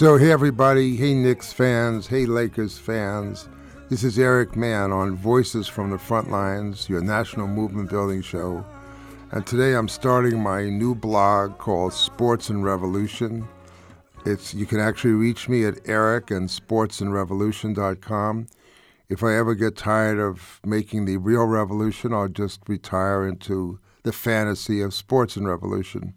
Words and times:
So, 0.00 0.16
hey 0.16 0.32
everybody, 0.32 0.96
hey 0.96 1.12
Knicks 1.12 1.52
fans, 1.52 2.06
hey 2.06 2.24
Lakers 2.24 2.78
fans. 2.78 3.50
This 3.90 4.02
is 4.02 4.18
Eric 4.18 4.56
Mann 4.56 4.92
on 4.92 5.14
Voices 5.14 5.68
from 5.68 5.90
the 5.90 5.98
Front 5.98 6.30
Lines, 6.30 6.88
your 6.88 7.02
national 7.02 7.48
movement 7.48 7.90
building 7.90 8.22
show. 8.22 8.64
And 9.30 9.46
today 9.46 9.74
I'm 9.74 9.88
starting 9.88 10.42
my 10.42 10.64
new 10.64 10.94
blog 10.94 11.58
called 11.58 11.92
Sports 11.92 12.48
and 12.48 12.64
Revolution. 12.64 13.46
It's 14.24 14.54
you 14.54 14.64
can 14.64 14.80
actually 14.80 15.12
reach 15.12 15.50
me 15.50 15.66
at 15.66 15.86
eric 15.86 16.30
and 16.30 16.48
sportsandrevolution.com. 16.48 18.46
If 19.10 19.22
I 19.22 19.36
ever 19.36 19.54
get 19.54 19.76
tired 19.76 20.18
of 20.18 20.60
making 20.64 21.04
the 21.04 21.18
real 21.18 21.44
revolution, 21.44 22.14
I'll 22.14 22.28
just 22.28 22.66
retire 22.66 23.28
into 23.28 23.78
the 24.02 24.12
fantasy 24.12 24.80
of 24.80 24.94
sports 24.94 25.36
and 25.36 25.46
revolution. 25.46 26.14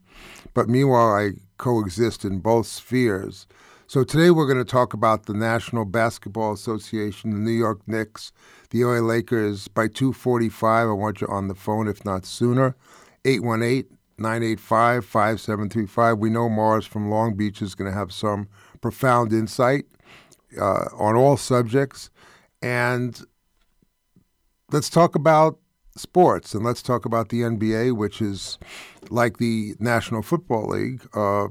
But 0.54 0.70
meanwhile, 0.70 1.14
I 1.14 1.32
coexist 1.58 2.24
in 2.24 2.40
both 2.40 2.68
spheres. 2.68 3.46
So 3.94 4.02
today 4.04 4.32
we're 4.32 4.48
going 4.48 4.58
to 4.58 4.66
talk 4.66 4.96
about 4.96 5.28
the 5.28 5.36
National 5.36 5.86
Basketball 5.86 6.52
Association, 6.52 7.30
the 7.30 7.38
New 7.38 7.52
York 7.52 7.82
Knicks, 7.86 8.32
the 8.72 8.84
LA 8.84 8.94
Lakers. 8.94 9.68
By 9.68 9.88
2:45, 9.88 10.90
I 10.90 10.94
want 10.94 11.22
you 11.22 11.28
on 11.28 11.48
the 11.48 11.54
phone, 11.54 11.88
if 11.88 12.04
not 12.04 12.26
sooner. 12.26 12.76
818-985-5735. 13.24 16.18
We 16.18 16.32
know 16.32 16.50
Mars 16.50 16.88
from 16.88 17.12
Long 17.12 17.36
Beach 17.36 17.62
is 17.62 17.76
going 17.76 17.92
to 17.92 17.96
have 17.96 18.12
some 18.12 18.48
profound 18.82 19.32
insight 19.32 19.86
uh, 20.60 20.86
on 20.98 21.16
all 21.16 21.38
subjects, 21.38 22.10
and 22.64 23.22
let's 24.72 24.90
talk 24.90 25.14
about 25.14 25.60
sports 25.96 26.56
and 26.56 26.66
let's 26.66 26.82
talk 26.82 27.06
about 27.06 27.30
the 27.30 27.42
NBA, 27.42 27.96
which 27.96 28.24
is 28.24 28.58
like 29.12 29.38
the 29.38 29.76
National 29.78 30.24
Football 30.24 30.70
League, 30.70 31.08
uh, 31.14 31.50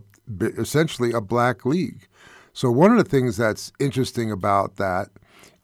essentially 0.59 1.13
a 1.13 1.21
black 1.21 1.65
league. 1.65 2.09
So, 2.53 2.71
one 2.71 2.91
of 2.91 2.99
the 2.99 3.11
things 3.11 3.37
that's 3.37 3.73
interesting 3.79 4.31
about 4.31 4.77
that 4.77 5.09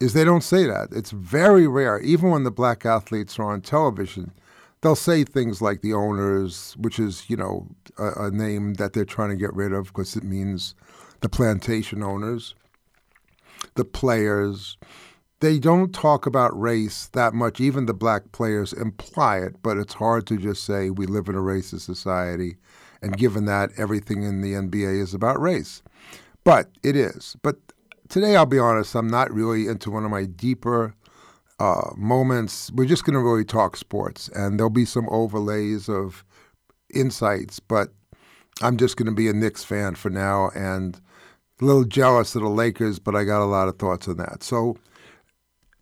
is 0.00 0.12
they 0.12 0.24
don't 0.24 0.42
say 0.42 0.64
that. 0.64 0.88
It's 0.92 1.10
very 1.10 1.66
rare, 1.66 2.00
even 2.00 2.30
when 2.30 2.44
the 2.44 2.50
black 2.50 2.86
athletes 2.86 3.38
are 3.38 3.52
on 3.52 3.60
television, 3.60 4.32
they'll 4.80 4.96
say 4.96 5.24
things 5.24 5.60
like 5.60 5.80
the 5.80 5.92
owners, 5.92 6.74
which 6.78 6.98
is, 6.98 7.28
you 7.28 7.36
know, 7.36 7.66
a, 7.98 8.26
a 8.26 8.30
name 8.30 8.74
that 8.74 8.92
they're 8.92 9.04
trying 9.04 9.30
to 9.30 9.36
get 9.36 9.54
rid 9.54 9.72
of 9.72 9.88
because 9.88 10.16
it 10.16 10.24
means 10.24 10.74
the 11.20 11.28
plantation 11.28 12.02
owners, 12.02 12.54
the 13.74 13.84
players, 13.84 14.78
they 15.40 15.58
don't 15.58 15.94
talk 15.94 16.26
about 16.26 16.58
race 16.58 17.06
that 17.12 17.32
much. 17.32 17.60
Even 17.60 17.86
the 17.86 17.94
black 17.94 18.32
players 18.32 18.72
imply 18.72 19.38
it, 19.38 19.56
but 19.62 19.76
it's 19.76 19.94
hard 19.94 20.26
to 20.26 20.36
just 20.36 20.64
say 20.64 20.90
we 20.90 21.06
live 21.06 21.28
in 21.28 21.36
a 21.36 21.40
racist 21.40 21.80
society. 21.80 22.56
And 23.00 23.16
given 23.16 23.44
that 23.44 23.70
everything 23.76 24.24
in 24.24 24.40
the 24.40 24.54
NBA 24.54 25.00
is 25.00 25.14
about 25.14 25.40
race, 25.40 25.82
but 26.48 26.70
it 26.82 26.96
is. 26.96 27.36
But 27.42 27.56
today, 28.08 28.34
I'll 28.34 28.46
be 28.46 28.58
honest, 28.58 28.94
I'm 28.94 29.10
not 29.10 29.30
really 29.30 29.66
into 29.66 29.90
one 29.90 30.06
of 30.06 30.10
my 30.10 30.24
deeper 30.24 30.94
uh, 31.60 31.90
moments. 31.94 32.72
We're 32.72 32.86
just 32.86 33.04
going 33.04 33.12
to 33.12 33.20
really 33.20 33.44
talk 33.44 33.76
sports, 33.76 34.30
and 34.34 34.58
there'll 34.58 34.70
be 34.70 34.86
some 34.86 35.06
overlays 35.10 35.90
of 35.90 36.24
insights, 36.94 37.60
but 37.60 37.90
I'm 38.62 38.78
just 38.78 38.96
going 38.96 39.10
to 39.10 39.14
be 39.14 39.28
a 39.28 39.34
Knicks 39.34 39.62
fan 39.62 39.94
for 39.94 40.08
now 40.08 40.48
and 40.54 40.98
a 41.60 41.66
little 41.66 41.84
jealous 41.84 42.34
of 42.34 42.40
the 42.40 42.48
Lakers, 42.48 42.98
but 42.98 43.14
I 43.14 43.24
got 43.24 43.42
a 43.42 43.44
lot 43.44 43.68
of 43.68 43.78
thoughts 43.78 44.08
on 44.08 44.16
that. 44.16 44.42
So 44.42 44.78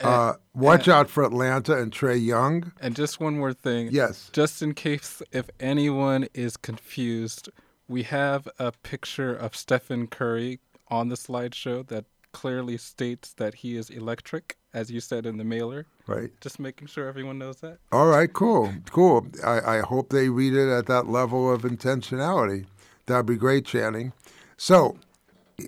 Uh, 0.00 0.34
watch 0.54 0.88
out 0.88 1.08
for 1.08 1.22
Atlanta 1.22 1.78
and 1.78 1.92
Trae 1.92 2.20
Young. 2.20 2.72
And 2.80 2.96
just 2.96 3.20
one 3.20 3.38
more 3.38 3.52
thing. 3.52 3.88
Yes. 3.92 4.30
Just 4.32 4.62
in 4.62 4.74
case 4.74 5.22
if 5.30 5.48
anyone 5.60 6.26
is 6.34 6.56
confused, 6.56 7.48
we 7.88 8.02
have 8.04 8.48
a 8.58 8.72
picture 8.72 9.34
of 9.34 9.54
Stephen 9.54 10.06
Curry 10.08 10.58
on 10.88 11.08
the 11.08 11.14
slideshow 11.14 11.86
that 11.86 12.04
clearly 12.32 12.76
states 12.76 13.34
that 13.34 13.54
he 13.54 13.76
is 13.76 13.90
electric, 13.90 14.56
as 14.74 14.90
you 14.90 15.00
said 15.00 15.26
in 15.26 15.36
the 15.36 15.44
mailer. 15.44 15.86
Right. 16.06 16.30
Just 16.40 16.58
making 16.58 16.88
sure 16.88 17.08
everyone 17.08 17.38
knows 17.38 17.60
that. 17.60 17.78
All 17.92 18.06
right, 18.06 18.32
cool, 18.32 18.72
cool. 18.90 19.26
I, 19.44 19.78
I 19.78 19.80
hope 19.80 20.10
they 20.10 20.28
read 20.28 20.54
it 20.54 20.68
at 20.70 20.86
that 20.86 21.08
level 21.08 21.52
of 21.52 21.62
intentionality. 21.62 22.66
That'd 23.06 23.26
be 23.26 23.36
great, 23.36 23.64
Channing. 23.64 24.12
So 24.56 24.96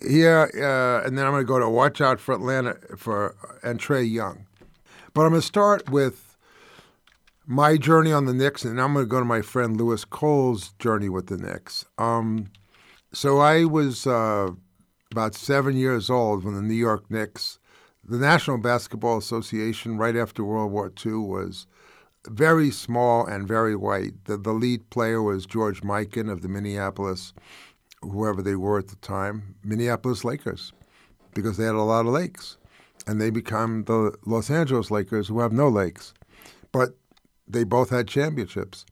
here, 0.03 0.51
uh, 0.55 1.07
and 1.07 1.17
then 1.17 1.27
I'm 1.27 1.33
going 1.33 1.43
to 1.43 1.49
go 1.49 1.59
to 1.59 1.69
watch 1.69 2.01
out 2.01 2.21
for 2.21 2.35
Atlanta 2.35 2.77
for 2.97 3.37
and 3.63 3.79
Trae 3.79 4.11
Young. 4.11 4.47
But 5.13 5.23
I'm 5.23 5.31
going 5.31 5.41
to 5.41 5.47
start 5.47 5.91
with 5.91 6.37
my 7.47 7.77
journey 7.77 8.13
on 8.13 8.27
the 8.27 8.35
Knicks, 8.35 8.65
and 8.65 8.81
I'm 8.81 8.95
going 8.95 9.05
to 9.05 9.09
go 9.09 9.19
to 9.19 9.25
my 9.25 9.43
friend 9.43 9.77
Lewis 9.77 10.05
Cole's 10.05 10.73
journey 10.79 11.09
with 11.09 11.27
the 11.27 11.37
Knicks. 11.37 11.85
Um, 11.99 12.51
so 13.13 13.39
I 13.39 13.65
was 13.65 14.07
uh, 14.07 14.51
about 15.15 15.37
seven 15.37 15.77
years 15.77 16.11
old 16.11 16.43
when 16.43 16.55
the 16.55 16.61
New 16.61 16.75
York 16.75 17.09
Knicks, 17.09 17.61
the 18.03 18.19
National 18.19 18.59
Basketball 18.59 19.17
Association, 19.17 19.97
right 19.97 20.17
after 20.17 20.43
World 20.43 20.73
War 20.73 20.93
II, 21.07 21.13
was 21.13 21.69
very 22.27 22.73
small 22.73 23.25
and 23.25 23.47
very 23.47 23.77
white. 23.77 24.25
The, 24.25 24.37
the 24.37 24.51
lead 24.53 24.91
player 24.91 25.23
was 25.23 25.47
George 25.47 25.83
Mikan 25.83 26.29
of 26.29 26.43
the 26.43 26.49
Minneapolis, 26.49 27.33
whoever 28.03 28.43
they 28.43 28.57
were 28.57 28.81
at 28.81 28.89
the 28.89 28.97
time, 28.97 29.55
Minneapolis 29.63 30.25
Lakers, 30.25 30.73
because 31.33 31.59
they 31.59 31.65
had 31.65 31.77
a 31.77 31.83
lot 31.83 32.07
of 32.07 32.13
lakes. 32.13 32.57
And 33.07 33.21
they 33.21 33.31
become 33.31 33.85
the 33.85 34.17
Los 34.27 34.51
Angeles 34.51 34.91
Lakers, 34.91 35.29
who 35.29 35.39
have 35.39 35.53
no 35.53 35.69
lakes. 35.69 36.13
but 36.73 36.97
they 37.47 37.63
both 37.63 37.91
had 37.91 38.09
championships. 38.09 38.85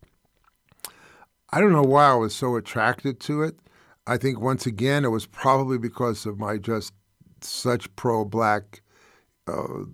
I 1.51 1.59
don't 1.61 1.73
know 1.73 1.83
why 1.83 2.11
I 2.11 2.15
was 2.15 2.33
so 2.33 2.55
attracted 2.55 3.19
to 3.21 3.43
it. 3.43 3.59
I 4.07 4.17
think 4.17 4.41
once 4.41 4.67
again 4.67 5.05
it 5.05 5.11
was 5.11 5.27
probably 5.27 5.79
because 5.79 6.27
of 6.27 6.39
my 6.39 6.57
just 6.57 6.93
such 7.41 7.95
pro-black 7.97 8.83
uh, 9.47 9.85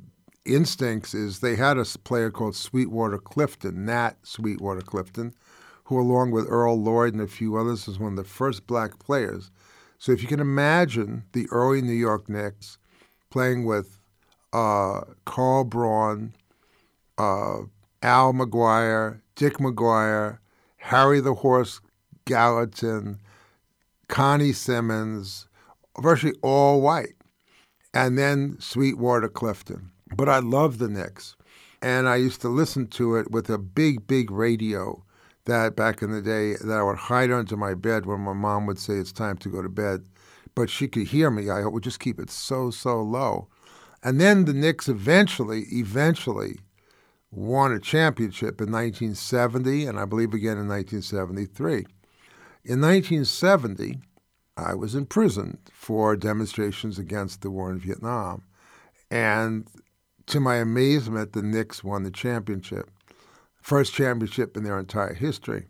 instincts. 0.45 1.15
Is 1.15 1.41
they 1.41 1.57
had 1.57 1.79
a 1.79 1.85
player 1.85 2.31
called 2.31 2.57
Sweetwater 2.57 3.19
Clifton, 3.19 3.85
Nat 3.85 4.17
Sweetwater 4.23 4.81
Clifton, 4.81 5.35
who, 5.85 6.01
along 6.01 6.31
with 6.31 6.47
Earl 6.49 6.81
Lloyd 6.81 7.13
and 7.15 7.23
a 7.23 7.27
few 7.27 7.57
others, 7.57 7.87
was 7.87 7.99
one 7.99 8.13
of 8.13 8.17
the 8.17 8.25
first 8.25 8.67
black 8.67 8.99
players. 8.99 9.51
So 9.99 10.13
if 10.13 10.23
you 10.23 10.29
can 10.29 10.41
imagine 10.41 11.25
the 11.33 11.49
early 11.51 11.83
New 11.83 11.93
York 11.93 12.29
Knicks 12.29 12.79
playing 13.31 13.65
with 13.65 13.99
uh, 14.53 15.01
Carl 15.25 15.65
Braun, 15.65 16.35
uh, 17.19 17.63
Al 18.03 18.33
McGuire, 18.33 19.21
Dick 19.35 19.55
McGuire, 19.59 20.39
Harry 20.77 21.21
the 21.21 21.35
Horse 21.35 21.81
Gallatin, 22.25 23.19
Connie 24.09 24.53
Simmons, 24.53 25.47
virtually 26.01 26.35
all 26.43 26.81
white, 26.81 27.15
and 27.95 28.19
then 28.19 28.57
Sweetwater 28.59 29.29
Clifton. 29.29 29.91
But 30.17 30.29
I 30.29 30.39
loved 30.39 30.79
the 30.79 30.89
Knicks, 30.89 31.37
and 31.83 32.09
I 32.09 32.17
used 32.17 32.41
to 32.41 32.49
listen 32.49 32.87
to 32.89 33.17
it 33.17 33.31
with 33.31 33.51
a 33.51 33.59
big, 33.59 34.07
big 34.07 34.31
radio 34.31 35.05
that 35.45 35.77
back 35.77 36.03
in 36.03 36.11
the 36.11 36.23
day 36.23 36.55
that 36.55 36.79
I 36.79 36.83
would 36.83 36.97
hide 36.97 37.31
under 37.31 37.57
my 37.57 37.75
bed 37.75 38.07
when 38.07 38.21
my 38.21 38.33
mom 38.33 38.67
would 38.67 38.79
say 38.79 38.95
it's 38.95 39.13
time 39.13 39.37
to 39.39 39.49
go 39.49 39.63
to 39.63 39.69
bed, 39.69 40.05
but 40.55 40.71
she 40.71 40.89
could 40.89 41.09
hear 41.09 41.31
me. 41.31 41.51
I 41.51 41.65
would 41.67 41.83
just 41.83 42.01
keep 42.01 42.19
it 42.19 42.31
so, 42.31 42.71
so 42.71 43.03
low. 43.03 43.49
And 44.03 44.21
then 44.21 44.45
the 44.45 44.53
Knicks 44.53 44.89
eventually, 44.89 45.65
eventually 45.73 46.59
won 47.31 47.73
a 47.73 47.81
championship 47.81 48.61
in 48.61 48.71
1970 48.73 49.87
and 49.87 49.99
I 49.99 50.05
believe 50.05 50.33
again 50.33 50.59
in 50.59 50.69
1973. 50.69 51.85
In 52.65 52.81
1970, 52.81 54.01
I 54.57 54.75
was 54.75 54.95
imprisoned 54.95 55.59
for 55.73 56.17
demonstrations 56.17 56.99
against 56.99 57.43
the 57.43 57.51
war 57.51 57.71
in 57.71 57.79
Vietnam. 57.79 58.43
And 59.11 59.69
to 60.27 60.41
my 60.41 60.57
amazement, 60.57 61.33
the 61.33 61.43
Knicks 61.43 61.83
won 61.83 62.03
the 62.03 62.11
championship. 62.11 62.91
First 63.63 63.95
championship 63.95 64.57
in 64.57 64.65
their 64.65 64.79
entire 64.79 65.15
history. 65.15 65.67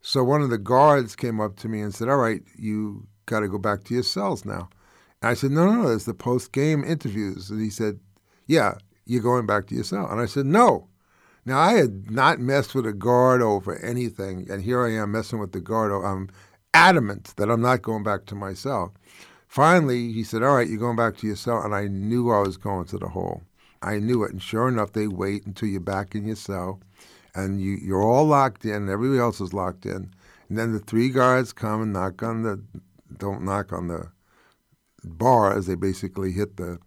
So 0.00 0.24
one 0.24 0.42
of 0.42 0.50
the 0.50 0.58
guards 0.58 1.16
came 1.16 1.40
up 1.40 1.56
to 1.56 1.68
me 1.68 1.80
and 1.80 1.94
said, 1.94 2.08
All 2.08 2.16
right, 2.16 2.42
you 2.56 3.06
got 3.26 3.40
to 3.40 3.48
go 3.48 3.58
back 3.58 3.84
to 3.84 3.94
your 3.94 4.02
cells 4.02 4.44
now. 4.44 4.70
And 5.20 5.30
I 5.30 5.34
said, 5.34 5.50
No, 5.50 5.66
no, 5.66 5.82
no, 5.82 5.88
there's 5.88 6.06
the 6.06 6.14
post 6.14 6.52
game 6.52 6.84
interviews. 6.84 7.50
And 7.50 7.60
he 7.60 7.70
said, 7.70 8.00
Yeah, 8.46 8.74
you're 9.04 9.22
going 9.22 9.46
back 9.46 9.66
to 9.66 9.74
your 9.74 9.84
cell. 9.84 10.08
And 10.10 10.20
I 10.20 10.26
said, 10.26 10.46
No, 10.46 10.88
now, 11.44 11.58
I 11.58 11.72
had 11.72 12.10
not 12.10 12.38
messed 12.38 12.74
with 12.74 12.86
a 12.86 12.92
guard 12.92 13.40
over 13.40 13.78
anything, 13.78 14.46
and 14.50 14.62
here 14.62 14.84
I 14.84 14.92
am 14.92 15.12
messing 15.12 15.38
with 15.38 15.52
the 15.52 15.60
guard. 15.60 15.90
Oh, 15.90 16.02
I'm 16.02 16.28
adamant 16.74 17.34
that 17.36 17.50
I'm 17.50 17.62
not 17.62 17.82
going 17.82 18.02
back 18.02 18.26
to 18.26 18.34
my 18.34 18.52
cell. 18.52 18.94
Finally, 19.48 20.12
he 20.12 20.22
said, 20.22 20.42
All 20.42 20.54
right, 20.54 20.68
you're 20.68 20.78
going 20.78 20.96
back 20.96 21.16
to 21.18 21.26
your 21.26 21.36
cell. 21.36 21.62
And 21.62 21.74
I 21.74 21.86
knew 21.88 22.30
I 22.30 22.40
was 22.40 22.56
going 22.56 22.86
to 22.86 22.98
the 22.98 23.08
hole. 23.08 23.42
I 23.82 23.98
knew 23.98 24.22
it. 24.22 24.32
And 24.32 24.42
sure 24.42 24.68
enough, 24.68 24.92
they 24.92 25.08
wait 25.08 25.46
until 25.46 25.68
you're 25.68 25.80
back 25.80 26.14
in 26.14 26.26
your 26.26 26.36
cell 26.36 26.80
and 27.34 27.60
you, 27.60 27.78
you're 27.82 28.02
all 28.02 28.26
locked 28.26 28.64
in, 28.64 28.88
everybody 28.88 29.20
else 29.20 29.40
is 29.40 29.54
locked 29.54 29.86
in. 29.86 30.12
And 30.48 30.58
then 30.58 30.72
the 30.72 30.80
three 30.80 31.08
guards 31.08 31.52
come 31.52 31.80
and 31.80 31.92
knock 31.92 32.22
on 32.22 32.42
the, 32.42 32.62
don't 33.16 33.44
knock 33.44 33.72
on 33.72 33.88
the 33.88 34.10
bars. 35.04 35.66
They 35.66 35.76
basically 35.76 36.32
hit 36.32 36.56
the 36.56 36.78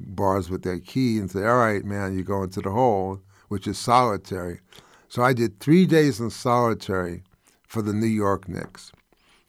bars 0.00 0.48
with 0.48 0.62
their 0.62 0.78
key 0.78 1.18
and 1.18 1.30
say, 1.30 1.44
All 1.44 1.58
right, 1.58 1.84
man, 1.84 2.14
you're 2.14 2.22
going 2.22 2.50
to 2.50 2.60
the 2.60 2.70
hole 2.70 3.20
which 3.48 3.66
is 3.66 3.78
solitary. 3.78 4.60
So 5.08 5.22
I 5.22 5.32
did 5.32 5.58
three 5.58 5.86
days 5.86 6.20
in 6.20 6.30
solitary 6.30 7.22
for 7.66 7.82
the 7.82 7.92
New 7.92 8.06
York 8.06 8.48
Knicks. 8.48 8.92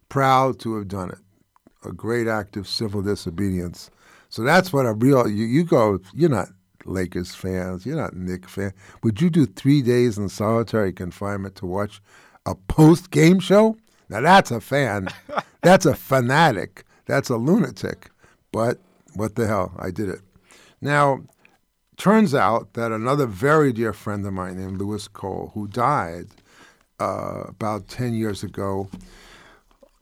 Proud 0.08 0.60
to 0.60 0.76
have 0.76 0.88
done 0.88 1.10
it. 1.10 1.20
A 1.86 1.92
great 1.92 2.28
act 2.28 2.58
of 2.58 2.68
civil 2.68 3.02
disobedience. 3.02 3.90
So 4.30 4.44
that's 4.44 4.74
what 4.74 4.86
a 4.86 4.94
real 4.94 5.28
you, 5.28 5.46
you 5.46 5.64
go. 5.64 6.00
You're 6.14 6.30
not 6.30 6.50
Lakers 6.86 7.36
fans. 7.36 7.86
You're 7.86 7.98
not 7.98 8.16
Knick 8.16 8.48
fan. 8.48 8.74
Would 9.04 9.22
you 9.22 9.30
do 9.30 9.46
three 9.46 9.82
days 9.82 10.18
in 10.18 10.30
solitary 10.30 10.94
confinement 10.94 11.56
to 11.58 11.66
watch 11.66 12.02
a 12.46 12.56
post 12.56 13.12
game 13.12 13.40
show? 13.40 13.78
Now 14.10 14.22
that's 14.22 14.52
a 14.52 14.62
fan. 14.62 15.10
that's 15.62 15.86
a 15.86 15.96
fanatic. 15.96 16.84
That's 17.06 17.30
a 17.30 17.38
lunatic. 17.38 18.10
But 18.52 18.80
what 19.16 19.36
the 19.36 19.48
hell? 19.48 19.74
I 19.78 19.92
did 19.92 20.10
it. 20.10 20.22
Now 20.82 21.22
Turns 22.00 22.34
out 22.34 22.76
that 22.76 22.94
another 22.94 23.26
very 23.26 23.74
dear 23.74 23.92
friend 23.92 24.26
of 24.26 24.32
mine 24.32 24.58
named 24.58 24.80
Lewis 24.80 25.10
Cole, 25.10 25.52
who 25.54 25.68
died 25.68 26.28
uh, 26.98 27.44
about 27.50 27.90
10 27.90 28.14
years 28.14 28.42
ago 28.42 28.90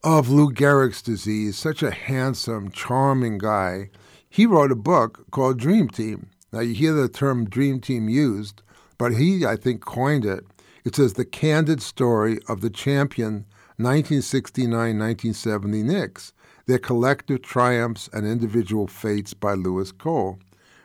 of 0.03 0.29
Lou 0.29 0.51
Gehrig's 0.53 1.01
disease, 1.01 1.57
such 1.57 1.81
a 1.81 1.89
handsome, 1.89 2.69
charming 2.69 3.39
guy, 3.39 3.89
he 4.29 4.45
wrote 4.45 4.71
a 4.71 4.75
book 4.75 5.25
called 5.31 5.57
Dream 5.57 5.87
Team. 5.87 6.29
Now, 6.53 6.59
you 6.59 6.75
hear 6.75 6.93
the 6.93 7.09
term 7.09 7.49
Dream 7.49 7.79
Team 7.79 8.09
used, 8.09 8.61
but 8.99 9.13
he, 9.13 9.43
I 9.43 9.55
think, 9.55 9.83
coined 9.83 10.23
it. 10.23 10.45
It 10.85 10.95
says 10.95 11.13
the 11.13 11.25
candid 11.25 11.81
story 11.81 12.37
of 12.47 12.61
the 12.61 12.69
champion 12.69 13.47
1969 13.77 14.69
1970 14.69 15.81
Knicks, 15.81 16.31
their 16.67 16.77
collective 16.77 17.41
triumphs 17.41 18.07
and 18.13 18.27
individual 18.27 18.85
fates 18.85 19.33
by 19.33 19.55
Lewis 19.55 19.91
Cole. 19.91 20.37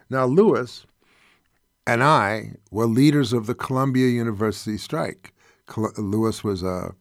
Now, 0.08 0.24
Lewis 0.24 0.86
and 1.86 2.02
I 2.02 2.52
were 2.70 2.86
leaders 2.86 3.32
of 3.32 3.46
the 3.46 3.54
Columbia 3.54 4.08
University 4.08 4.78
strike. 4.78 5.32
Lewis 5.96 6.44
was 6.44 6.62
a 6.62 6.94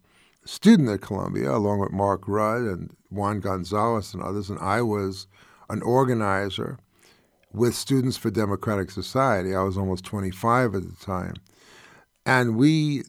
student 0.46 0.90
at 0.90 1.02
Columbia, 1.02 1.52
along 1.52 1.80
with 1.80 1.92
Mark 1.92 2.28
Rudd 2.28 2.62
and 2.62 2.96
Juan 3.10 3.40
Gonzalez 3.40 4.14
and 4.14 4.24
others, 4.24 4.50
and 4.50 4.60
I 4.60 4.82
was 4.82 5.28
an 5.70 5.82
organizer 5.82 6.78
with 7.54 7.76
Students 7.76 8.18
for 8.18 8.32
Democratic 8.32 8.92
Society. 8.92 9.54
I 9.54 9.64
was 9.64 9.78
almost 9.78 10.06
25 10.06 10.76
at 10.76 10.84
the 10.84 11.06
time. 11.06 11.36
And 12.26 12.56
we 12.56 13.04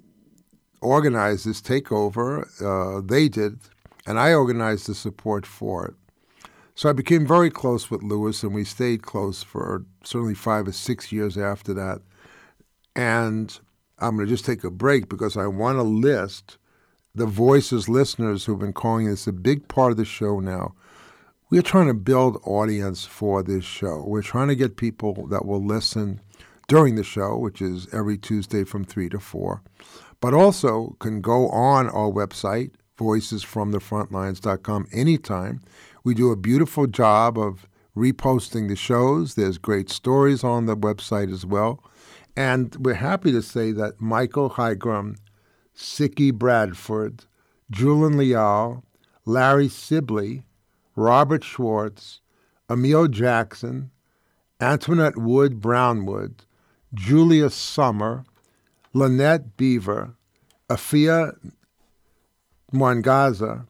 organized 0.80 1.46
this 1.46 1.60
takeover. 1.60 2.46
Uh, 2.60 3.00
they 3.04 3.28
did, 3.28 3.60
and 4.06 4.18
I 4.18 4.34
organized 4.34 4.88
the 4.88 4.94
support 4.94 5.46
for 5.46 5.86
it. 5.86 5.94
So 6.74 6.88
I 6.88 6.92
became 6.92 7.26
very 7.26 7.50
close 7.50 7.90
with 7.90 8.02
Lewis, 8.02 8.42
and 8.42 8.54
we 8.54 8.64
stayed 8.64 9.02
close 9.02 9.42
for 9.42 9.84
certainly 10.04 10.34
five 10.34 10.66
or 10.66 10.72
six 10.72 11.12
years 11.12 11.36
after 11.36 11.74
that. 11.74 12.00
And 12.96 13.58
I'm 13.98 14.16
going 14.16 14.26
to 14.26 14.32
just 14.32 14.46
take 14.46 14.64
a 14.64 14.70
break 14.70 15.08
because 15.08 15.36
I 15.36 15.46
want 15.46 15.78
to 15.78 15.82
list 15.82 16.58
the 17.14 17.26
voices, 17.26 17.88
listeners 17.88 18.44
who've 18.44 18.58
been 18.58 18.72
calling 18.72 19.08
this 19.08 19.26
a 19.26 19.32
big 19.32 19.68
part 19.68 19.90
of 19.90 19.98
the 19.98 20.04
show 20.04 20.40
now. 20.40 20.74
We're 21.50 21.60
trying 21.60 21.88
to 21.88 21.94
build 21.94 22.40
audience 22.44 23.04
for 23.04 23.42
this 23.42 23.64
show. 23.64 24.02
We're 24.06 24.22
trying 24.22 24.48
to 24.48 24.56
get 24.56 24.78
people 24.78 25.26
that 25.26 25.44
will 25.44 25.62
listen 25.62 26.22
during 26.68 26.94
the 26.94 27.04
show, 27.04 27.36
which 27.36 27.60
is 27.60 27.86
every 27.92 28.16
Tuesday 28.16 28.64
from 28.64 28.84
3 28.84 29.10
to 29.10 29.20
4, 29.20 29.62
but 30.20 30.32
also 30.32 30.96
can 30.98 31.20
go 31.20 31.48
on 31.50 31.90
our 31.90 32.10
website, 32.10 32.70
voicesfromthefrontlines.com, 32.98 34.86
anytime 34.90 35.60
we 36.04 36.14
do 36.14 36.30
a 36.30 36.36
beautiful 36.36 36.86
job 36.86 37.38
of 37.38 37.66
reposting 37.96 38.68
the 38.68 38.76
shows. 38.76 39.34
There's 39.34 39.58
great 39.58 39.90
stories 39.90 40.42
on 40.42 40.66
the 40.66 40.76
website 40.76 41.32
as 41.32 41.46
well. 41.46 41.82
And 42.36 42.74
we're 42.76 42.94
happy 42.94 43.30
to 43.32 43.42
say 43.42 43.72
that 43.72 44.00
Michael 44.00 44.50
Heigram, 44.50 45.16
Sicky 45.76 46.32
Bradford, 46.32 47.24
Julian 47.70 48.16
Leal, 48.16 48.84
Larry 49.24 49.68
Sibley, 49.68 50.44
Robert 50.96 51.44
Schwartz, 51.44 52.20
Emil 52.68 53.08
Jackson, 53.08 53.90
Antoinette 54.60 55.18
Wood 55.18 55.60
Brownwood, 55.60 56.44
Julia 56.94 57.50
Summer, 57.50 58.24
Lynette 58.92 59.56
Beaver, 59.56 60.14
Afia 60.68 61.36
Mwangaza, 62.72 63.66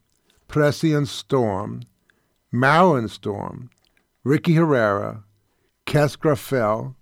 Prescient 0.47 1.07
Storm, 1.07 1.81
Marilyn 2.55 3.07
Storm, 3.07 3.71
Ricky 4.23 4.53
Herrera, 4.53 5.23
Kes 5.87 6.15
Graffel, 6.15 6.93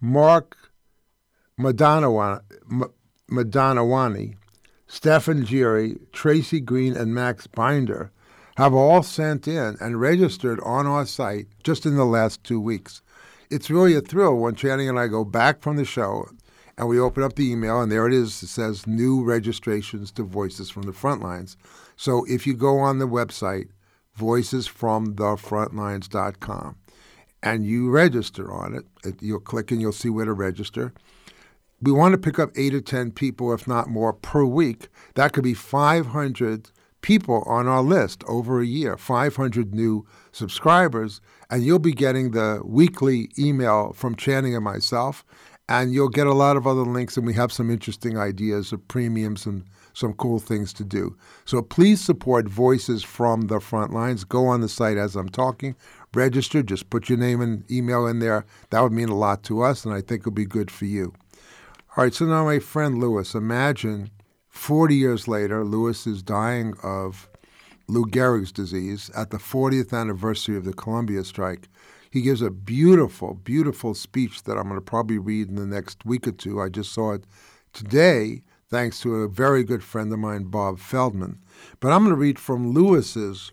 Mark 0.00 0.56
Madonawani, 1.56 2.42
Stephen 4.88 5.44
Geary, 5.44 5.98
Tracy 6.12 6.60
Green, 6.60 6.96
and 6.96 7.14
Max 7.14 7.46
Binder 7.46 8.10
have 8.56 8.74
all 8.74 9.04
sent 9.04 9.46
in 9.46 9.76
and 9.80 10.00
registered 10.00 10.58
on 10.64 10.88
our 10.88 11.06
site 11.06 11.46
just 11.62 11.86
in 11.86 11.94
the 11.94 12.04
last 12.04 12.42
two 12.42 12.60
weeks. 12.60 13.00
It's 13.50 13.70
really 13.70 13.94
a 13.94 14.00
thrill 14.00 14.34
when 14.34 14.56
Channing 14.56 14.88
and 14.88 14.98
I 14.98 15.06
go 15.06 15.24
back 15.24 15.60
from 15.60 15.76
the 15.76 15.84
show 15.84 16.28
and 16.76 16.88
we 16.88 16.98
open 16.98 17.22
up 17.22 17.36
the 17.36 17.48
email, 17.48 17.80
and 17.80 17.92
there 17.92 18.08
it 18.08 18.12
is. 18.12 18.42
It 18.42 18.48
says 18.48 18.84
new 18.84 19.22
registrations 19.22 20.10
to 20.12 20.24
Voices 20.24 20.70
from 20.70 20.82
the 20.82 20.92
Frontlines. 20.92 21.54
So 21.96 22.24
if 22.28 22.48
you 22.48 22.54
go 22.54 22.78
on 22.78 22.98
the 22.98 23.06
website, 23.06 23.68
voicesfromthefrontlines.com. 24.18 26.76
And 27.42 27.64
you 27.64 27.90
register 27.90 28.52
on 28.52 28.74
it. 28.74 28.84
You'll 29.20 29.40
click 29.40 29.70
and 29.70 29.80
you'll 29.80 29.92
see 29.92 30.10
where 30.10 30.24
to 30.24 30.32
register. 30.32 30.92
we 31.80 31.92
want 31.92 32.10
to 32.12 32.18
pick 32.18 32.40
up 32.40 32.50
eight 32.56 32.74
or 32.74 32.80
10 32.80 33.12
people, 33.12 33.52
if 33.52 33.68
not 33.68 33.88
more, 33.88 34.12
per 34.12 34.44
week. 34.44 34.88
That 35.14 35.32
could 35.32 35.44
be 35.44 35.54
500 35.54 36.70
people 37.00 37.44
on 37.46 37.68
our 37.68 37.82
list 37.82 38.24
over 38.26 38.60
a 38.60 38.66
year, 38.66 38.96
500 38.96 39.72
new 39.72 40.04
subscribers, 40.32 41.20
and 41.48 41.62
you'll 41.62 41.78
be 41.78 41.92
getting 41.92 42.32
the 42.32 42.60
weekly 42.64 43.30
email 43.38 43.92
from 43.92 44.16
Channing 44.16 44.56
and 44.56 44.64
myself, 44.64 45.24
and 45.68 45.92
you'll 45.92 46.08
get 46.08 46.26
a 46.26 46.34
lot 46.34 46.56
of 46.56 46.66
other 46.66 46.82
links, 46.82 47.16
and 47.16 47.24
we 47.24 47.34
have 47.34 47.52
some 47.52 47.70
interesting 47.70 48.18
ideas 48.18 48.72
of 48.72 48.88
premiums 48.88 49.46
and 49.46 49.62
some 49.92 50.12
cool 50.14 50.38
things 50.38 50.72
to 50.74 50.84
do. 50.84 51.16
So 51.44 51.62
please 51.62 52.00
support 52.00 52.48
Voices 52.48 53.02
from 53.02 53.42
the 53.42 53.60
Front 53.60 53.92
Lines. 53.92 54.24
Go 54.24 54.46
on 54.46 54.60
the 54.60 54.68
site 54.68 54.96
as 54.96 55.16
I'm 55.16 55.28
talking, 55.28 55.74
register, 56.14 56.62
just 56.62 56.90
put 56.90 57.08
your 57.08 57.18
name 57.18 57.40
and 57.40 57.70
email 57.70 58.06
in 58.06 58.18
there. 58.18 58.44
That 58.70 58.80
would 58.80 58.92
mean 58.92 59.08
a 59.08 59.16
lot 59.16 59.42
to 59.44 59.62
us, 59.62 59.84
and 59.84 59.94
I 59.94 60.00
think 60.00 60.20
it'll 60.20 60.32
be 60.32 60.46
good 60.46 60.70
for 60.70 60.84
you. 60.84 61.12
All 61.96 62.04
right, 62.04 62.14
so 62.14 62.26
now 62.26 62.44
my 62.44 62.58
friend 62.58 62.98
Lewis, 62.98 63.34
imagine 63.34 64.10
40 64.50 64.94
years 64.94 65.28
later, 65.28 65.64
Lewis 65.64 66.06
is 66.06 66.22
dying 66.22 66.74
of 66.82 67.28
Lou 67.88 68.04
Gehrig's 68.04 68.52
disease 68.52 69.10
at 69.16 69.30
the 69.30 69.38
40th 69.38 69.98
anniversary 69.98 70.56
of 70.56 70.64
the 70.64 70.72
Columbia 70.72 71.24
strike. 71.24 71.68
He 72.10 72.20
gives 72.22 72.42
a 72.42 72.50
beautiful, 72.50 73.34
beautiful 73.34 73.94
speech 73.94 74.44
that 74.44 74.56
I'm 74.56 74.64
going 74.64 74.74
to 74.76 74.80
probably 74.80 75.18
read 75.18 75.48
in 75.48 75.56
the 75.56 75.66
next 75.66 76.04
week 76.04 76.26
or 76.26 76.32
two. 76.32 76.60
I 76.60 76.68
just 76.68 76.92
saw 76.92 77.12
it 77.12 77.24
today, 77.72 78.42
thanks 78.70 79.00
to 79.00 79.16
a 79.16 79.28
very 79.28 79.64
good 79.64 79.82
friend 79.82 80.12
of 80.12 80.18
mine, 80.18 80.44
Bob 80.44 80.78
Feldman. 80.78 81.38
But 81.80 81.92
I'm 81.92 82.04
going 82.04 82.14
to 82.14 82.20
read 82.20 82.38
from 82.38 82.72
Lewis's 82.72 83.52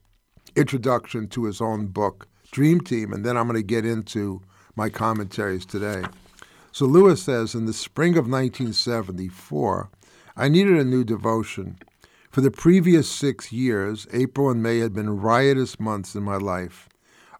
introduction 0.55 1.27
to 1.29 1.45
his 1.45 1.61
own 1.61 1.87
book, 1.87 2.27
Dream 2.51 2.81
Team, 2.81 3.13
and 3.13 3.25
then 3.25 3.37
I'm 3.37 3.47
going 3.47 3.59
to 3.59 3.65
get 3.65 3.85
into 3.85 4.41
my 4.75 4.89
commentaries 4.89 5.65
today. 5.65 6.03
So 6.71 6.85
Lewis 6.85 7.23
says, 7.23 7.55
in 7.55 7.65
the 7.65 7.73
spring 7.73 8.17
of 8.17 8.27
1974, 8.27 9.89
I 10.35 10.49
needed 10.49 10.77
a 10.77 10.83
new 10.83 11.05
devotion. 11.05 11.77
For 12.29 12.41
the 12.41 12.51
previous 12.51 13.09
six 13.09 13.53
years, 13.53 14.07
April 14.11 14.49
and 14.49 14.61
May 14.61 14.79
had 14.79 14.93
been 14.93 15.21
riotous 15.21 15.79
months 15.79 16.15
in 16.15 16.23
my 16.23 16.35
life. 16.35 16.89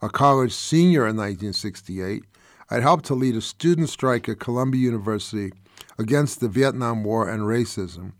A 0.01 0.07
college 0.07 0.53
senior 0.53 1.01
in 1.01 1.17
1968, 1.17 2.23
I'd 2.69 2.81
helped 2.81 3.05
to 3.05 3.15
lead 3.15 3.35
a 3.35 3.41
student 3.41 3.89
strike 3.89 4.29
at 4.29 4.39
Columbia 4.39 4.81
University 4.81 5.51
against 5.97 6.39
the 6.39 6.49
Vietnam 6.49 7.03
War 7.03 7.29
and 7.29 7.43
racism. 7.43 8.13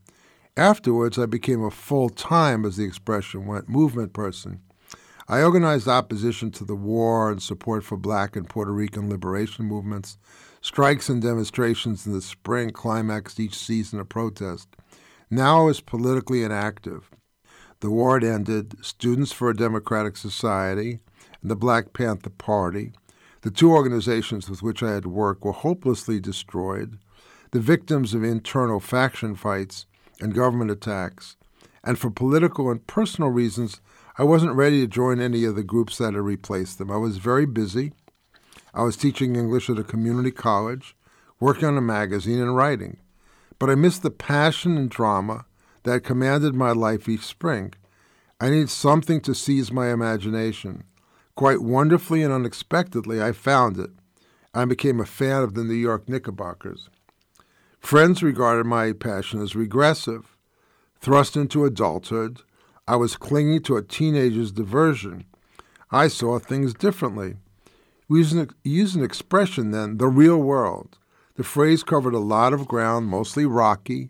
Afterwards, 0.58 1.20
I 1.20 1.26
became 1.26 1.64
a 1.64 1.72
full 1.72 2.10
time, 2.10 2.66
as 2.66 2.78
the 2.78 2.86
expression 2.86 3.46
went, 3.46 3.68
movement 3.68 4.14
person. 4.14 4.62
I 5.28 5.42
organized 5.42 5.88
opposition 5.88 6.52
to 6.52 6.64
the 6.64 6.76
war 6.76 7.32
and 7.32 7.42
support 7.42 7.84
for 7.84 7.98
black 7.98 8.36
and 8.36 8.48
Puerto 8.48 8.72
Rican 8.72 9.10
liberation 9.10 9.66
movements. 9.66 10.18
Strikes 10.62 11.10
and 11.10 11.22
demonstrations 11.22 12.06
in 12.06 12.14
the 12.14 12.22
spring 12.22 12.70
climaxed 12.70 13.40
each 13.40 13.58
season 13.58 14.00
of 14.00 14.08
protest. 14.08 14.70
Now 15.30 15.62
I 15.62 15.66
was 15.66 15.82
politically 15.82 16.44
inactive. 16.44 17.10
The 17.82 17.90
war 17.90 18.20
had 18.20 18.24
ended, 18.24 18.84
Students 18.86 19.32
for 19.32 19.50
a 19.50 19.56
Democratic 19.56 20.16
Society 20.16 21.00
and 21.42 21.52
the 21.52 21.56
Black 21.56 21.94
Panther 21.94 22.30
Party, 22.30 22.94
the 23.42 23.52
two 23.52 23.72
organizations 23.72 24.50
with 24.50 24.64
which 24.64 24.82
I 24.82 24.92
had 24.94 25.06
worked, 25.06 25.44
were 25.44 25.52
hopelessly 25.52 26.20
destroyed. 26.20 26.98
The 27.56 27.62
victims 27.62 28.14
of 28.14 28.22
internal 28.22 28.82
faction 28.82 29.34
fights 29.34 29.86
and 30.20 30.34
government 30.34 30.72
attacks, 30.72 31.38
and 31.86 31.98
for 31.98 32.10
political 32.10 32.70
and 32.70 32.86
personal 32.86 33.30
reasons, 33.30 33.80
I 34.18 34.26
wasn't 34.26 34.58
ready 34.58 34.82
to 34.82 34.88
join 34.88 35.22
any 35.22 35.46
of 35.46 35.56
the 35.56 35.64
groups 35.64 35.98
that 35.98 36.16
had 36.16 36.22
replaced 36.22 36.80
them. 36.80 36.92
I 36.92 36.98
was 36.98 37.16
very 37.16 37.46
busy 37.46 37.94
I 38.74 38.84
was 38.84 38.98
teaching 38.98 39.38
English 39.38 39.70
at 39.70 39.80
a 39.80 39.86
community 39.86 40.32
college, 40.32 40.98
working 41.40 41.64
on 41.64 41.78
a 41.78 41.82
magazine, 41.82 42.42
and 42.42 42.58
writing. 42.58 42.98
But 43.58 43.70
I 43.70 43.76
missed 43.76 44.04
the 44.04 44.12
passion 44.12 44.78
and 44.78 44.90
drama 44.90 45.46
that 45.84 46.04
commanded 46.04 46.56
my 46.56 46.74
life 46.74 47.08
each 47.08 47.26
spring. 47.26 47.74
I 48.38 48.50
needed 48.50 48.70
something 48.70 49.22
to 49.22 49.34
seize 49.34 49.72
my 49.72 49.94
imagination. 49.94 50.84
Quite 51.36 51.62
wonderfully 51.62 52.22
and 52.22 52.34
unexpectedly, 52.34 53.24
I 53.24 53.32
found 53.32 53.80
it. 53.80 53.92
I 54.54 54.66
became 54.66 55.00
a 55.00 55.06
fan 55.06 55.42
of 55.42 55.54
the 55.54 55.64
New 55.64 55.74
York 55.74 56.10
Knickerbockers. 56.10 56.90
Friends 57.86 58.24
regarded 58.24 58.66
my 58.66 58.94
passion 58.94 59.44
as 59.44 59.56
regressive. 59.56 60.36
Thrust 61.00 61.38
into 61.38 61.66
adulthood, 61.66 62.42
I 62.88 62.96
was 62.96 63.16
clinging 63.16 63.62
to 63.62 63.78
a 63.78 63.84
teenager's 63.84 64.52
diversion. 64.52 65.26
I 65.92 66.08
saw 66.08 66.40
things 66.40 66.74
differently. 66.74 67.36
We 68.10 68.18
used 68.18 68.36
an, 68.36 68.50
use 68.64 68.96
an 68.96 69.04
expression 69.04 69.70
then, 69.70 70.00
the 70.00 70.08
real 70.08 70.40
world. 70.40 70.98
The 71.36 71.44
phrase 71.44 71.84
covered 71.84 72.16
a 72.16 72.20
lot 72.20 72.54
of 72.54 72.68
ground, 72.68 73.06
mostly 73.06 73.46
rocky. 73.46 74.10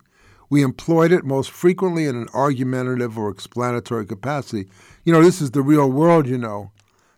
We 0.49 0.61
employed 0.61 1.11
it 1.11 1.25
most 1.25 1.51
frequently 1.51 2.05
in 2.05 2.15
an 2.15 2.29
argumentative 2.33 3.17
or 3.17 3.29
explanatory 3.29 4.05
capacity. 4.05 4.69
You 5.03 5.11
know, 5.11 5.21
this 5.21 5.41
is 5.41 5.51
the 5.51 5.61
real 5.61 5.91
world, 5.91 6.27
you 6.27 6.37
know. 6.37 6.71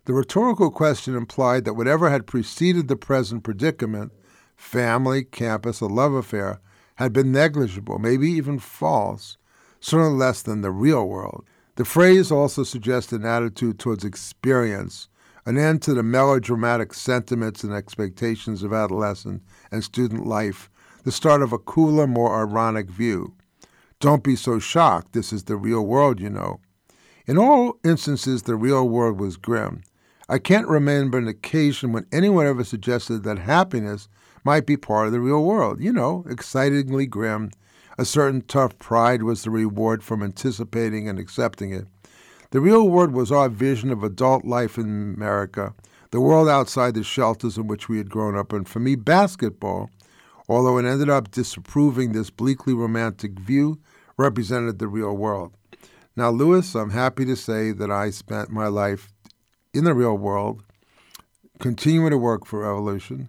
The 0.06 0.14
rhetorical 0.14 0.72
question 0.72 1.16
implied 1.16 1.66
that 1.66 1.76
whatever 1.76 2.10
had 2.10 2.26
preceded 2.26 2.88
the 2.88 2.96
present 2.96 3.44
predicament 3.44 4.12
family, 4.58 5.24
campus, 5.24 5.80
a 5.80 5.86
love 5.86 6.14
affair 6.14 6.60
had 6.96 7.14
been 7.14 7.32
negligible, 7.32 8.00
maybe 8.00 8.30
even 8.30 8.60
false, 8.60 9.38
certainly 9.80 10.18
less 10.18 10.42
than 10.42 10.62
the 10.62 10.72
real 10.72 11.08
world. 11.08 11.46
The 11.76 11.86
phrase 11.86 12.32
also 12.32 12.64
suggests 12.64 13.14
an 13.14 13.24
attitude 13.24 13.80
towards 13.80 14.04
experience 14.04 15.08
an 15.48 15.58
end 15.58 15.82
to 15.82 15.94
the 15.94 16.04
melodramatic 16.04 16.94
sentiments 16.94 17.64
and 17.64 17.72
expectations 17.72 18.64
of 18.64 18.74
adolescent 18.74 19.42
and 19.72 19.82
student 19.82 20.28
life, 20.28 20.70
the 21.06 21.12
start 21.12 21.42
of 21.42 21.54
a 21.54 21.58
cooler, 21.58 22.06
more 22.06 22.38
ironic 22.42 22.90
view. 22.90 23.34
Don't 24.02 24.26
be 24.26 24.36
so 24.36 24.60
shocked, 24.60 25.14
this 25.14 25.32
is 25.32 25.46
the 25.46 25.56
real 25.56 25.86
world, 25.86 26.20
you 26.20 26.30
know. 26.30 26.60
In 27.26 27.38
all 27.38 27.80
instances, 27.86 28.44
the 28.44 28.58
real 28.58 28.90
world 28.90 29.22
was 29.22 29.38
grim. 29.38 29.84
I 30.28 30.38
can't 30.38 30.68
remember 30.68 31.18
an 31.18 31.30
occasion 31.30 31.94
when 31.94 32.08
anyone 32.12 32.46
ever 32.46 32.66
suggested 32.66 33.24
that 33.24 33.40
happiness 33.40 34.10
might 34.48 34.66
be 34.66 34.77
part 34.77 35.08
of 35.08 35.12
the 35.12 35.20
real 35.20 35.44
world. 35.44 35.82
You 35.82 35.92
know, 35.92 36.24
excitingly 36.30 37.06
grim. 37.06 37.51
A 37.98 38.06
certain 38.06 38.42
tough 38.44 38.80
pride 38.80 39.24
was 39.24 39.44
the 39.44 39.50
reward 39.50 40.01
from 40.01 40.24
anticipating 40.24 41.10
and 41.10 41.20
accepting 41.20 41.74
it. 41.74 41.86
The 42.51 42.62
real 42.62 42.88
world 42.88 43.12
was 43.12 43.30
our 43.30 43.50
vision 43.50 43.92
of 43.92 44.04
adult 44.04 44.46
life 44.46 44.77
in 44.77 45.16
America, 45.18 45.74
the 46.12 46.22
world 46.22 46.48
outside 46.48 46.94
the 46.94 47.04
shelters 47.04 47.58
in 47.58 47.68
which 47.68 47.89
we 47.89 47.98
had 47.98 48.10
grown 48.10 48.38
up. 48.38 48.54
And 48.54 48.66
for 48.66 48.80
me, 48.80 48.96
basketball, 48.96 49.89
although 50.48 50.77
it 50.77 50.86
ended 50.86 51.10
up 51.10 51.30
disapproving 51.30 52.13
this 52.13 52.30
bleakly 52.30 52.74
romantic 52.74 53.38
view, 53.38 53.82
represented 54.16 54.80
the 54.80 54.88
real 54.88 55.13
world. 55.13 55.51
Now, 56.16 56.30
Lewis, 56.30 56.74
I'm 56.74 56.92
happy 56.92 57.25
to 57.25 57.36
say 57.36 57.74
that 57.74 57.92
I 57.92 58.12
spent 58.12 58.50
my 58.50 58.68
life 58.68 59.12
in 59.74 59.84
the 59.84 59.94
real 59.94 60.18
world, 60.18 60.63
continuing 61.60 62.12
to 62.12 62.18
work 62.18 62.46
for 62.46 62.62
Revolution. 62.62 63.27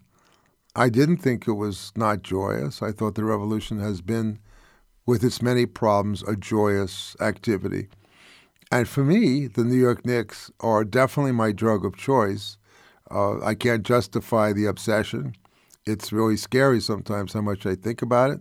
I 0.79 0.89
didn't 0.91 1.17
think 1.17 1.49
it 1.49 1.55
was 1.55 1.91
not 1.97 2.23
joyous. 2.23 2.83
I 2.83 2.93
thought 2.93 3.17
the 3.17 3.25
revolution 3.25 3.81
has 3.81 4.01
been, 4.01 4.39
with 5.07 5.25
its 5.25 5.43
many 5.43 5.67
problems, 5.67 6.23
a 6.23 6.37
joyous 6.37 7.17
activity. 7.21 7.89
And 8.71 8.87
for 8.87 9.03
me, 9.03 9.49
the 9.49 9.65
New 9.65 9.75
York 9.77 10.07
Knicks 10.07 10.53
are 10.61 10.85
definitely 10.85 11.33
my 11.33 11.51
drug 11.51 11.85
of 11.85 11.97
choice. 11.97 12.59
Uh, 13.11 13.45
I 13.45 13.57
can't 13.57 13.83
justify 13.83 14.53
the 14.53 14.67
obsession. 14.67 15.35
It's 15.85 16.13
really 16.13 16.37
scary 16.37 16.81
sometimes 16.81 17.33
how 17.33 17.41
much 17.41 17.67
I 17.67 17.75
think 17.75 18.01
about 18.01 18.31
it. 18.31 18.41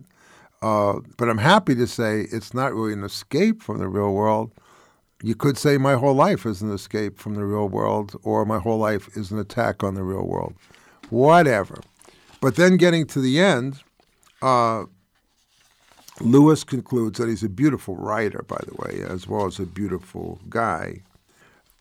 Uh, 0.62 1.00
but 1.16 1.28
I'm 1.28 1.38
happy 1.38 1.74
to 1.74 1.88
say 1.88 2.28
it's 2.30 2.54
not 2.54 2.72
really 2.72 2.92
an 2.92 3.02
escape 3.02 3.62
from 3.64 3.78
the 3.78 3.88
real 3.88 4.12
world. 4.12 4.52
You 5.24 5.34
could 5.34 5.58
say 5.58 5.76
my 5.76 5.94
whole 5.94 6.14
life 6.14 6.46
is 6.46 6.62
an 6.62 6.70
escape 6.70 7.18
from 7.18 7.34
the 7.34 7.44
real 7.44 7.68
world, 7.68 8.14
or 8.22 8.44
my 8.44 8.60
whole 8.60 8.78
life 8.78 9.08
is 9.16 9.32
an 9.32 9.40
attack 9.40 9.82
on 9.82 9.94
the 9.94 10.04
real 10.04 10.24
world. 10.24 10.54
Whatever. 11.10 11.80
But 12.40 12.56
then 12.56 12.76
getting 12.76 13.06
to 13.08 13.20
the 13.20 13.40
end, 13.40 13.80
uh, 14.42 14.84
Lewis 16.20 16.64
concludes 16.64 17.18
that 17.18 17.28
he's 17.28 17.42
a 17.42 17.48
beautiful 17.48 17.96
writer, 17.96 18.44
by 18.46 18.60
the 18.66 18.74
way, 18.74 19.02
as 19.06 19.26
well 19.26 19.46
as 19.46 19.58
a 19.58 19.66
beautiful 19.66 20.40
guy. 20.48 21.02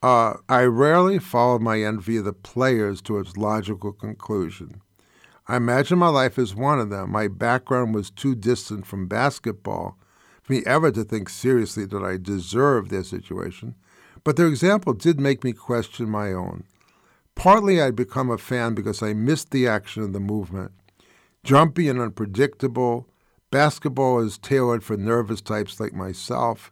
Uh, 0.02 0.36
I 0.48 0.64
rarely 0.64 1.20
follow 1.20 1.58
my 1.58 1.82
envy 1.82 2.18
of 2.18 2.26
the 2.26 2.34
players 2.34 3.02
to 3.04 3.18
its 3.18 3.36
logical 3.36 3.92
conclusion. 3.92 4.82
I 5.48 5.56
imagine 5.58 5.98
my 5.98 6.10
life 6.10 6.38
as 6.38 6.54
one 6.54 6.80
of 6.80 6.90
them. 6.90 7.12
My 7.12 7.28
background 7.28 7.96
was 7.96 8.12
too 8.12 8.36
distant 8.36 8.86
from 8.86 9.08
basketball 9.08 9.98
for 10.44 10.54
me 10.54 10.62
ever 10.66 10.92
to 10.92 11.04
think 11.04 11.30
seriously 11.30 11.86
that 11.86 12.04
I 12.04 12.18
deserved 12.18 12.92
their 12.92 13.04
situation, 13.04 13.76
but 14.24 14.36
their 14.36 14.48
example 14.48 14.94
did 14.94 15.20
make 15.20 15.44
me 15.44 15.54
question 15.54 16.10
my 16.10 16.32
own. 16.32 16.64
Partly 17.38 17.80
I'd 17.80 17.96
become 17.96 18.32
a 18.32 18.38
fan 18.40 18.74
because 18.74 19.04
I 19.04 19.14
missed 19.14 19.52
the 19.52 19.68
action 19.68 20.02
of 20.02 20.12
the 20.12 20.20
movement. 20.20 20.72
Jumpy 21.44 21.88
and 21.88 22.00
unpredictable, 22.00 23.08
Basketball 23.52 24.20
is 24.20 24.40
tailored 24.40 24.84
for 24.84 24.98
nervous 24.98 25.40
types 25.40 25.80
like 25.80 25.94
myself, 25.94 26.72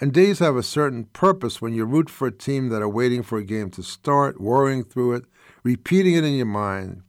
and 0.00 0.12
days 0.12 0.38
have 0.38 0.54
a 0.54 0.62
certain 0.62 1.06
purpose 1.06 1.60
when 1.60 1.74
you 1.74 1.84
root 1.84 2.08
for 2.08 2.28
a 2.28 2.32
team 2.32 2.68
that 2.68 2.80
are 2.80 2.88
waiting 2.88 3.24
for 3.24 3.38
a 3.38 3.44
game 3.44 3.70
to 3.70 3.82
start, 3.82 4.40
worrying 4.40 4.84
through 4.84 5.14
it, 5.14 5.24
repeating 5.64 6.14
it 6.14 6.24
in 6.24 6.36
your 6.36 6.46
mind. 6.46 7.02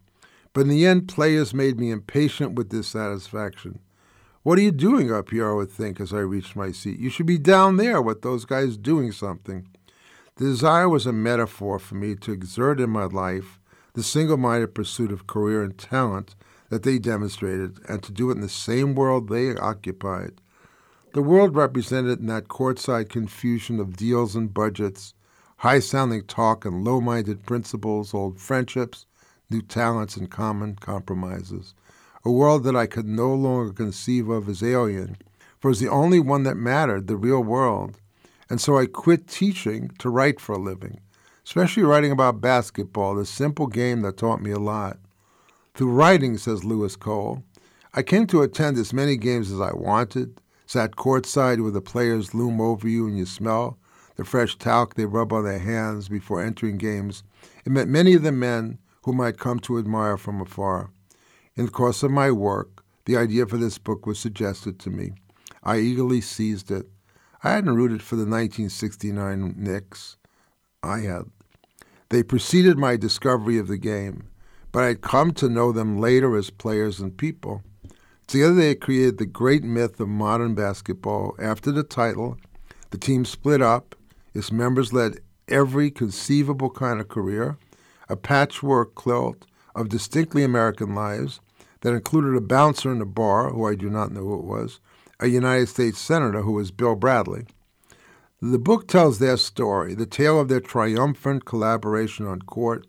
But 0.51 0.61
in 0.61 0.69
the 0.69 0.87
end, 0.87 1.07
players 1.07 1.53
made 1.53 1.79
me 1.79 1.91
impatient 1.91 2.55
with 2.55 2.69
dissatisfaction. 2.69 3.79
What 4.41 4.57
are 4.57 4.63
you 4.63 4.71
doing 4.71 5.13
up 5.13 5.29
here? 5.29 5.51
I 5.51 5.53
would 5.53 5.71
think 5.71 6.01
as 6.01 6.11
I 6.11 6.19
reached 6.19 6.55
my 6.55 6.71
seat. 6.71 6.99
You 6.99 7.11
should 7.11 7.27
be 7.27 7.37
down 7.37 7.77
there 7.77 8.01
with 8.01 8.23
those 8.23 8.45
guys 8.45 8.77
doing 8.77 9.11
something. 9.11 9.67
The 10.39 10.45
desire 10.45 10.87
was 10.87 11.05
a 11.05 11.11
metaphor 11.11 11.79
for 11.79 11.95
me 11.95 12.15
to 12.15 12.31
exert 12.31 12.79
in 12.79 12.91
my 12.91 13.03
life 13.03 13.59
the 13.91 14.01
single 14.01 14.37
minded 14.37 14.73
pursuit 14.73 15.11
of 15.11 15.27
career 15.27 15.61
and 15.63 15.77
talent 15.77 16.33
that 16.69 16.83
they 16.83 16.97
demonstrated, 16.97 17.77
and 17.89 18.01
to 18.03 18.13
do 18.13 18.29
it 18.29 18.35
in 18.35 18.39
the 18.39 18.47
same 18.47 18.95
world 18.95 19.27
they 19.27 19.53
occupied. 19.57 20.39
The 21.11 21.21
world 21.21 21.57
represented 21.57 22.21
in 22.21 22.27
that 22.27 22.47
courtside 22.47 23.09
confusion 23.09 23.81
of 23.81 23.97
deals 23.97 24.33
and 24.33 24.53
budgets, 24.53 25.13
high 25.57 25.79
sounding 25.79 26.23
talk 26.23 26.63
and 26.63 26.85
low 26.85 27.01
minded 27.01 27.45
principles, 27.45 28.13
old 28.13 28.39
friendships, 28.39 29.05
new 29.49 29.61
talents, 29.61 30.15
and 30.15 30.31
common 30.31 30.75
compromises. 30.75 31.73
A 32.23 32.31
world 32.31 32.63
that 32.63 32.77
I 32.77 32.85
could 32.85 33.09
no 33.09 33.33
longer 33.35 33.73
conceive 33.73 34.29
of 34.29 34.47
as 34.47 34.63
alien, 34.63 35.17
for 35.59 35.67
it 35.67 35.71
was 35.71 35.81
the 35.81 35.89
only 35.89 36.21
one 36.21 36.43
that 36.43 36.55
mattered, 36.55 37.07
the 37.07 37.17
real 37.17 37.43
world. 37.43 37.99
And 38.49 38.59
so 38.59 38.77
I 38.77 38.85
quit 38.85 39.27
teaching 39.27 39.91
to 39.99 40.09
write 40.09 40.39
for 40.39 40.53
a 40.53 40.59
living, 40.59 41.01
especially 41.45 41.83
writing 41.83 42.11
about 42.11 42.41
basketball, 42.41 43.15
the 43.15 43.25
simple 43.25 43.67
game 43.67 44.01
that 44.01 44.17
taught 44.17 44.41
me 44.41 44.51
a 44.51 44.59
lot. 44.59 44.97
Through 45.75 45.91
writing, 45.91 46.37
says 46.37 46.63
Lewis 46.63 46.95
Cole, 46.95 47.43
I 47.93 48.03
came 48.03 48.27
to 48.27 48.41
attend 48.41 48.77
as 48.77 48.93
many 48.93 49.17
games 49.17 49.51
as 49.51 49.61
I 49.61 49.73
wanted, 49.73 50.41
sat 50.65 50.95
courtside 50.95 51.61
where 51.61 51.71
the 51.71 51.81
players 51.81 52.33
loom 52.33 52.59
over 52.59 52.87
you 52.87 53.07
and 53.07 53.17
you 53.17 53.25
smell 53.25 53.77
the 54.19 54.25
fresh 54.25 54.57
talc 54.57 54.95
they 54.95 55.05
rub 55.05 55.31
on 55.31 55.45
their 55.45 55.59
hands 55.59 56.09
before 56.09 56.43
entering 56.43 56.77
games, 56.77 57.23
and 57.63 57.73
met 57.73 57.87
many 57.87 58.13
of 58.15 58.21
the 58.21 58.33
men 58.33 58.77
whom 59.03 59.21
I'd 59.21 59.39
come 59.39 59.61
to 59.61 59.79
admire 59.79 60.17
from 60.17 60.41
afar. 60.41 60.91
In 61.55 61.67
the 61.67 61.71
course 61.71 62.03
of 62.03 62.11
my 62.11 62.29
work, 62.29 62.83
the 63.05 63.15
idea 63.15 63.45
for 63.45 63.55
this 63.55 63.77
book 63.77 64.05
was 64.05 64.19
suggested 64.19 64.77
to 64.79 64.89
me. 64.89 65.13
I 65.63 65.77
eagerly 65.77 66.19
seized 66.19 66.69
it. 66.69 66.89
I 67.41 67.51
hadn't 67.51 67.75
rooted 67.75 68.01
for 68.01 68.15
the 68.15 68.23
1969 68.23 69.55
Knicks. 69.55 70.17
I 70.83 70.99
had. 70.99 71.23
They 72.09 72.21
preceded 72.21 72.77
my 72.77 72.97
discovery 72.97 73.57
of 73.57 73.67
the 73.67 73.77
game, 73.77 74.27
but 74.73 74.83
I'd 74.83 75.01
come 75.01 75.31
to 75.33 75.47
know 75.47 75.71
them 75.71 75.99
later 75.99 76.35
as 76.35 76.49
players 76.49 76.99
and 76.99 77.15
people. 77.15 77.63
Together 78.27 78.55
they 78.55 78.75
created 78.75 79.17
the 79.17 79.25
great 79.25 79.63
myth 79.63 79.99
of 80.01 80.09
modern 80.09 80.53
basketball. 80.53 81.35
After 81.39 81.71
the 81.71 81.83
title, 81.83 82.37
the 82.89 82.97
team 82.97 83.23
split 83.23 83.61
up. 83.61 83.95
Its 84.33 84.51
members 84.51 84.91
led 84.91 85.19
every 85.47 85.89
conceivable 85.89 86.69
kind 86.69 86.99
of 86.99 87.07
career, 87.07 87.57
a 88.09 88.17
patchwork 88.17 88.95
quilt 88.95 89.45
of 89.75 89.89
distinctly 89.89 90.43
American 90.43 90.93
lives 90.93 91.39
that 91.81 91.93
included 91.93 92.35
a 92.35 92.41
bouncer 92.41 92.91
in 92.91 93.01
a 93.01 93.05
bar, 93.05 93.49
who 93.49 93.65
I 93.65 93.75
do 93.75 93.89
not 93.89 94.11
know 94.11 94.21
who 94.21 94.39
it 94.39 94.45
was, 94.45 94.79
a 95.19 95.27
United 95.27 95.67
States 95.67 95.99
Senator 95.99 96.41
who 96.41 96.53
was 96.53 96.71
Bill 96.71 96.95
Bradley. 96.95 97.45
The 98.41 98.59
book 98.59 98.87
tells 98.87 99.19
their 99.19 99.35
story, 99.35 99.93
the 99.93 100.05
tale 100.05 100.39
of 100.39 100.47
their 100.47 100.61
triumphant 100.61 101.43
collaboration 101.43 102.25
on 102.25 102.41
court, 102.43 102.87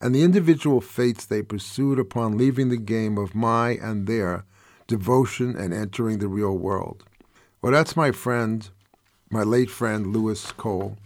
and 0.00 0.14
the 0.14 0.22
individual 0.22 0.80
fates 0.80 1.24
they 1.24 1.42
pursued 1.42 1.98
upon 1.98 2.36
leaving 2.36 2.68
the 2.68 2.76
game 2.76 3.16
of 3.16 3.34
my 3.34 3.70
and 3.70 4.06
their 4.06 4.44
devotion 4.88 5.56
and 5.56 5.72
entering 5.72 6.18
the 6.18 6.28
real 6.28 6.56
world. 6.56 7.04
Well, 7.62 7.72
that's 7.72 7.96
my 7.96 8.10
friend, 8.10 8.68
my 9.30 9.42
late 9.42 9.70
friend 9.70 10.08
Lewis 10.08 10.50
Cole. 10.52 10.96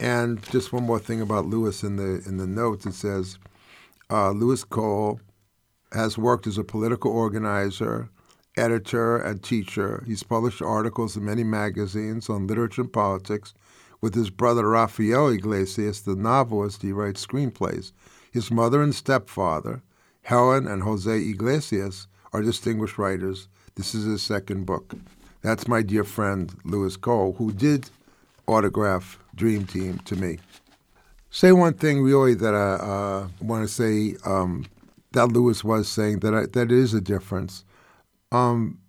And 0.00 0.42
just 0.50 0.72
one 0.72 0.84
more 0.84 0.98
thing 0.98 1.20
about 1.20 1.46
Lewis 1.46 1.82
in 1.82 1.96
the 1.96 2.22
in 2.26 2.36
the 2.36 2.46
notes. 2.46 2.84
It 2.84 2.94
says 2.94 3.38
uh, 4.10 4.32
Lewis 4.32 4.64
Cole 4.64 5.20
has 5.92 6.18
worked 6.18 6.46
as 6.46 6.58
a 6.58 6.64
political 6.64 7.12
organizer, 7.12 8.10
editor, 8.56 9.16
and 9.16 9.42
teacher. 9.42 10.02
He's 10.06 10.22
published 10.22 10.62
articles 10.62 11.16
in 11.16 11.24
many 11.24 11.44
magazines 11.44 12.28
on 12.28 12.46
literature 12.46 12.82
and 12.82 12.92
politics. 12.92 13.54
With 14.00 14.14
his 14.14 14.30
brother 14.30 14.68
Rafael 14.68 15.28
Yglesias, 15.28 16.02
the 16.02 16.14
novelist, 16.14 16.82
he 16.82 16.92
writes 16.92 17.26
screenplays. 17.26 17.92
His 18.30 18.50
mother 18.50 18.82
and 18.82 18.94
stepfather, 18.94 19.82
Helen 20.22 20.66
and 20.66 20.82
Jose 20.82 21.10
Yglesias, 21.10 22.06
are 22.32 22.42
distinguished 22.42 22.98
writers. 22.98 23.48
This 23.76 23.94
is 23.94 24.04
his 24.04 24.22
second 24.22 24.66
book. 24.66 24.94
That's 25.42 25.68
my 25.68 25.82
dear 25.82 26.04
friend 26.04 26.54
Lewis 26.64 26.96
Cole, 26.96 27.34
who 27.38 27.52
did 27.52 27.90
autograph 28.46 29.18
Dream 29.34 29.66
Team 29.66 29.98
to 30.04 30.16
me. 30.16 30.38
Say 31.30 31.52
one 31.52 31.74
thing 31.74 32.02
really 32.02 32.34
that 32.34 32.54
I 32.54 32.74
uh, 32.74 33.28
want 33.40 33.66
to 33.66 33.72
say 33.72 34.16
um, 34.24 34.66
that 35.12 35.28
Lewis 35.28 35.64
was 35.64 35.88
saying 35.88 36.20
that 36.20 36.34
I, 36.34 36.46
that 36.52 36.70
is 36.70 36.94
a 36.94 37.00
difference. 37.00 37.64
Um, 38.34 38.80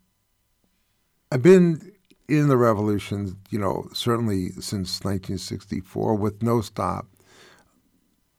I've 1.31 1.43
been 1.43 1.91
in 2.27 2.47
the 2.47 2.57
revolution, 2.57 3.37
you 3.51 3.59
know, 3.59 3.87
certainly 3.93 4.49
since 4.53 5.03
1964 5.03 6.15
with 6.15 6.41
no 6.41 6.61
stop. 6.61 7.05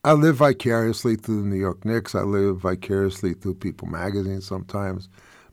I 0.02 0.14
live 0.14 0.36
vicariously 0.36 1.14
through 1.14 1.42
the 1.42 1.48
New 1.48 1.60
York 1.60 1.84
Knicks. 1.84 2.16
I 2.16 2.22
live 2.22 2.58
vicariously 2.58 3.34
through 3.34 3.54
People 3.54 3.86
magazine 3.86 4.40
sometimes. 4.40 5.08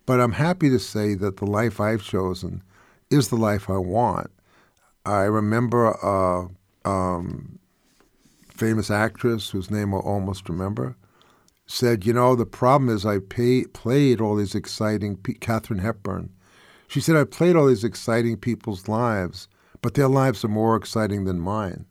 But 0.08 0.20
I'm 0.20 0.32
happy 0.32 0.70
to 0.70 0.80
say 0.80 1.14
that 1.16 1.38
the 1.38 1.46
life 1.46 1.80
I've 1.80 2.04
chosen 2.04 2.64
is 3.12 3.30
the 3.30 3.36
life 3.36 3.70
I 3.70 3.78
want. 3.78 4.32
I 5.06 5.24
remember 5.24 5.86
a 5.86 6.48
um, 6.90 7.60
famous 8.50 8.90
actress 8.90 9.52
whose 9.52 9.70
name 9.70 9.94
I 9.94 9.98
almost 9.98 10.50
remember 10.50 10.96
said, 11.66 12.06
"You 12.06 12.14
know, 12.14 12.36
the 12.36 12.46
problem 12.46 12.90
is 12.90 13.06
I 13.06 13.20
pay, 13.20 13.66
played 13.66 14.22
all 14.22 14.36
these 14.36 14.56
exciting 14.56 15.18
pe- 15.18 15.34
Katharine 15.34 15.80
Hepburn." 15.80 16.30
She 16.88 17.00
said, 17.02 17.16
"I 17.16 17.24
played 17.24 17.56
all 17.56 17.68
these 17.68 17.84
exciting 17.84 18.38
people's 18.38 18.88
lives, 18.88 19.48
but 19.82 19.94
their 19.94 20.08
lives 20.08 20.44
are 20.44 20.50
more 20.50 20.76
exciting 20.76 21.26
than 21.26 21.40
mine." 21.40 21.86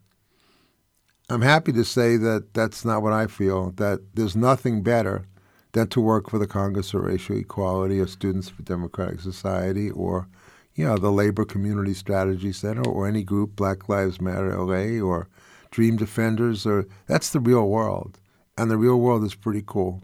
I'm 1.28 1.42
happy 1.42 1.72
to 1.72 1.84
say 1.84 2.16
that 2.18 2.52
that's 2.52 2.84
not 2.84 3.02
what 3.02 3.12
I 3.12 3.26
feel. 3.26 3.72
That 3.76 4.00
there's 4.14 4.36
nothing 4.36 4.82
better 4.82 5.24
than 5.72 5.88
to 5.88 6.00
work 6.00 6.28
for 6.28 6.38
the 6.38 6.46
Congress 6.46 6.92
of 6.92 7.04
Racial 7.04 7.38
Equality 7.38 7.98
or 7.98 8.06
Students 8.06 8.48
for 8.48 8.62
Democratic 8.62 9.20
Society 9.20 9.90
or 9.90 10.28
you 10.74 10.86
know, 10.86 10.96
the 10.96 11.12
Labor 11.12 11.44
Community 11.44 11.94
Strategy 11.94 12.52
Center 12.52 12.86
or 12.86 13.06
any 13.06 13.22
group, 13.22 13.56
Black 13.56 13.88
Lives 13.88 14.20
Matter 14.20 14.56
LA 14.56 15.00
or 15.00 15.28
Dream 15.70 15.96
Defenders, 15.96 16.66
or 16.66 16.86
that's 17.06 17.30
the 17.30 17.40
real 17.40 17.68
world. 17.68 18.18
And 18.56 18.70
the 18.70 18.76
real 18.76 19.00
world 19.00 19.24
is 19.24 19.34
pretty 19.34 19.62
cool. 19.66 20.02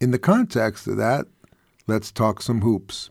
In 0.00 0.10
the 0.10 0.18
context 0.18 0.86
of 0.86 0.96
that, 0.96 1.26
let's 1.86 2.10
talk 2.10 2.42
some 2.42 2.62
hoops. 2.62 3.10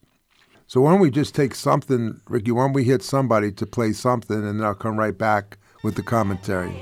So 0.68 0.82
why 0.82 0.92
don't 0.92 1.02
we 1.02 1.12
just 1.12 1.36
take 1.36 1.54
something, 1.54 2.20
Ricky, 2.30 2.52
why 2.52 2.64
don't 2.64 2.74
we 2.74 2.86
hit 2.86 3.04
somebody 3.04 3.52
to 3.52 3.66
play 3.66 3.92
something 3.92 4.38
and 4.38 4.60
then 4.60 4.66
I'll 4.66 4.74
come 4.74 4.98
right 4.98 5.18
back 5.18 5.58
with 5.84 5.96
the 5.96 6.04
commentary. 6.04 6.82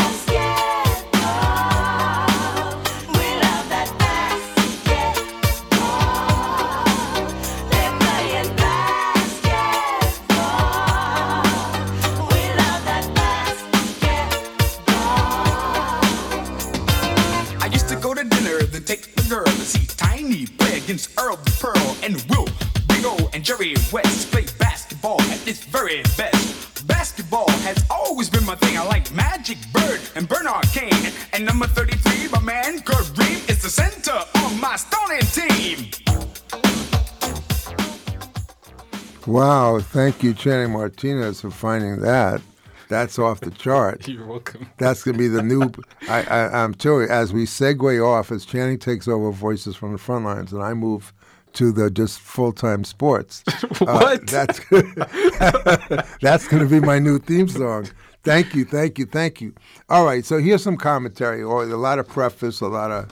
See 20.31 20.45
play 20.45 20.77
against 20.77 21.17
Earl 21.19 21.37
Pearl 21.59 21.95
and 22.03 22.15
Will, 22.29 22.47
Big 22.87 23.03
O, 23.05 23.29
and 23.33 23.43
Jerry 23.43 23.75
West 23.91 24.31
play 24.31 24.45
basketball 24.59 25.21
at 25.23 25.47
its 25.47 25.63
very 25.63 26.01
best. 26.17 26.87
Basketball 26.87 27.49
has 27.67 27.83
always 27.89 28.29
been 28.29 28.45
my 28.45 28.55
thing. 28.55 28.77
I 28.77 28.85
like 28.85 29.11
Magic 29.13 29.57
Bird 29.73 29.99
and 30.15 30.27
Bernard 30.27 30.65
King. 30.73 30.93
And 31.33 31.45
number 31.45 31.67
33, 31.67 32.29
my 32.29 32.39
man 32.39 32.79
Kareem 32.79 33.49
is 33.49 33.61
the 33.61 33.69
center 33.69 34.19
on 34.43 34.59
my 34.59 34.75
stunning 34.77 35.27
team. 35.37 35.91
Wow, 39.27 39.79
thank 39.79 40.23
you, 40.23 40.33
Channing 40.33 40.71
Martinez, 40.71 41.41
for 41.41 41.51
finding 41.51 42.01
that. 42.01 42.41
That's 42.91 43.17
off 43.17 43.39
the 43.39 43.51
chart. 43.51 44.05
You're 44.09 44.25
welcome. 44.25 44.69
That's 44.77 45.01
going 45.01 45.15
to 45.15 45.17
be 45.17 45.29
the 45.29 45.41
new. 45.41 45.71
I, 46.09 46.23
I, 46.23 46.61
I'm 46.61 46.73
telling 46.73 47.03
you, 47.03 47.09
as 47.09 47.31
we 47.31 47.45
segue 47.45 48.05
off, 48.05 48.33
as 48.33 48.43
Channing 48.43 48.79
takes 48.79 49.07
over 49.07 49.31
voices 49.31 49.77
from 49.77 49.93
the 49.93 49.97
front 49.97 50.25
lines, 50.25 50.51
and 50.51 50.61
I 50.61 50.73
move 50.73 51.13
to 51.53 51.71
the 51.71 51.89
just 51.89 52.19
full 52.19 52.51
time 52.51 52.83
sports. 52.83 53.43
Uh, 53.81 53.97
what? 53.97 54.27
that's 54.27 54.59
that's 56.21 56.47
going 56.47 56.61
to 56.61 56.69
be 56.69 56.79
my 56.79 56.99
new 56.99 57.17
theme 57.17 57.47
song. 57.47 57.87
Thank 58.23 58.53
you, 58.53 58.63
thank 58.63 58.99
you, 58.99 59.07
thank 59.07 59.41
you. 59.41 59.55
All 59.89 60.05
right, 60.05 60.23
so 60.23 60.37
here's 60.37 60.61
some 60.61 60.77
commentary, 60.77 61.41
or 61.41 61.63
a 61.63 61.77
lot 61.77 61.97
of 61.97 62.07
preface, 62.07 62.61
a 62.61 62.67
lot 62.67 62.91
of. 62.91 63.09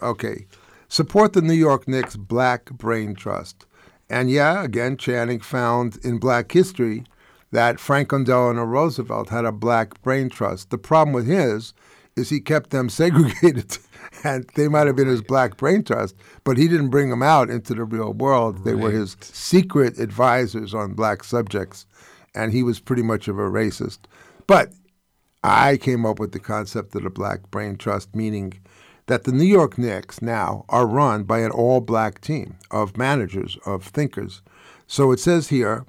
Okay, 0.00 0.46
support 0.86 1.32
the 1.32 1.42
New 1.42 1.54
York 1.54 1.88
Knicks 1.88 2.14
Black 2.14 2.66
Brain 2.66 3.16
Trust, 3.16 3.66
and 4.08 4.30
yeah, 4.30 4.62
again, 4.62 4.96
Channing 4.96 5.40
found 5.40 5.98
in 6.04 6.18
Black 6.18 6.52
history 6.52 7.04
that 7.52 7.80
Franklin 7.80 8.24
Delano 8.24 8.64
Roosevelt 8.64 9.28
had 9.28 9.44
a 9.44 9.52
black 9.52 10.02
brain 10.02 10.28
trust. 10.28 10.70
The 10.70 10.78
problem 10.78 11.14
with 11.14 11.26
his 11.26 11.72
is 12.16 12.30
he 12.30 12.40
kept 12.40 12.70
them 12.70 12.88
segregated, 12.90 13.78
and 14.24 14.48
they 14.54 14.68
might 14.68 14.86
have 14.86 14.96
been 14.96 15.08
his 15.08 15.22
black 15.22 15.56
brain 15.56 15.84
trust, 15.84 16.16
but 16.44 16.56
he 16.56 16.68
didn't 16.68 16.90
bring 16.90 17.10
them 17.10 17.22
out 17.22 17.50
into 17.50 17.74
the 17.74 17.84
real 17.84 18.12
world. 18.12 18.64
They 18.64 18.74
were 18.74 18.90
his 18.90 19.16
secret 19.20 19.98
advisors 19.98 20.74
on 20.74 20.94
black 20.94 21.22
subjects, 21.24 21.86
and 22.34 22.52
he 22.52 22.62
was 22.62 22.80
pretty 22.80 23.02
much 23.02 23.28
of 23.28 23.38
a 23.38 23.42
racist. 23.42 24.00
But 24.46 24.72
I 25.44 25.76
came 25.76 26.04
up 26.04 26.18
with 26.18 26.32
the 26.32 26.40
concept 26.40 26.94
of 26.94 27.02
the 27.02 27.10
black 27.10 27.50
brain 27.50 27.76
trust, 27.76 28.14
meaning 28.14 28.54
that 29.06 29.24
the 29.24 29.32
New 29.32 29.44
York 29.44 29.78
Knicks 29.78 30.20
now 30.20 30.64
are 30.68 30.86
run 30.86 31.22
by 31.22 31.38
an 31.40 31.52
all 31.52 31.80
black 31.80 32.20
team 32.20 32.56
of 32.70 32.96
managers, 32.96 33.56
of 33.64 33.84
thinkers. 33.84 34.42
So 34.86 35.12
it 35.12 35.20
says 35.20 35.48
here 35.48 35.84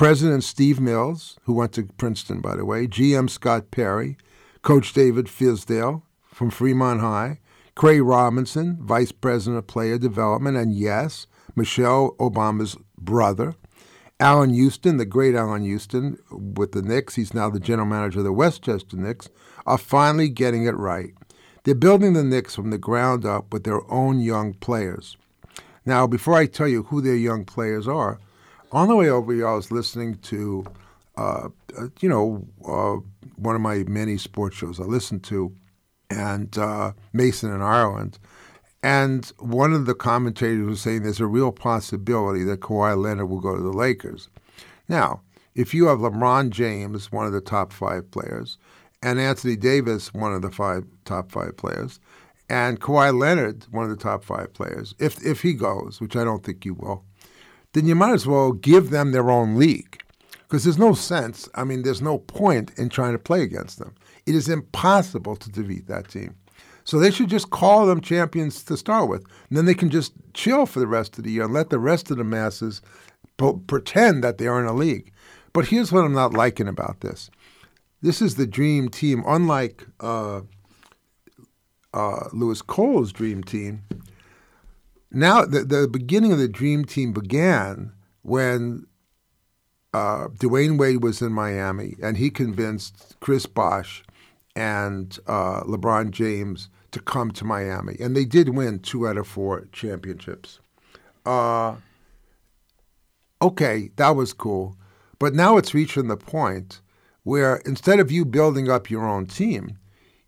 President 0.00 0.42
Steve 0.42 0.80
Mills, 0.80 1.38
who 1.42 1.52
went 1.52 1.74
to 1.74 1.82
Princeton, 1.98 2.40
by 2.40 2.56
the 2.56 2.64
way, 2.64 2.86
GM 2.86 3.28
Scott 3.28 3.70
Perry, 3.70 4.16
Coach 4.62 4.94
David 4.94 5.26
Fizdale 5.26 6.00
from 6.24 6.48
Fremont 6.48 7.02
High, 7.02 7.38
Craig 7.74 8.00
Robinson, 8.00 8.78
Vice 8.80 9.12
President 9.12 9.58
of 9.58 9.66
Player 9.66 9.98
Development, 9.98 10.56
and 10.56 10.74
yes, 10.74 11.26
Michelle 11.54 12.16
Obama's 12.18 12.78
brother, 12.96 13.56
Allan 14.18 14.54
Houston, 14.54 14.96
the 14.96 15.04
great 15.04 15.34
Allan 15.34 15.64
Houston 15.64 16.16
with 16.30 16.72
the 16.72 16.80
Knicks, 16.80 17.16
he's 17.16 17.34
now 17.34 17.50
the 17.50 17.60
general 17.60 17.86
manager 17.86 18.20
of 18.20 18.24
the 18.24 18.32
Westchester 18.32 18.96
Knicks, 18.96 19.28
are 19.66 19.76
finally 19.76 20.30
getting 20.30 20.64
it 20.64 20.78
right. 20.78 21.12
They're 21.64 21.74
building 21.74 22.14
the 22.14 22.24
Knicks 22.24 22.54
from 22.54 22.70
the 22.70 22.78
ground 22.78 23.26
up 23.26 23.52
with 23.52 23.64
their 23.64 23.82
own 23.92 24.20
young 24.20 24.54
players. 24.54 25.18
Now, 25.84 26.06
before 26.06 26.36
I 26.36 26.46
tell 26.46 26.68
you 26.68 26.84
who 26.84 27.02
their 27.02 27.16
young 27.16 27.44
players 27.44 27.86
are, 27.86 28.18
on 28.72 28.88
the 28.88 28.96
way 28.96 29.08
over 29.08 29.32
here, 29.32 29.48
I 29.48 29.54
was 29.54 29.70
listening 29.70 30.16
to, 30.18 30.64
uh, 31.16 31.48
uh, 31.78 31.88
you 32.00 32.08
know, 32.08 32.46
uh, 32.64 33.00
one 33.36 33.54
of 33.54 33.60
my 33.60 33.84
many 33.88 34.16
sports 34.18 34.56
shows 34.56 34.80
I 34.80 34.84
listened 34.84 35.24
to, 35.24 35.52
and 36.10 36.56
uh, 36.58 36.92
Mason 37.12 37.52
and 37.52 37.62
Ireland. 37.62 38.18
And 38.82 39.26
one 39.38 39.72
of 39.72 39.86
the 39.86 39.94
commentators 39.94 40.66
was 40.66 40.80
saying 40.80 41.02
there's 41.02 41.20
a 41.20 41.26
real 41.26 41.52
possibility 41.52 42.44
that 42.44 42.60
Kawhi 42.60 42.96
Leonard 42.96 43.28
will 43.28 43.40
go 43.40 43.54
to 43.54 43.62
the 43.62 43.72
Lakers. 43.72 44.28
Now, 44.88 45.20
if 45.54 45.74
you 45.74 45.86
have 45.86 45.98
LeBron 45.98 46.50
James, 46.50 47.12
one 47.12 47.26
of 47.26 47.32
the 47.32 47.40
top 47.40 47.72
five 47.72 48.10
players, 48.10 48.56
and 49.02 49.20
Anthony 49.20 49.56
Davis, 49.56 50.14
one 50.14 50.32
of 50.32 50.42
the 50.42 50.50
five 50.50 50.84
top 51.04 51.30
five 51.30 51.56
players, 51.56 52.00
and 52.48 52.80
Kawhi 52.80 53.16
Leonard, 53.16 53.66
one 53.70 53.84
of 53.84 53.90
the 53.90 54.02
top 54.02 54.24
five 54.24 54.52
players, 54.54 54.94
if 54.98 55.24
if 55.24 55.42
he 55.42 55.52
goes, 55.54 56.00
which 56.00 56.16
I 56.16 56.24
don't 56.24 56.44
think 56.44 56.64
he 56.64 56.70
will, 56.70 57.04
then 57.72 57.86
you 57.86 57.94
might 57.94 58.12
as 58.12 58.26
well 58.26 58.52
give 58.52 58.90
them 58.90 59.12
their 59.12 59.30
own 59.30 59.56
league. 59.56 60.02
Because 60.42 60.64
there's 60.64 60.78
no 60.78 60.94
sense, 60.94 61.48
I 61.54 61.62
mean, 61.62 61.82
there's 61.82 62.02
no 62.02 62.18
point 62.18 62.72
in 62.76 62.88
trying 62.88 63.12
to 63.12 63.18
play 63.18 63.42
against 63.42 63.78
them. 63.78 63.94
It 64.26 64.34
is 64.34 64.48
impossible 64.48 65.36
to 65.36 65.50
defeat 65.50 65.86
that 65.86 66.08
team. 66.08 66.34
So 66.84 66.98
they 66.98 67.12
should 67.12 67.28
just 67.28 67.50
call 67.50 67.86
them 67.86 68.00
champions 68.00 68.64
to 68.64 68.76
start 68.76 69.08
with. 69.08 69.22
And 69.48 69.56
then 69.56 69.66
they 69.66 69.74
can 69.74 69.90
just 69.90 70.12
chill 70.34 70.66
for 70.66 70.80
the 70.80 70.88
rest 70.88 71.18
of 71.18 71.24
the 71.24 71.30
year 71.30 71.44
and 71.44 71.54
let 71.54 71.70
the 71.70 71.78
rest 71.78 72.10
of 72.10 72.16
the 72.16 72.24
masses 72.24 72.82
p- 73.36 73.52
pretend 73.68 74.24
that 74.24 74.38
they 74.38 74.48
are 74.48 74.58
in 74.58 74.66
a 74.66 74.72
league. 74.72 75.12
But 75.52 75.66
here's 75.66 75.92
what 75.92 76.04
I'm 76.04 76.12
not 76.12 76.34
liking 76.34 76.68
about 76.68 77.00
this 77.00 77.30
this 78.02 78.22
is 78.22 78.36
the 78.36 78.46
dream 78.46 78.88
team, 78.88 79.22
unlike 79.26 79.86
uh, 80.00 80.40
uh, 81.92 82.28
Lewis 82.32 82.62
Cole's 82.62 83.12
dream 83.12 83.44
team. 83.44 83.82
Now, 85.12 85.44
the, 85.44 85.64
the 85.64 85.88
beginning 85.88 86.32
of 86.32 86.38
the 86.38 86.48
dream 86.48 86.84
team 86.84 87.12
began 87.12 87.92
when 88.22 88.86
uh, 89.92 90.28
Dwyane 90.28 90.78
Wade 90.78 91.02
was 91.02 91.20
in 91.20 91.32
Miami, 91.32 91.96
and 92.02 92.16
he 92.16 92.30
convinced 92.30 93.16
Chris 93.20 93.46
Bosh 93.46 94.04
and 94.54 95.18
uh, 95.26 95.62
LeBron 95.62 96.10
James 96.10 96.68
to 96.92 97.00
come 97.00 97.30
to 97.32 97.44
Miami, 97.44 97.96
and 98.00 98.16
they 98.16 98.24
did 98.24 98.50
win 98.50 98.78
two 98.78 99.06
out 99.06 99.16
of 99.16 99.26
four 99.26 99.66
championships. 99.72 100.60
Uh, 101.24 101.76
okay, 103.40 103.90
that 103.96 104.10
was 104.10 104.32
cool, 104.32 104.76
but 105.18 105.34
now 105.34 105.56
it's 105.56 105.74
reaching 105.74 106.08
the 106.08 106.16
point 106.16 106.80
where 107.22 107.56
instead 107.58 108.00
of 108.00 108.10
you 108.10 108.24
building 108.24 108.70
up 108.70 108.90
your 108.90 109.06
own 109.06 109.26
team, 109.26 109.78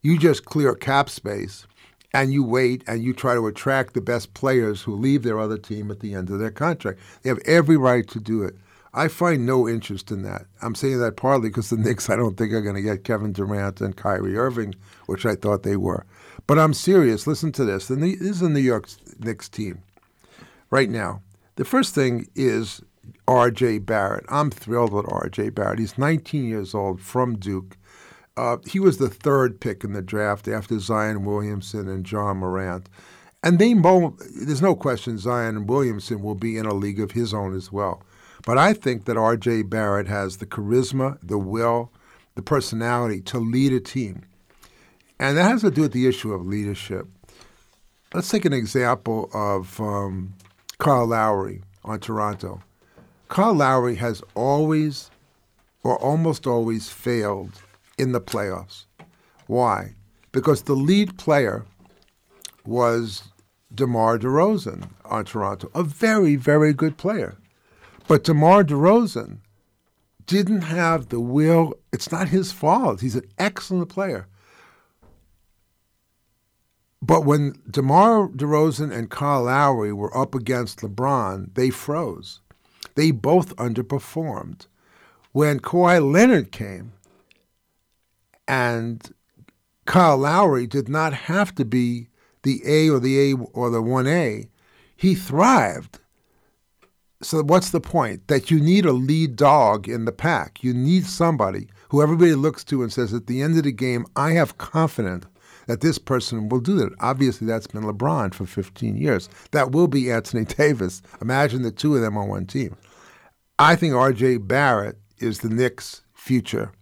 you 0.02 0.18
just 0.18 0.44
clear 0.44 0.74
cap 0.74 1.08
space 1.08 1.66
and 2.14 2.32
you 2.32 2.44
wait 2.44 2.84
and 2.86 3.02
you 3.02 3.12
try 3.12 3.34
to 3.34 3.46
attract 3.46 3.94
the 3.94 4.00
best 4.00 4.34
players 4.34 4.82
who 4.82 4.94
leave 4.94 5.22
their 5.22 5.38
other 5.38 5.58
team 5.58 5.90
at 5.90 6.00
the 6.00 6.14
end 6.14 6.30
of 6.30 6.38
their 6.38 6.50
contract. 6.50 7.00
They 7.22 7.28
have 7.28 7.40
every 7.46 7.76
right 7.76 8.06
to 8.08 8.20
do 8.20 8.42
it. 8.42 8.54
I 8.94 9.08
find 9.08 9.46
no 9.46 9.66
interest 9.66 10.10
in 10.10 10.22
that. 10.22 10.44
I'm 10.60 10.74
saying 10.74 10.98
that 11.00 11.16
partly 11.16 11.48
because 11.48 11.70
the 11.70 11.76
Knicks, 11.78 12.10
I 12.10 12.16
don't 12.16 12.36
think 12.36 12.52
are 12.52 12.60
going 12.60 12.76
to 12.76 12.82
get 12.82 13.04
Kevin 13.04 13.32
Durant 13.32 13.80
and 13.80 13.96
Kyrie 13.96 14.36
Irving, 14.36 14.74
which 15.06 15.24
I 15.24 15.34
thought 15.34 15.62
they 15.62 15.76
were. 15.76 16.04
But 16.46 16.58
I'm 16.58 16.74
serious. 16.74 17.26
Listen 17.26 17.52
to 17.52 17.64
this. 17.64 17.88
this 17.88 18.20
is 18.20 18.40
the 18.40 18.48
New 18.48 18.60
York 18.60 18.88
Knicks 19.18 19.48
team 19.48 19.82
right 20.70 20.90
now. 20.90 21.22
The 21.56 21.64
first 21.64 21.94
thing 21.94 22.28
is 22.34 22.82
R.J. 23.28 23.78
Barrett. 23.78 24.24
I'm 24.28 24.50
thrilled 24.50 24.92
with 24.92 25.10
R.J. 25.10 25.50
Barrett. 25.50 25.78
He's 25.78 25.96
19 25.96 26.44
years 26.44 26.74
old 26.74 27.00
from 27.00 27.38
Duke. 27.38 27.76
Uh, 28.36 28.56
he 28.66 28.80
was 28.80 28.98
the 28.98 29.08
third 29.08 29.60
pick 29.60 29.84
in 29.84 29.92
the 29.92 30.02
draft 30.02 30.48
after 30.48 30.78
Zion 30.78 31.24
Williamson 31.24 31.88
and 31.88 32.10
Ja 32.10 32.32
Morant. 32.32 32.88
And 33.42 33.58
they 33.58 33.74
both, 33.74 34.14
there's 34.34 34.62
no 34.62 34.74
question 34.74 35.18
Zion 35.18 35.66
Williamson 35.66 36.22
will 36.22 36.34
be 36.34 36.56
in 36.56 36.64
a 36.64 36.74
league 36.74 37.00
of 37.00 37.10
his 37.10 37.34
own 37.34 37.54
as 37.54 37.72
well. 37.72 38.02
But 38.46 38.58
I 38.58 38.72
think 38.72 39.04
that 39.04 39.16
R.J. 39.16 39.62
Barrett 39.62 40.08
has 40.08 40.38
the 40.38 40.46
charisma, 40.46 41.18
the 41.22 41.38
will, 41.38 41.90
the 42.34 42.42
personality 42.42 43.20
to 43.22 43.38
lead 43.38 43.72
a 43.72 43.80
team. 43.80 44.22
And 45.18 45.36
that 45.36 45.44
has 45.44 45.60
to 45.60 45.70
do 45.70 45.82
with 45.82 45.92
the 45.92 46.06
issue 46.06 46.32
of 46.32 46.46
leadership. 46.46 47.06
Let's 48.14 48.28
take 48.28 48.44
an 48.44 48.52
example 48.52 49.30
of 49.32 49.80
um, 49.80 50.34
Kyle 50.78 51.06
Lowry 51.06 51.62
on 51.84 52.00
Toronto. 52.00 52.62
Carl 53.28 53.54
Lowry 53.54 53.94
has 53.94 54.22
always, 54.34 55.10
or 55.82 55.96
almost 55.98 56.46
always, 56.46 56.90
failed 56.90 57.62
in 57.98 58.12
the 58.12 58.20
playoffs. 58.20 58.86
Why? 59.46 59.94
Because 60.32 60.62
the 60.62 60.74
lead 60.74 61.18
player 61.18 61.64
was 62.64 63.24
DeMar 63.74 64.18
DeRozan 64.18 64.90
on 65.04 65.24
Toronto, 65.24 65.70
a 65.74 65.82
very, 65.82 66.36
very 66.36 66.72
good 66.72 66.96
player. 66.96 67.36
But 68.08 68.24
DeMar 68.24 68.64
DeRozan 68.64 69.38
didn't 70.26 70.62
have 70.62 71.08
the 71.08 71.20
will. 71.20 71.74
It's 71.92 72.12
not 72.12 72.28
his 72.28 72.52
fault. 72.52 73.00
He's 73.00 73.16
an 73.16 73.28
excellent 73.38 73.88
player. 73.88 74.26
But 77.00 77.24
when 77.24 77.54
DeMar 77.68 78.28
DeRozan 78.28 78.92
and 78.92 79.10
Kyle 79.10 79.44
Lowry 79.44 79.92
were 79.92 80.16
up 80.16 80.34
against 80.34 80.80
LeBron, 80.80 81.54
they 81.54 81.70
froze. 81.70 82.40
They 82.94 83.10
both 83.10 83.56
underperformed. 83.56 84.66
When 85.32 85.60
Kawhi 85.60 86.12
Leonard 86.12 86.52
came, 86.52 86.92
and 88.46 89.12
Kyle 89.86 90.18
Lowry 90.18 90.66
did 90.66 90.88
not 90.88 91.12
have 91.12 91.54
to 91.56 91.64
be 91.64 92.08
the 92.42 92.60
A 92.66 92.90
or 92.90 93.00
the 93.00 93.32
A 93.32 93.34
or 93.52 93.70
the 93.70 93.82
1A. 93.82 94.48
He 94.96 95.14
thrived. 95.14 95.98
So 97.22 97.42
what's 97.42 97.70
the 97.70 97.80
point? 97.80 98.26
That 98.28 98.50
you 98.50 98.60
need 98.60 98.84
a 98.84 98.92
lead 98.92 99.36
dog 99.36 99.88
in 99.88 100.04
the 100.04 100.12
pack. 100.12 100.62
You 100.62 100.74
need 100.74 101.06
somebody 101.06 101.68
who 101.90 102.02
everybody 102.02 102.34
looks 102.34 102.64
to 102.64 102.82
and 102.82 102.92
says, 102.92 103.14
at 103.14 103.26
the 103.26 103.42
end 103.42 103.56
of 103.56 103.64
the 103.64 103.72
game, 103.72 104.06
I 104.16 104.32
have 104.32 104.58
confidence 104.58 105.26
that 105.66 105.80
this 105.80 105.98
person 105.98 106.48
will 106.48 106.60
do 106.60 106.74
that. 106.76 106.92
Obviously, 107.00 107.46
that's 107.46 107.68
been 107.68 107.84
LeBron 107.84 108.34
for 108.34 108.46
15 108.46 108.96
years. 108.96 109.28
That 109.52 109.70
will 109.72 109.86
be 109.86 110.10
Anthony 110.10 110.44
Davis. 110.56 111.02
Imagine 111.20 111.62
the 111.62 111.70
two 111.70 111.94
of 111.94 112.00
them 112.00 112.16
on 112.16 112.28
one 112.28 112.46
team. 112.46 112.76
I 113.58 113.76
think 113.76 113.94
R.J. 113.94 114.38
Barrett 114.38 114.98
is 115.18 115.38
the 115.38 115.48
Knicks' 115.48 116.02
future. 116.14 116.72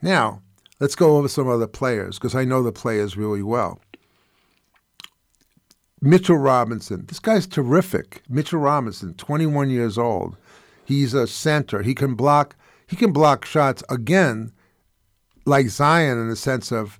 Now, 0.00 0.40
Let's 0.82 0.96
go 0.96 1.16
over 1.16 1.28
some 1.28 1.46
other 1.46 1.68
players 1.68 2.18
because 2.18 2.34
I 2.34 2.44
know 2.44 2.60
the 2.60 2.72
players 2.72 3.16
really 3.16 3.40
well. 3.40 3.78
Mitchell 6.00 6.36
Robinson. 6.36 7.06
This 7.06 7.20
guy's 7.20 7.46
terrific. 7.46 8.20
Mitchell 8.28 8.58
Robinson, 8.58 9.14
21 9.14 9.70
years 9.70 9.96
old. 9.96 10.36
He's 10.84 11.14
a 11.14 11.28
center. 11.28 11.82
He 11.82 11.94
can 11.94 12.16
block. 12.16 12.56
He 12.88 12.96
can 12.96 13.12
block 13.12 13.44
shots 13.44 13.84
again 13.88 14.50
like 15.46 15.68
Zion 15.68 16.18
in 16.18 16.28
the 16.28 16.34
sense 16.34 16.72
of 16.72 16.98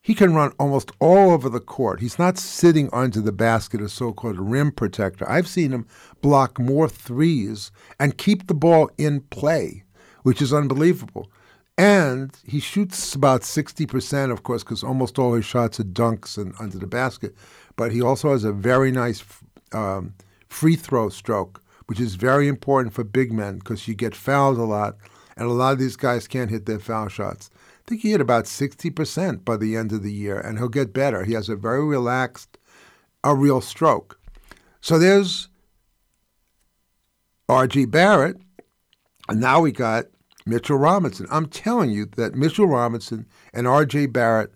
he 0.00 0.14
can 0.14 0.34
run 0.34 0.54
almost 0.58 0.90
all 0.98 1.32
over 1.32 1.50
the 1.50 1.60
court. 1.60 2.00
He's 2.00 2.18
not 2.18 2.38
sitting 2.38 2.88
under 2.94 3.20
the 3.20 3.30
basket, 3.30 3.82
a 3.82 3.90
so 3.90 4.14
called 4.14 4.38
rim 4.38 4.72
protector. 4.72 5.30
I've 5.30 5.48
seen 5.48 5.72
him 5.72 5.86
block 6.22 6.58
more 6.58 6.88
threes 6.88 7.72
and 8.00 8.16
keep 8.16 8.46
the 8.46 8.54
ball 8.54 8.88
in 8.96 9.20
play, 9.20 9.84
which 10.22 10.40
is 10.40 10.54
unbelievable. 10.54 11.30
And 11.78 12.36
he 12.44 12.58
shoots 12.58 13.14
about 13.14 13.42
60%, 13.42 14.32
of 14.32 14.42
course, 14.42 14.64
because 14.64 14.82
almost 14.82 15.16
all 15.16 15.34
his 15.34 15.44
shots 15.44 15.78
are 15.78 15.84
dunks 15.84 16.36
and 16.36 16.52
under 16.58 16.76
the 16.76 16.88
basket. 16.88 17.36
But 17.76 17.92
he 17.92 18.02
also 18.02 18.32
has 18.32 18.42
a 18.42 18.52
very 18.52 18.90
nice 18.90 19.24
um, 19.72 20.14
free 20.48 20.74
throw 20.74 21.08
stroke, 21.08 21.62
which 21.86 22.00
is 22.00 22.16
very 22.16 22.48
important 22.48 22.94
for 22.94 23.04
big 23.04 23.32
men 23.32 23.58
because 23.58 23.86
you 23.86 23.94
get 23.94 24.16
fouled 24.16 24.58
a 24.58 24.64
lot, 24.64 24.96
and 25.36 25.46
a 25.46 25.52
lot 25.52 25.72
of 25.72 25.78
these 25.78 25.94
guys 25.94 26.26
can't 26.26 26.50
hit 26.50 26.66
their 26.66 26.80
foul 26.80 27.06
shots. 27.08 27.48
I 27.54 27.88
think 27.88 28.02
he 28.02 28.10
hit 28.10 28.20
about 28.20 28.46
60% 28.46 29.44
by 29.44 29.56
the 29.56 29.76
end 29.76 29.92
of 29.92 30.02
the 30.02 30.12
year, 30.12 30.40
and 30.40 30.58
he'll 30.58 30.68
get 30.68 30.92
better. 30.92 31.24
He 31.24 31.34
has 31.34 31.48
a 31.48 31.54
very 31.54 31.84
relaxed, 31.84 32.58
a 33.22 33.36
real 33.36 33.60
stroke. 33.60 34.18
So 34.80 34.98
there's 34.98 35.48
R.J. 37.48 37.84
Barrett, 37.86 38.36
and 39.28 39.40
now 39.40 39.60
we 39.60 39.70
got 39.70 40.06
Mitchell 40.48 40.78
Robinson. 40.78 41.26
I'm 41.30 41.46
telling 41.46 41.90
you 41.90 42.06
that 42.16 42.34
Mitchell 42.34 42.66
Robinson 42.66 43.26
and 43.52 43.66
R.J. 43.66 44.06
Barrett 44.06 44.52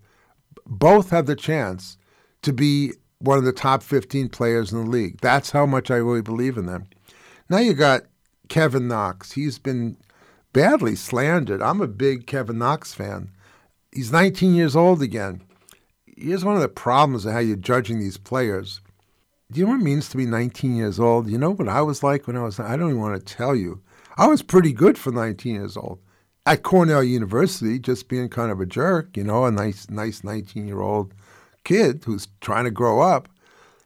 both 0.67 1.11
have 1.11 1.27
the 1.27 1.37
chance 1.37 1.99
to 2.43 2.53
be 2.53 2.93
one 3.19 3.39
of 3.39 3.45
the 3.45 3.53
top 3.53 3.83
15 3.83 4.29
players 4.31 4.73
in 4.73 4.85
the 4.85 4.91
league. 4.91 5.21
That's 5.21 5.51
how 5.51 5.67
much 5.67 5.91
I 5.91 5.97
really 5.97 6.23
believe 6.23 6.57
in 6.57 6.67
them. 6.67 6.87
Now 7.49 7.59
you 7.59 7.75
got 7.75 8.03
Kevin 8.49 8.89
Knox. 8.89 9.33
He's 9.33 9.59
been 9.59 9.97
badly 10.53 10.97
slandered. 10.97 11.63
I'm 11.63 11.81
a 11.81 11.87
big 11.87 12.27
Kevin 12.27 12.59
Knox 12.59 12.93
fan. 12.93 13.31
He's 13.93 14.13
19 14.13 14.55
years 14.55 14.75
old 14.75 15.03
again. 15.03 15.43
Here's 16.17 16.45
one 16.45 16.57
of 16.57 16.63
the 16.63 16.69
problems 16.69 17.25
of 17.25 17.33
how 17.33 17.39
you're 17.39 17.57
judging 17.57 17.99
these 17.99 18.19
players. 18.19 18.81
Do 19.51 19.61
you 19.61 19.67
know 19.67 19.73
what 19.73 19.81
it 19.81 19.85
means 19.85 20.09
to 20.09 20.17
be 20.17 20.27
19 20.27 20.77
years 20.77 20.99
old? 20.99 21.29
You 21.29 21.39
know 21.39 21.51
what 21.51 21.69
I 21.69 21.83
was 21.83 22.03
like 22.03 22.27
when 22.27 22.37
I 22.37 22.43
was, 22.43 22.59
I 22.59 22.77
don't 22.77 22.91
even 22.91 23.01
want 23.01 23.27
to 23.27 23.35
tell 23.35 23.55
you. 23.55 23.83
I 24.17 24.27
was 24.27 24.43
pretty 24.43 24.73
good 24.73 24.99
for 24.99 25.11
19 25.11 25.55
years 25.55 25.77
old. 25.77 25.99
At 26.45 26.63
Cornell 26.63 27.05
University, 27.05 27.79
just 27.79 28.09
being 28.09 28.29
kind 28.29 28.51
of 28.51 28.61
a 28.61 28.67
jerk, 28.67 29.17
you 29.17 29.25
know, 29.25 29.45
a 29.45 29.51
nice, 29.51 29.89
nice 29.89 30.25
19 30.25 30.67
year 30.67 30.81
old 30.81 31.15
kid 31.65 32.03
who's 32.05 32.29
trying 32.41 32.65
to 32.65 32.71
grow 32.71 33.01
up. 33.01 33.29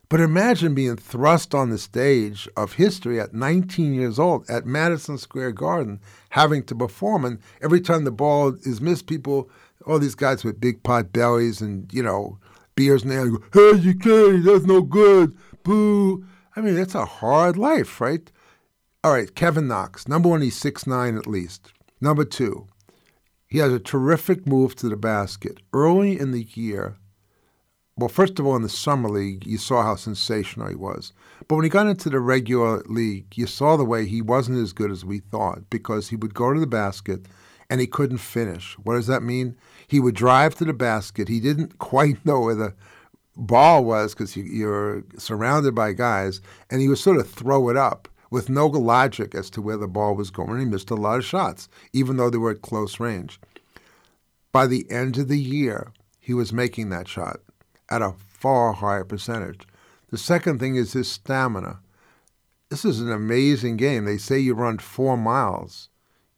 But 0.08 0.20
imagine 0.20 0.74
being 0.74 0.96
thrust 0.96 1.54
on 1.54 1.70
the 1.70 1.78
stage 1.78 2.48
of 2.56 2.74
history 2.74 3.20
at 3.20 3.34
19 3.34 3.94
years 3.94 4.18
old 4.18 4.48
at 4.48 4.64
Madison 4.64 5.18
Square 5.18 5.52
Garden, 5.52 6.00
having 6.30 6.62
to 6.64 6.74
perform. 6.74 7.24
And 7.24 7.40
every 7.60 7.80
time 7.80 8.04
the 8.04 8.12
ball 8.12 8.56
is 8.62 8.80
missed, 8.80 9.08
people, 9.08 9.50
all 9.84 9.98
these 9.98 10.14
guys 10.14 10.44
with 10.44 10.60
big 10.60 10.82
pot 10.82 11.12
bellies 11.12 11.60
and, 11.60 11.92
you 11.92 12.02
know, 12.02 12.38
beers 12.76 13.02
and 13.02 13.10
they 13.10 13.16
go, 13.16 13.42
hey, 13.52 13.78
you 13.78 13.94
can't, 13.94 14.44
that's 14.44 14.64
no 14.64 14.80
good, 14.82 15.36
boo. 15.64 16.24
I 16.54 16.60
mean, 16.60 16.76
that's 16.76 16.94
a 16.94 17.04
hard 17.04 17.56
life, 17.56 18.00
right? 18.00 18.30
All 19.04 19.12
right, 19.12 19.34
Kevin 19.34 19.68
Knox. 19.68 20.08
Number 20.08 20.28
one, 20.28 20.42
he's 20.42 20.56
six 20.56 20.86
nine 20.86 21.16
at 21.16 21.26
least. 21.26 21.72
Number 22.00 22.24
two, 22.24 22.66
he 23.46 23.58
has 23.58 23.72
a 23.72 23.78
terrific 23.78 24.46
move 24.46 24.74
to 24.76 24.88
the 24.88 24.96
basket. 24.96 25.58
Early 25.72 26.18
in 26.18 26.32
the 26.32 26.46
year, 26.54 26.96
well, 27.98 28.08
first 28.08 28.38
of 28.38 28.44
all, 28.44 28.56
in 28.56 28.62
the 28.62 28.68
summer 28.68 29.08
league, 29.08 29.46
you 29.46 29.56
saw 29.56 29.82
how 29.82 29.96
sensational 29.96 30.68
he 30.68 30.74
was. 30.74 31.12
But 31.48 31.56
when 31.56 31.64
he 31.64 31.70
got 31.70 31.86
into 31.86 32.10
the 32.10 32.20
regular 32.20 32.82
league, 32.86 33.38
you 33.38 33.46
saw 33.46 33.76
the 33.76 33.84
way 33.84 34.04
he 34.04 34.20
wasn't 34.20 34.58
as 34.58 34.74
good 34.74 34.90
as 34.90 35.04
we 35.04 35.20
thought 35.20 35.70
because 35.70 36.08
he 36.08 36.16
would 36.16 36.34
go 36.34 36.52
to 36.52 36.60
the 36.60 36.66
basket 36.66 37.26
and 37.70 37.80
he 37.80 37.86
couldn't 37.86 38.18
finish. 38.18 38.74
What 38.82 38.94
does 38.94 39.06
that 39.06 39.22
mean? 39.22 39.56
He 39.86 39.98
would 39.98 40.14
drive 40.14 40.54
to 40.56 40.64
the 40.64 40.74
basket. 40.74 41.28
He 41.28 41.40
didn't 41.40 41.78
quite 41.78 42.24
know 42.26 42.40
where 42.40 42.54
the 42.54 42.74
ball 43.36 43.84
was 43.84 44.14
because 44.14 44.36
you, 44.36 44.68
are 44.68 45.04
surrounded 45.16 45.74
by 45.74 45.92
guys, 45.92 46.40
and 46.70 46.80
he 46.80 46.88
would 46.88 46.98
sort 46.98 47.18
of 47.18 47.30
throw 47.30 47.68
it 47.68 47.76
up 47.76 48.08
with 48.30 48.48
no 48.48 48.66
logic 48.66 49.34
as 49.34 49.50
to 49.50 49.62
where 49.62 49.76
the 49.76 49.88
ball 49.88 50.14
was 50.14 50.30
going. 50.30 50.58
He 50.58 50.64
missed 50.64 50.90
a 50.90 50.94
lot 50.94 51.18
of 51.18 51.24
shots, 51.24 51.68
even 51.92 52.16
though 52.16 52.30
they 52.30 52.38
were 52.38 52.50
at 52.52 52.62
close 52.62 53.00
range. 53.00 53.40
By 54.52 54.66
the 54.66 54.90
end 54.90 55.18
of 55.18 55.28
the 55.28 55.38
year, 55.38 55.92
he 56.18 56.34
was 56.34 56.52
making 56.52 56.88
that 56.90 57.08
shot 57.08 57.40
at 57.90 58.02
a 58.02 58.12
far 58.12 58.72
higher 58.72 59.04
percentage. 59.04 59.66
The 60.10 60.18
second 60.18 60.58
thing 60.58 60.76
is 60.76 60.92
his 60.92 61.10
stamina. 61.10 61.80
This 62.68 62.84
is 62.84 63.00
an 63.00 63.12
amazing 63.12 63.76
game. 63.76 64.04
They 64.04 64.18
say 64.18 64.38
you 64.38 64.54
run 64.54 64.78
four 64.78 65.16
miles 65.16 65.88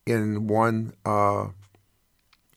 in 0.05 0.47
one 0.47 0.93
uh, 1.05 1.49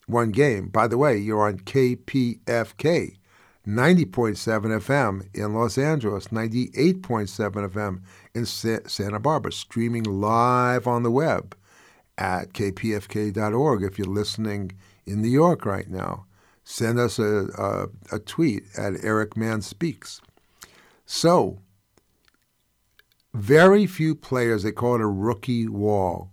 one 0.08 0.32
game. 0.32 0.68
By 0.70 0.88
the 0.88 0.98
way, 0.98 1.18
you're 1.18 1.48
on 1.48 1.60
KPFK, 1.60 2.42
90.7 2.46 3.18
FM 3.66 5.28
in 5.34 5.54
Los 5.54 5.78
Angeles, 5.78 6.28
98.7 6.28 7.70
FM 7.70 8.02
in 8.34 8.46
Sa- 8.46 8.88
Santa 8.88 9.20
Barbara, 9.20 9.52
streaming 9.52 10.04
live 10.04 10.88
on 10.88 11.04
the 11.04 11.12
web 11.12 11.56
at 12.18 12.54
kpfk.org 12.54 13.84
if 13.84 13.98
you're 13.98 14.08
listening 14.08 14.72
in 15.06 15.22
New 15.22 15.30
York 15.30 15.66
right 15.66 15.90
now 15.90 16.26
send 16.64 17.00
us 17.00 17.20
a, 17.20 17.48
a, 17.58 18.16
a 18.16 18.20
tweet 18.20 18.64
at 18.78 19.04
Eric 19.04 19.36
Mann 19.36 19.62
Speaks. 19.62 20.22
So, 21.06 21.60
very 23.34 23.86
few 23.86 24.16
players, 24.16 24.64
they 24.64 24.72
call 24.72 24.96
it 24.96 25.02
a 25.02 25.08
rookie 25.08 25.68
wall. 25.68 26.32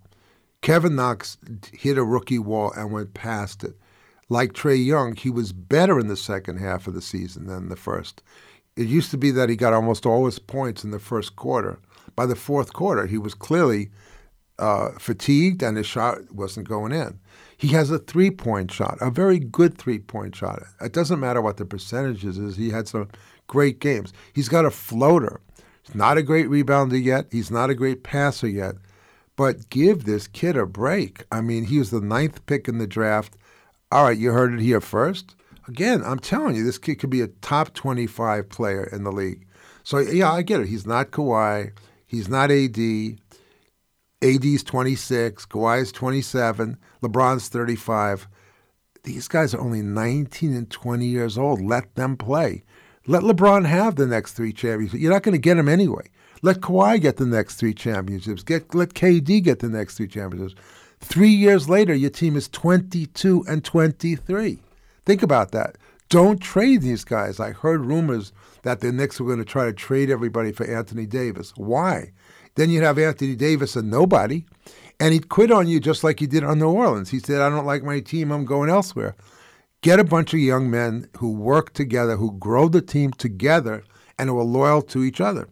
Kevin 0.60 0.96
Knox 0.96 1.38
hit 1.72 1.98
a 1.98 2.04
rookie 2.04 2.38
wall 2.38 2.72
and 2.72 2.92
went 2.92 3.14
past 3.14 3.64
it. 3.64 3.76
Like 4.28 4.52
Trae 4.52 4.84
Young, 4.84 5.16
he 5.16 5.30
was 5.30 5.52
better 5.52 5.98
in 5.98 6.08
the 6.08 6.16
second 6.16 6.58
half 6.58 6.86
of 6.86 6.94
the 6.94 7.00
season 7.00 7.46
than 7.46 7.68
the 7.68 7.76
first. 7.76 8.22
It 8.76 8.86
used 8.86 9.10
to 9.12 9.18
be 9.18 9.30
that 9.30 9.48
he 9.48 9.56
got 9.56 9.72
almost 9.72 10.06
all 10.06 10.26
his 10.26 10.38
points 10.38 10.84
in 10.84 10.90
the 10.90 10.98
first 10.98 11.34
quarter. 11.34 11.78
By 12.18 12.26
the 12.26 12.34
fourth 12.34 12.72
quarter, 12.72 13.06
he 13.06 13.16
was 13.16 13.32
clearly 13.32 13.90
uh, 14.58 14.90
fatigued 14.98 15.62
and 15.62 15.76
his 15.76 15.86
shot 15.86 16.32
wasn't 16.32 16.68
going 16.68 16.90
in. 16.90 17.20
He 17.56 17.68
has 17.68 17.92
a 17.92 17.98
three 18.00 18.32
point 18.32 18.72
shot, 18.72 18.98
a 19.00 19.08
very 19.08 19.38
good 19.38 19.78
three 19.78 20.00
point 20.00 20.34
shot. 20.34 20.64
It 20.80 20.92
doesn't 20.92 21.20
matter 21.20 21.40
what 21.40 21.58
the 21.58 21.64
percentages 21.64 22.36
is. 22.36 22.56
He 22.56 22.70
had 22.70 22.88
some 22.88 23.08
great 23.46 23.78
games. 23.78 24.12
He's 24.32 24.48
got 24.48 24.64
a 24.64 24.72
floater. 24.72 25.40
He's 25.84 25.94
not 25.94 26.18
a 26.18 26.24
great 26.24 26.46
rebounder 26.46 27.00
yet. 27.00 27.26
He's 27.30 27.52
not 27.52 27.70
a 27.70 27.74
great 27.76 28.02
passer 28.02 28.48
yet. 28.48 28.74
But 29.36 29.70
give 29.70 30.04
this 30.04 30.26
kid 30.26 30.56
a 30.56 30.66
break. 30.66 31.24
I 31.30 31.40
mean, 31.40 31.66
he 31.66 31.78
was 31.78 31.90
the 31.90 32.00
ninth 32.00 32.44
pick 32.46 32.66
in 32.66 32.78
the 32.78 32.88
draft. 32.88 33.36
All 33.92 34.02
right, 34.02 34.18
you 34.18 34.32
heard 34.32 34.54
it 34.54 34.60
here 34.60 34.80
first. 34.80 35.36
Again, 35.68 36.02
I'm 36.04 36.18
telling 36.18 36.56
you, 36.56 36.64
this 36.64 36.78
kid 36.78 36.96
could 36.96 37.10
be 37.10 37.20
a 37.20 37.28
top 37.28 37.74
25 37.74 38.48
player 38.48 38.82
in 38.90 39.04
the 39.04 39.12
league. 39.12 39.46
So, 39.84 39.98
yeah, 39.98 40.32
I 40.32 40.42
get 40.42 40.58
it. 40.58 40.66
He's 40.66 40.84
not 40.84 41.12
Kawhi. 41.12 41.70
He's 42.08 42.28
not 42.28 42.50
AD. 42.50 42.78
AD's 44.20 44.64
26, 44.64 45.46
Kawhi's 45.46 45.92
27, 45.92 46.76
LeBron's 47.02 47.48
35. 47.48 48.26
These 49.04 49.28
guys 49.28 49.54
are 49.54 49.60
only 49.60 49.80
19 49.80 50.56
and 50.56 50.68
20 50.68 51.06
years 51.06 51.38
old. 51.38 51.60
Let 51.60 51.94
them 51.94 52.16
play. 52.16 52.64
Let 53.06 53.22
LeBron 53.22 53.64
have 53.66 53.94
the 53.94 54.06
next 54.06 54.32
three 54.32 54.52
championships. 54.52 55.00
You're 55.00 55.12
not 55.12 55.22
going 55.22 55.34
to 55.34 55.38
get 55.38 55.54
them 55.54 55.68
anyway. 55.68 56.10
Let 56.42 56.60
Kawhi 56.60 57.00
get 57.00 57.16
the 57.16 57.26
next 57.26 57.56
three 57.56 57.74
championships. 57.74 58.42
Get 58.42 58.74
let 58.74 58.94
KD 58.94 59.42
get 59.42 59.60
the 59.60 59.68
next 59.68 59.96
three 59.96 60.08
championships. 60.08 60.60
Three 61.00 61.30
years 61.30 61.68
later, 61.68 61.94
your 61.94 62.10
team 62.10 62.36
is 62.36 62.48
22 62.48 63.44
and 63.48 63.64
23. 63.64 64.58
Think 65.06 65.22
about 65.22 65.52
that. 65.52 65.76
Don't 66.08 66.40
trade 66.40 66.82
these 66.82 67.04
guys. 67.04 67.38
I 67.38 67.52
heard 67.52 67.84
rumors 67.84 68.32
that 68.62 68.80
the 68.80 68.92
Knicks 68.92 69.20
were 69.20 69.26
going 69.26 69.38
to 69.38 69.44
try 69.44 69.66
to 69.66 69.72
trade 69.72 70.10
everybody 70.10 70.52
for 70.52 70.66
Anthony 70.66 71.06
Davis. 71.06 71.52
Why? 71.56 72.12
Then 72.54 72.70
you'd 72.70 72.82
have 72.82 72.98
Anthony 72.98 73.36
Davis 73.36 73.76
and 73.76 73.90
nobody. 73.90 74.44
And 75.00 75.12
he'd 75.12 75.28
quit 75.28 75.52
on 75.52 75.68
you 75.68 75.78
just 75.78 76.02
like 76.02 76.18
he 76.18 76.26
did 76.26 76.42
on 76.42 76.58
New 76.58 76.70
Orleans. 76.70 77.10
He 77.10 77.20
said, 77.20 77.40
I 77.40 77.48
don't 77.48 77.66
like 77.66 77.84
my 77.84 78.00
team, 78.00 78.32
I'm 78.32 78.44
going 78.44 78.68
elsewhere. 78.68 79.14
Get 79.80 80.00
a 80.00 80.04
bunch 80.04 80.34
of 80.34 80.40
young 80.40 80.68
men 80.70 81.08
who 81.18 81.30
work 81.30 81.72
together, 81.72 82.16
who 82.16 82.32
grow 82.32 82.68
the 82.68 82.82
team 82.82 83.12
together, 83.12 83.84
and 84.18 84.28
who 84.28 84.38
are 84.38 84.44
loyal 84.44 84.82
to 84.82 85.04
each 85.04 85.20
other. 85.20 85.48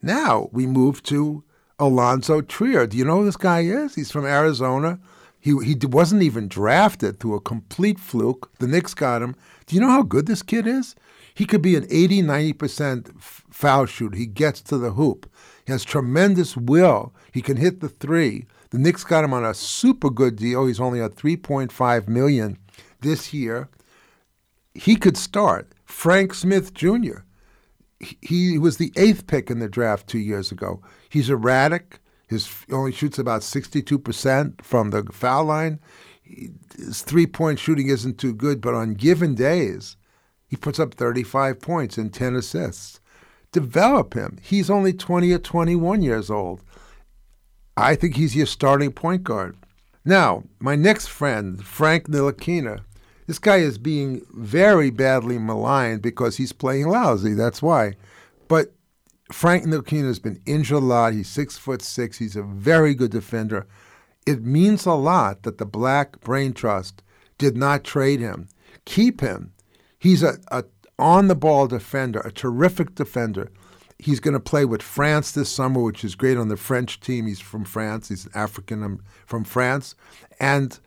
Now 0.00 0.48
we 0.52 0.66
move 0.66 1.02
to 1.04 1.42
Alonzo 1.78 2.40
Trier. 2.40 2.86
Do 2.86 2.96
you 2.96 3.04
know 3.04 3.18
who 3.18 3.24
this 3.24 3.36
guy 3.36 3.62
is? 3.62 3.96
He's 3.96 4.12
from 4.12 4.26
Arizona. 4.26 5.00
He, 5.40 5.50
he 5.64 5.76
wasn't 5.86 6.22
even 6.22 6.46
drafted 6.46 7.18
through 7.18 7.34
a 7.34 7.40
complete 7.40 7.98
fluke. 7.98 8.50
The 8.58 8.68
Knicks 8.68 8.94
got 8.94 9.22
him. 9.22 9.34
Do 9.66 9.74
you 9.74 9.80
know 9.80 9.90
how 9.90 10.02
good 10.02 10.26
this 10.26 10.42
kid 10.42 10.66
is? 10.66 10.94
He 11.34 11.46
could 11.46 11.62
be 11.62 11.74
an 11.74 11.86
80, 11.90 12.22
90% 12.22 13.20
foul 13.20 13.86
shooter. 13.86 14.16
He 14.16 14.26
gets 14.26 14.60
to 14.62 14.78
the 14.78 14.92
hoop. 14.92 15.28
He 15.66 15.72
has 15.72 15.82
tremendous 15.82 16.56
will. 16.56 17.12
He 17.32 17.42
can 17.42 17.56
hit 17.56 17.80
the 17.80 17.88
three. 17.88 18.46
The 18.70 18.78
Knicks 18.78 19.02
got 19.04 19.24
him 19.24 19.32
on 19.32 19.44
a 19.44 19.54
super 19.54 20.10
good 20.10 20.36
deal. 20.36 20.66
He's 20.66 20.80
only 20.80 21.00
at 21.00 21.16
3.5 21.16 22.08
million 22.08 22.58
this 23.00 23.34
year. 23.34 23.68
He 24.74 24.96
could 24.96 25.16
start. 25.16 25.72
Frank 25.84 26.34
Smith 26.34 26.72
Jr. 26.72 27.18
He 27.98 28.58
was 28.58 28.76
the 28.76 28.92
eighth 28.96 29.26
pick 29.26 29.50
in 29.50 29.58
the 29.58 29.68
draft 29.68 30.06
two 30.06 30.18
years 30.18 30.52
ago. 30.52 30.82
He's 31.08 31.30
erratic. 31.30 32.00
His 32.28 32.52
only 32.70 32.92
shoots 32.92 33.18
about 33.18 33.42
62% 33.42 34.62
from 34.62 34.90
the 34.90 35.04
foul 35.12 35.44
line. 35.44 35.80
his 36.76 37.02
three 37.02 37.26
point 37.26 37.58
shooting 37.58 37.88
isn't 37.88 38.18
too 38.18 38.34
good, 38.34 38.60
but 38.60 38.74
on 38.74 38.94
given 38.94 39.34
days, 39.34 39.96
he 40.54 40.56
puts 40.56 40.78
up 40.78 40.94
35 40.94 41.60
points 41.60 41.98
and 41.98 42.14
10 42.14 42.36
assists. 42.36 43.00
Develop 43.50 44.14
him. 44.14 44.38
He's 44.40 44.70
only 44.70 44.92
20 44.92 45.32
or 45.32 45.38
21 45.40 46.00
years 46.00 46.30
old. 46.30 46.62
I 47.76 47.96
think 47.96 48.14
he's 48.14 48.36
your 48.36 48.46
starting 48.46 48.92
point 48.92 49.24
guard. 49.24 49.56
Now, 50.04 50.44
my 50.60 50.76
next 50.76 51.08
friend, 51.08 51.60
Frank 51.66 52.06
Ntilikina, 52.06 52.84
this 53.26 53.40
guy 53.40 53.56
is 53.56 53.78
being 53.78 54.24
very 54.30 54.90
badly 54.90 55.38
maligned 55.38 56.02
because 56.02 56.36
he's 56.36 56.52
playing 56.52 56.86
lousy. 56.86 57.34
That's 57.34 57.60
why. 57.60 57.94
But 58.46 58.72
Frank 59.32 59.64
Ntilikina 59.64 60.06
has 60.06 60.20
been 60.20 60.40
injured 60.46 60.76
a 60.76 60.86
lot. 60.86 61.14
He's 61.14 61.28
six 61.28 61.58
foot 61.58 61.82
six. 61.82 62.18
He's 62.18 62.36
a 62.36 62.42
very 62.42 62.94
good 62.94 63.10
defender. 63.10 63.66
It 64.24 64.44
means 64.44 64.86
a 64.86 64.92
lot 64.92 65.42
that 65.42 65.58
the 65.58 65.66
Black 65.66 66.20
Brain 66.20 66.52
Trust 66.52 67.02
did 67.38 67.56
not 67.56 67.82
trade 67.82 68.20
him. 68.20 68.46
Keep 68.84 69.20
him. 69.20 69.50
He's 70.04 70.22
a, 70.22 70.34
a 70.48 70.64
on 70.98 71.28
the 71.28 71.34
ball 71.34 71.66
defender, 71.66 72.20
a 72.20 72.30
terrific 72.30 72.94
defender. 72.94 73.50
He's 73.98 74.20
going 74.20 74.34
to 74.34 74.40
play 74.40 74.66
with 74.66 74.82
France 74.82 75.32
this 75.32 75.48
summer, 75.48 75.80
which 75.80 76.04
is 76.04 76.14
great 76.14 76.36
on 76.36 76.48
the 76.48 76.58
French 76.58 77.00
team. 77.00 77.26
He's 77.26 77.40
from 77.40 77.64
France. 77.64 78.10
He's 78.10 78.26
an 78.26 78.32
African 78.34 78.82
um, 78.82 79.00
from 79.24 79.44
France. 79.44 79.94
And 80.38 80.78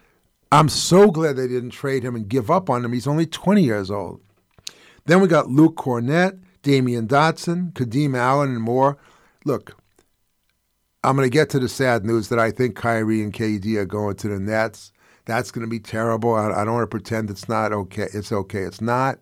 I'm 0.52 0.70
so 0.70 1.10
glad 1.10 1.36
they 1.36 1.48
didn't 1.48 1.72
trade 1.72 2.04
him 2.04 2.16
and 2.16 2.30
give 2.30 2.52
up 2.52 2.70
on 2.70 2.86
him. 2.86 2.94
He's 2.94 3.08
only 3.08 3.26
20 3.26 3.64
years 3.64 3.90
old. 3.90 4.22
Then 5.08 5.20
we 5.20 5.28
got 5.28 5.50
Luke 5.50 5.78
Kornet, 5.78 6.40
Damyean 6.62 7.08
Dotson, 7.08 7.74
Kadeem 7.74 8.16
Allen, 8.16 8.52
and 8.52 8.62
more. 8.62 9.00
Look, 9.46 9.82
I'm 11.04 11.16
going 11.16 11.26
to 11.26 11.34
get 11.34 11.50
to 11.50 11.60
the 11.60 11.70
sad 11.70 12.06
news 12.06 12.30
that 12.30 12.38
I 12.38 12.52
think 12.52 12.76
Kyrie 12.76 13.24
and 13.24 13.34
KD 13.34 13.78
are 13.78 13.86
going 13.86 14.16
to 14.18 14.28
the 14.28 14.40
Nets. 14.40 14.92
That's 15.28 15.52
going 15.52 15.66
to 15.66 15.70
be 15.70 15.80
terrible. 15.80 16.34
I, 16.34 16.50
I 16.50 16.66
don't 16.66 16.74
want 16.74 16.84
to 16.84 16.88
pretend 16.88 17.30
it's 17.30 17.48
not 17.48 17.72
okay. 17.72 18.08
It's 18.14 18.32
okay. 18.32 18.62
It's 18.62 18.82
not. 18.82 19.20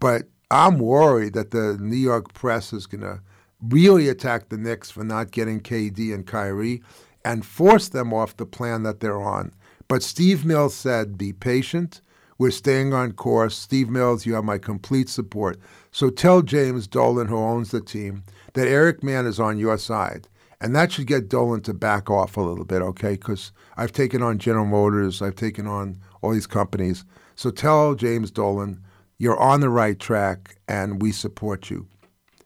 But 0.00 0.24
I'm 0.50 0.78
worried 0.78 1.32
that 1.34 1.52
the 1.52 1.78
New 1.80 1.96
York 1.96 2.34
press 2.34 2.72
is 2.72 2.86
going 2.86 3.00
to 3.00 3.20
really 3.62 4.08
attack 4.08 4.48
the 4.48 4.58
Knicks 4.58 4.90
for 4.90 5.04
not 5.04 5.30
getting 5.30 5.60
KD 5.60 6.12
and 6.12 6.26
Kyrie 6.26 6.82
and 7.24 7.46
force 7.46 7.88
them 7.88 8.12
off 8.12 8.36
the 8.36 8.44
plan 8.44 8.82
that 8.82 9.00
they're 9.00 9.22
on. 9.22 9.52
But 9.88 10.02
Steve 10.02 10.44
Mills 10.44 10.74
said, 10.74 11.16
be 11.16 11.32
patient. 11.32 12.02
We're 12.36 12.50
staying 12.50 12.92
on 12.92 13.12
course. 13.12 13.56
Steve 13.56 13.88
Mills, 13.88 14.26
you 14.26 14.34
have 14.34 14.44
my 14.44 14.58
complete 14.58 15.08
support. 15.08 15.58
So 15.92 16.10
tell 16.10 16.42
James 16.42 16.86
Dolan, 16.86 17.28
who 17.28 17.38
owns 17.38 17.70
the 17.70 17.80
team, 17.80 18.24
that 18.54 18.66
Eric 18.66 19.02
Mann 19.02 19.26
is 19.26 19.38
on 19.38 19.58
your 19.58 19.78
side. 19.78 20.28
And 20.64 20.74
that 20.74 20.90
should 20.92 21.06
get 21.06 21.28
Dolan 21.28 21.60
to 21.64 21.74
back 21.74 22.08
off 22.08 22.38
a 22.38 22.40
little 22.40 22.64
bit, 22.64 22.80
okay? 22.80 23.16
Because 23.16 23.52
I've 23.76 23.92
taken 23.92 24.22
on 24.22 24.38
General 24.38 24.64
Motors, 24.64 25.20
I've 25.20 25.36
taken 25.36 25.66
on 25.66 25.98
all 26.22 26.32
these 26.32 26.46
companies. 26.46 27.04
So 27.34 27.50
tell 27.50 27.94
James 27.94 28.30
Dolan, 28.30 28.82
you're 29.18 29.38
on 29.38 29.60
the 29.60 29.68
right 29.68 30.00
track 30.00 30.56
and 30.66 31.02
we 31.02 31.12
support 31.12 31.68
you. 31.68 31.86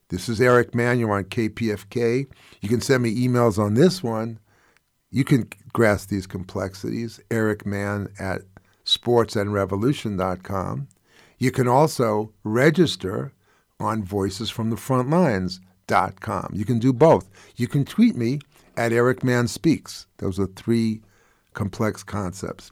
This 0.08 0.28
is 0.28 0.40
Eric 0.40 0.74
Mann. 0.74 0.98
You're 0.98 1.12
on 1.12 1.26
KPFK. 1.26 2.26
You 2.60 2.68
can 2.68 2.80
send 2.80 3.04
me 3.04 3.24
emails 3.24 3.56
on 3.56 3.74
this 3.74 4.02
one. 4.02 4.40
You 5.12 5.22
can 5.22 5.48
grasp 5.72 6.08
these 6.08 6.26
complexities. 6.26 7.20
Eric 7.30 7.66
Mann 7.66 8.08
at 8.18 8.42
sportsandrevolution.com. 8.84 10.88
You 11.38 11.52
can 11.52 11.68
also 11.68 12.32
register 12.42 13.30
on 13.78 14.02
Voices 14.02 14.50
from 14.50 14.70
the 14.70 14.76
Front 14.76 15.08
Lines 15.08 15.60
com. 16.20 16.50
You 16.52 16.64
can 16.64 16.78
do 16.78 16.92
both. 16.92 17.28
You 17.56 17.66
can 17.66 17.84
tweet 17.84 18.16
me 18.16 18.40
at 18.76 18.92
Eric. 18.92 19.22
Those 19.22 20.38
are 20.38 20.46
three 20.46 21.02
complex 21.54 22.02
concepts. 22.02 22.70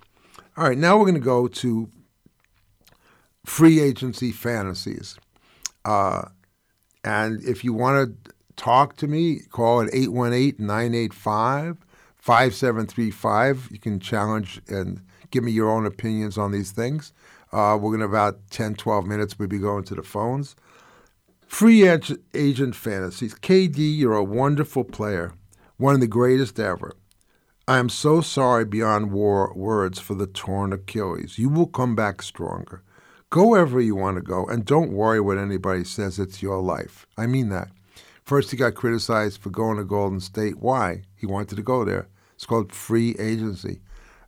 All 0.56 0.64
right, 0.64 0.78
now 0.78 0.96
we're 0.96 1.04
going 1.04 1.14
to 1.14 1.20
go 1.20 1.48
to 1.48 1.90
free 3.44 3.80
agency 3.80 4.32
fantasies. 4.32 5.18
Uh, 5.84 6.28
and 7.04 7.42
if 7.44 7.64
you 7.64 7.72
want 7.72 8.24
to 8.24 8.32
talk 8.56 8.96
to 8.96 9.06
me, 9.06 9.40
call 9.50 9.82
at 9.82 9.88
818 9.92 10.66
985 10.66 11.76
5735. 12.18 13.68
You 13.70 13.78
can 13.78 14.00
challenge 14.00 14.60
and 14.68 15.00
give 15.30 15.44
me 15.44 15.52
your 15.52 15.70
own 15.70 15.86
opinions 15.86 16.38
on 16.38 16.52
these 16.52 16.72
things. 16.72 17.12
Uh, 17.52 17.78
we're 17.80 17.90
going 17.90 18.00
to 18.00 18.06
about 18.06 18.50
10, 18.50 18.74
12 18.74 19.06
minutes, 19.06 19.38
we'll 19.38 19.48
be 19.48 19.58
going 19.58 19.84
to 19.84 19.94
the 19.94 20.02
phones. 20.02 20.56
Free 21.46 21.88
agent 21.88 22.74
fantasies. 22.76 23.34
KD, 23.34 23.96
you're 23.96 24.16
a 24.16 24.24
wonderful 24.24 24.84
player, 24.84 25.32
one 25.78 25.94
of 25.94 26.00
the 26.00 26.06
greatest 26.06 26.60
ever. 26.60 26.92
I 27.68 27.78
am 27.78 27.88
so 27.88 28.20
sorry 28.20 28.64
beyond 28.64 29.10
war 29.10 29.52
words 29.54 29.98
for 29.98 30.14
the 30.14 30.26
torn 30.26 30.72
Achilles. 30.72 31.38
You 31.38 31.48
will 31.48 31.66
come 31.66 31.96
back 31.96 32.22
stronger. 32.22 32.82
Go 33.30 33.48
wherever 33.48 33.80
you 33.80 33.96
want 33.96 34.16
to 34.16 34.22
go, 34.22 34.46
and 34.46 34.64
don't 34.64 34.92
worry 34.92 35.20
what 35.20 35.38
anybody 35.38 35.82
says. 35.84 36.18
It's 36.18 36.42
your 36.42 36.60
life. 36.60 37.06
I 37.16 37.26
mean 37.26 37.48
that. 37.48 37.68
First, 38.22 38.50
he 38.50 38.56
got 38.56 38.74
criticized 38.74 39.40
for 39.40 39.50
going 39.50 39.78
to 39.78 39.84
Golden 39.84 40.20
State. 40.20 40.58
Why? 40.58 41.02
He 41.16 41.26
wanted 41.26 41.56
to 41.56 41.62
go 41.62 41.84
there. 41.84 42.08
It's 42.34 42.44
called 42.44 42.72
free 42.72 43.16
agency. 43.18 43.80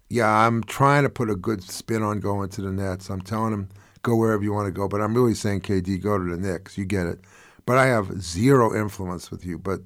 Yeah, 0.09 0.29
I'm 0.29 0.63
trying 0.63 1.03
to 1.03 1.11
put 1.11 1.31
a 1.31 1.37
good 1.37 1.63
spin 1.63 2.03
on 2.03 2.21
going 2.21 2.49
to 2.51 2.63
the 2.63 2.73
Nets. 2.73 3.11
I'm 3.11 3.21
telling 3.21 3.53
him 3.53 3.69
go 4.03 4.17
wherever 4.17 4.43
you 4.43 4.53
want 4.53 4.67
to 4.67 4.73
go. 4.73 4.89
But 4.89 5.01
I'm 5.01 5.15
really 5.15 5.35
saying, 5.35 5.63
KD, 5.63 6.03
go 6.03 6.19
to 6.19 6.25
the 6.25 6.37
Knicks. 6.37 6.79
You 6.79 6.85
get 6.85 7.07
it. 7.07 7.21
But 7.67 7.79
I 7.79 7.87
have 7.87 8.23
zero 8.23 8.75
influence 8.75 9.31
with 9.31 9.45
you. 9.45 9.59
But 9.59 9.81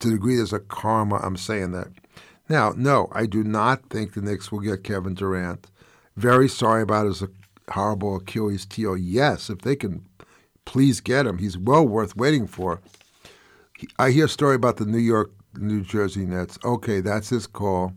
to 0.00 0.08
the 0.08 0.14
degree 0.14 0.36
there's 0.36 0.52
a 0.52 0.60
karma, 0.60 1.16
I'm 1.16 1.36
saying 1.36 1.72
that. 1.72 1.88
Now, 2.48 2.72
no, 2.76 3.08
I 3.12 3.26
do 3.26 3.44
not 3.44 3.88
think 3.90 4.12
the 4.12 4.20
Knicks 4.20 4.50
will 4.50 4.60
get 4.60 4.84
Kevin 4.84 5.14
Durant. 5.14 5.70
Very 6.16 6.48
sorry 6.48 6.82
about 6.82 7.06
his 7.06 7.22
horrible 7.70 8.16
Achilles 8.16 8.66
heel. 8.70 8.96
Yes, 8.96 9.48
if 9.48 9.58
they 9.60 9.76
can 9.76 10.04
please 10.64 11.00
get 11.00 11.26
him, 11.26 11.38
he's 11.38 11.56
well 11.56 11.86
worth 11.86 12.16
waiting 12.16 12.46
for. 12.46 12.80
I 13.98 14.10
hear 14.10 14.26
a 14.26 14.28
story 14.28 14.56
about 14.56 14.76
the 14.76 14.84
New 14.84 14.98
York, 14.98 15.30
New 15.56 15.82
Jersey 15.82 16.26
Nets. 16.26 16.58
Okay, 16.64 17.00
that's 17.00 17.30
his 17.30 17.46
call. 17.46 17.92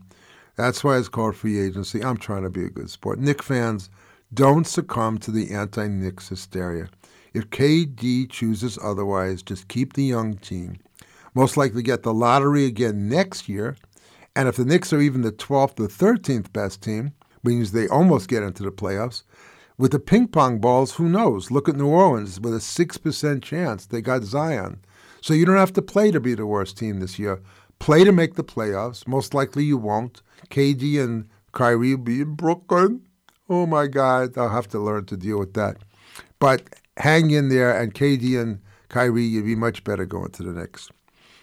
That's 0.56 0.84
why 0.84 0.98
it's 0.98 1.08
called 1.08 1.36
free 1.36 1.60
agency. 1.60 2.02
I'm 2.02 2.16
trying 2.16 2.44
to 2.44 2.50
be 2.50 2.64
a 2.64 2.70
good 2.70 2.90
sport. 2.90 3.18
Knick 3.18 3.42
fans, 3.42 3.90
don't 4.34 4.66
succumb 4.66 5.18
to 5.18 5.30
the 5.30 5.52
anti 5.52 5.88
Knicks 5.88 6.28
hysteria. 6.28 6.88
If 7.32 7.50
KD 7.50 8.30
chooses 8.30 8.78
otherwise, 8.82 9.42
just 9.42 9.68
keep 9.68 9.92
the 9.92 10.04
young 10.04 10.34
team. 10.34 10.78
Most 11.34 11.56
likely 11.56 11.82
get 11.82 12.02
the 12.02 12.14
lottery 12.14 12.64
again 12.66 13.08
next 13.08 13.48
year. 13.48 13.76
And 14.36 14.48
if 14.48 14.56
the 14.56 14.64
Knicks 14.64 14.92
are 14.92 15.00
even 15.00 15.22
the 15.22 15.32
12th 15.32 15.80
or 15.80 15.88
13th 15.88 16.52
best 16.52 16.82
team, 16.82 17.12
means 17.42 17.72
they 17.72 17.88
almost 17.88 18.28
get 18.28 18.42
into 18.42 18.62
the 18.62 18.70
playoffs, 18.70 19.22
with 19.76 19.90
the 19.90 19.98
ping 19.98 20.28
pong 20.28 20.60
balls, 20.60 20.94
who 20.94 21.08
knows? 21.08 21.50
Look 21.50 21.68
at 21.68 21.74
New 21.74 21.88
Orleans 21.88 22.38
with 22.38 22.54
a 22.54 22.58
6% 22.58 23.42
chance. 23.42 23.86
They 23.86 24.00
got 24.00 24.22
Zion. 24.22 24.78
So 25.20 25.34
you 25.34 25.44
don't 25.44 25.56
have 25.56 25.72
to 25.72 25.82
play 25.82 26.12
to 26.12 26.20
be 26.20 26.34
the 26.34 26.46
worst 26.46 26.78
team 26.78 27.00
this 27.00 27.18
year. 27.18 27.42
Play 27.80 28.04
to 28.04 28.12
make 28.12 28.34
the 28.34 28.44
playoffs. 28.44 29.06
Most 29.08 29.34
likely 29.34 29.64
you 29.64 29.76
won't. 29.76 30.22
KD 30.48 31.02
and 31.02 31.28
Kyrie 31.52 31.96
will 31.96 32.04
be 32.04 32.20
in 32.20 32.34
Brooklyn. 32.34 33.02
Oh 33.48 33.66
my 33.66 33.86
God, 33.86 34.38
I'll 34.38 34.48
have 34.48 34.68
to 34.68 34.78
learn 34.78 35.04
to 35.06 35.16
deal 35.16 35.38
with 35.38 35.54
that. 35.54 35.76
But 36.38 36.62
hang 36.96 37.30
in 37.30 37.48
there, 37.48 37.78
and 37.78 37.94
KD 37.94 38.40
and 38.40 38.60
Kyrie, 38.88 39.24
you'd 39.24 39.44
be 39.44 39.54
much 39.54 39.84
better 39.84 40.06
going 40.06 40.30
to 40.32 40.42
the 40.42 40.52
Knicks. 40.52 40.88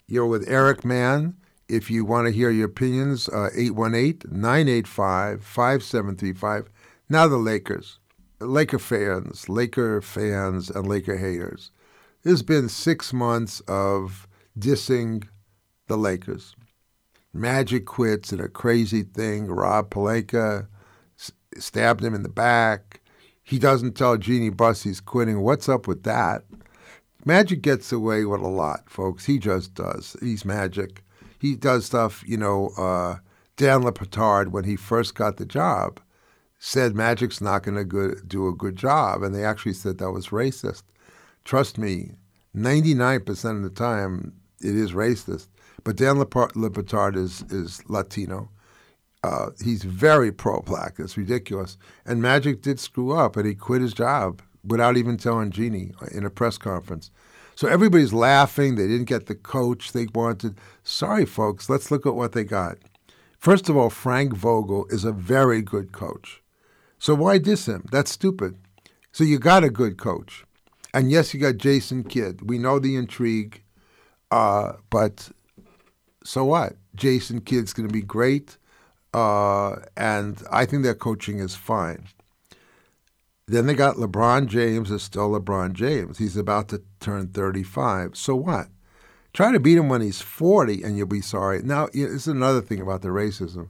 You're 0.07 0.25
with 0.25 0.49
Eric 0.49 0.83
Mann. 0.83 1.35
If 1.67 1.89
you 1.89 2.03
want 2.03 2.27
to 2.27 2.33
hear 2.33 2.49
your 2.49 2.65
opinions, 2.65 3.29
uh, 3.29 3.49
818 3.55 4.23
985 4.31 5.43
5735. 5.43 6.69
Now 7.07 7.27
the 7.27 7.37
Lakers. 7.37 7.99
Laker 8.39 8.79
fans, 8.79 9.47
Laker 9.47 10.01
fans, 10.01 10.69
and 10.69 10.87
Laker 10.87 11.17
haters. 11.17 11.71
There's 12.23 12.41
been 12.41 12.69
six 12.69 13.13
months 13.13 13.59
of 13.61 14.27
dissing 14.57 15.27
the 15.87 15.97
Lakers. 15.97 16.55
Magic 17.33 17.85
quits 17.85 18.31
and 18.31 18.41
a 18.41 18.49
crazy 18.49 19.03
thing. 19.03 19.47
Rob 19.47 19.91
Pelinka 19.91 20.67
stabbed 21.57 22.03
him 22.03 22.13
in 22.13 22.23
the 22.23 22.29
back. 22.29 23.01
He 23.43 23.59
doesn't 23.59 23.93
tell 23.93 24.17
Jeanie 24.17 24.49
Buss 24.49 24.83
he's 24.83 25.01
quitting. 25.01 25.41
What's 25.41 25.67
up 25.67 25.87
with 25.87 26.03
that? 26.03 26.43
Magic 27.25 27.61
gets 27.61 27.91
away 27.91 28.25
with 28.25 28.41
a 28.41 28.47
lot, 28.47 28.89
folks. 28.89 29.25
He 29.25 29.37
just 29.37 29.73
does. 29.73 30.15
He's 30.21 30.45
magic. 30.45 31.03
He 31.39 31.55
does 31.55 31.85
stuff, 31.85 32.23
you 32.25 32.37
know, 32.37 32.69
uh, 32.77 33.17
Dan 33.57 33.83
Le 33.83 33.91
Batard, 33.91 34.49
when 34.49 34.63
he 34.63 34.75
first 34.75 35.13
got 35.15 35.37
the 35.37 35.45
job, 35.45 35.99
said 36.59 36.95
Magic's 36.95 37.41
not 37.41 37.63
going 37.63 37.75
to 37.77 38.15
do 38.25 38.47
a 38.47 38.55
good 38.55 38.75
job. 38.75 39.21
And 39.21 39.35
they 39.35 39.43
actually 39.43 39.73
said 39.73 39.97
that 39.97 40.11
was 40.11 40.27
racist. 40.27 40.83
Trust 41.43 41.77
me, 41.77 42.11
99% 42.55 43.57
of 43.57 43.63
the 43.63 43.69
time, 43.69 44.33
it 44.61 44.75
is 44.75 44.93
racist. 44.93 45.47
But 45.83 45.95
Dan 45.95 46.19
Le 46.19 46.25
Batard 46.25 47.15
is, 47.15 47.41
is 47.49 47.81
Latino. 47.89 48.49
Uh, 49.23 49.51
he's 49.63 49.83
very 49.83 50.31
pro-black. 50.31 50.95
It's 50.97 51.17
ridiculous. 51.17 51.77
And 52.05 52.21
Magic 52.21 52.61
did 52.61 52.79
screw 52.79 53.11
up, 53.11 53.37
and 53.37 53.45
he 53.45 53.53
quit 53.53 53.81
his 53.81 53.93
job 53.93 54.41
without 54.63 54.97
even 54.97 55.17
telling 55.17 55.51
Jeanie 55.51 55.93
in 56.11 56.25
a 56.25 56.29
press 56.29 56.57
conference. 56.57 57.11
So 57.55 57.67
everybody's 57.67 58.13
laughing. 58.13 58.75
They 58.75 58.87
didn't 58.87 59.05
get 59.05 59.27
the 59.27 59.35
coach 59.35 59.91
they 59.91 60.07
wanted. 60.13 60.57
Sorry, 60.83 61.25
folks. 61.25 61.69
Let's 61.69 61.91
look 61.91 62.05
at 62.05 62.15
what 62.15 62.31
they 62.31 62.43
got. 62.43 62.77
First 63.37 63.69
of 63.69 63.77
all, 63.77 63.89
Frank 63.89 64.33
Vogel 64.33 64.85
is 64.89 65.03
a 65.03 65.11
very 65.11 65.61
good 65.61 65.91
coach. 65.91 66.41
So 66.97 67.15
why 67.15 67.37
diss 67.39 67.67
him? 67.67 67.85
That's 67.91 68.11
stupid. 68.11 68.57
So 69.11 69.23
you 69.23 69.39
got 69.39 69.63
a 69.63 69.69
good 69.69 69.97
coach. 69.97 70.45
And 70.93 71.11
yes, 71.11 71.33
you 71.33 71.39
got 71.39 71.57
Jason 71.57 72.03
Kidd. 72.03 72.49
We 72.49 72.57
know 72.57 72.77
the 72.77 72.95
intrigue, 72.95 73.63
uh, 74.29 74.73
but 74.89 75.29
so 76.23 76.45
what? 76.45 76.73
Jason 76.95 77.41
Kidd's 77.41 77.73
going 77.73 77.87
to 77.87 77.93
be 77.93 78.01
great, 78.01 78.57
uh, 79.13 79.77
and 79.97 80.41
I 80.51 80.65
think 80.65 80.83
their 80.83 80.95
coaching 80.95 81.39
is 81.39 81.55
fine. 81.55 82.07
Then 83.47 83.65
they 83.65 83.73
got 83.73 83.97
LeBron 83.97 84.47
James 84.47 84.91
is 84.91 85.03
still 85.03 85.31
LeBron 85.31 85.73
James. 85.73 86.17
He's 86.17 86.37
about 86.37 86.69
to 86.69 86.81
turn 86.99 87.27
35. 87.27 88.15
So 88.15 88.35
what? 88.35 88.67
Try 89.33 89.51
to 89.51 89.59
beat 89.59 89.77
him 89.77 89.89
when 89.89 90.01
he's 90.01 90.21
40 90.21 90.83
and 90.83 90.97
you'll 90.97 91.07
be 91.07 91.21
sorry. 91.21 91.61
Now, 91.61 91.87
this 91.87 92.11
is 92.11 92.27
another 92.27 92.61
thing 92.61 92.79
about 92.79 93.01
the 93.01 93.09
racism. 93.09 93.69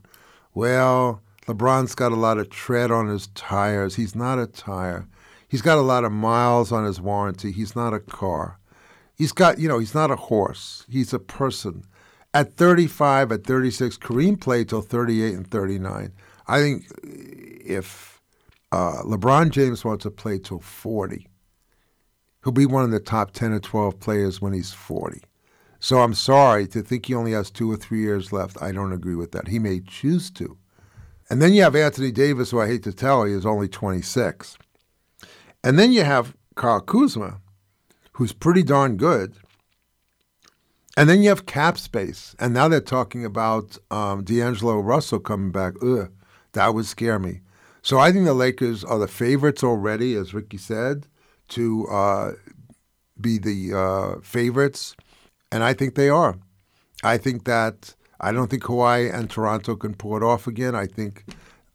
Well, 0.54 1.22
LeBron's 1.46 1.94
got 1.94 2.12
a 2.12 2.16
lot 2.16 2.38
of 2.38 2.50
tread 2.50 2.90
on 2.90 3.08
his 3.08 3.28
tires. 3.28 3.96
He's 3.96 4.14
not 4.14 4.38
a 4.38 4.46
tire. 4.46 5.08
He's 5.48 5.62
got 5.62 5.78
a 5.78 5.82
lot 5.82 6.04
of 6.04 6.12
miles 6.12 6.72
on 6.72 6.84
his 6.84 7.00
warranty. 7.00 7.52
He's 7.52 7.76
not 7.76 7.92
a 7.92 8.00
car. 8.00 8.58
He's 9.16 9.32
got, 9.32 9.58
you 9.58 9.68
know, 9.68 9.78
he's 9.78 9.94
not 9.94 10.10
a 10.10 10.16
horse. 10.16 10.84
He's 10.88 11.12
a 11.12 11.18
person. 11.18 11.84
At 12.34 12.54
35, 12.54 13.32
at 13.32 13.44
36, 13.44 13.98
Kareem 13.98 14.40
played 14.40 14.68
till 14.68 14.80
38 14.80 15.34
and 15.34 15.46
39. 15.46 16.12
I 16.48 16.58
think 16.58 16.84
if 17.04 18.22
uh, 18.72 19.02
LeBron 19.04 19.50
James 19.50 19.84
wants 19.84 20.04
to 20.04 20.10
play 20.10 20.38
till 20.38 20.60
40, 20.60 21.28
he'll 22.42 22.52
be 22.52 22.66
one 22.66 22.84
of 22.84 22.90
the 22.90 23.00
top 23.00 23.32
10 23.32 23.52
or 23.52 23.60
12 23.60 24.00
players 24.00 24.40
when 24.40 24.54
he's 24.54 24.72
40. 24.72 25.20
So 25.78 26.00
I'm 26.00 26.14
sorry 26.14 26.66
to 26.68 26.80
think 26.80 27.06
he 27.06 27.14
only 27.14 27.32
has 27.32 27.50
two 27.50 27.70
or 27.70 27.76
three 27.76 28.00
years 28.00 28.32
left. 28.32 28.62
I 28.62 28.72
don't 28.72 28.92
agree 28.92 29.16
with 29.16 29.32
that. 29.32 29.48
He 29.48 29.58
may 29.58 29.80
choose 29.80 30.30
to. 30.32 30.56
And 31.28 31.42
then 31.42 31.52
you 31.52 31.62
have 31.62 31.74
Anthony 31.74 32.12
Davis, 32.12 32.50
who 32.50 32.60
I 32.60 32.66
hate 32.66 32.82
to 32.84 32.92
tell 32.92 33.26
you 33.26 33.36
is 33.36 33.44
only 33.44 33.68
26. 33.68 34.56
And 35.64 35.78
then 35.78 35.92
you 35.92 36.04
have 36.04 36.36
Kyle 36.54 36.80
Kuzma, 36.80 37.40
who's 38.12 38.32
pretty 38.32 38.62
darn 38.62 38.96
good. 38.96 39.34
And 40.96 41.08
then 41.08 41.22
you 41.22 41.30
have 41.30 41.46
cap 41.46 41.78
space. 41.78 42.36
And 42.38 42.52
now 42.52 42.68
they're 42.68 42.80
talking 42.80 43.24
about 43.24 43.78
um, 43.90 44.24
D'Angelo 44.24 44.78
Russell 44.78 45.20
coming 45.20 45.50
back. 45.50 45.74
Ugh, 45.82 46.10
that 46.52 46.74
would 46.74 46.86
scare 46.86 47.18
me. 47.18 47.40
So 47.80 47.98
I 47.98 48.12
think 48.12 48.26
the 48.26 48.34
Lakers 48.34 48.84
are 48.84 48.98
the 48.98 49.08
favorites 49.08 49.64
already, 49.64 50.14
as 50.14 50.34
Ricky 50.34 50.58
said, 50.58 51.06
to 51.48 51.86
uh, 51.88 52.32
be 53.20 53.38
the 53.38 53.74
uh, 53.74 54.20
favorites 54.22 54.94
and 55.52 55.62
I 55.62 55.74
think 55.74 55.94
they 55.94 56.08
are. 56.08 56.36
I 57.04 57.18
think 57.18 57.44
that 57.44 57.94
I 58.18 58.32
don't 58.32 58.48
think 58.48 58.62
Kawhi 58.62 59.12
and 59.12 59.30
Toronto 59.30 59.76
can 59.76 59.94
pull 59.94 60.16
it 60.16 60.22
off 60.22 60.46
again. 60.46 60.74
I 60.74 60.86
think 60.86 61.24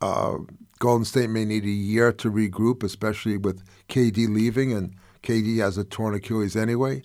uh, 0.01 0.37
Golden 0.79 1.05
State 1.05 1.29
may 1.29 1.45
need 1.45 1.63
a 1.63 1.69
year 1.69 2.11
to 2.13 2.31
regroup, 2.31 2.83
especially 2.83 3.37
with 3.37 3.63
KD 3.87 4.33
leaving, 4.33 4.73
and 4.73 4.95
KD 5.21 5.57
has 5.57 5.77
a 5.77 5.83
torn 5.83 6.15
Achilles 6.15 6.55
anyway, 6.55 7.03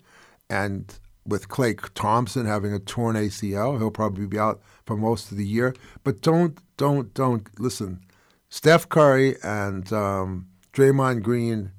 and 0.49 0.99
with 1.25 1.47
Klay 1.47 1.77
Thompson 1.93 2.45
having 2.45 2.73
a 2.73 2.79
torn 2.79 3.15
ACL, 3.15 3.77
he'll 3.77 3.91
probably 3.91 4.25
be 4.25 4.39
out 4.39 4.61
for 4.85 4.97
most 4.97 5.31
of 5.31 5.37
the 5.37 5.45
year. 5.45 5.75
But 6.03 6.21
don't, 6.21 6.57
don't, 6.77 7.13
don't 7.13 7.47
listen. 7.59 8.01
Steph 8.49 8.89
Curry 8.89 9.35
and 9.43 9.91
um, 9.93 10.47
Draymond 10.73 11.23
Green, 11.23 11.71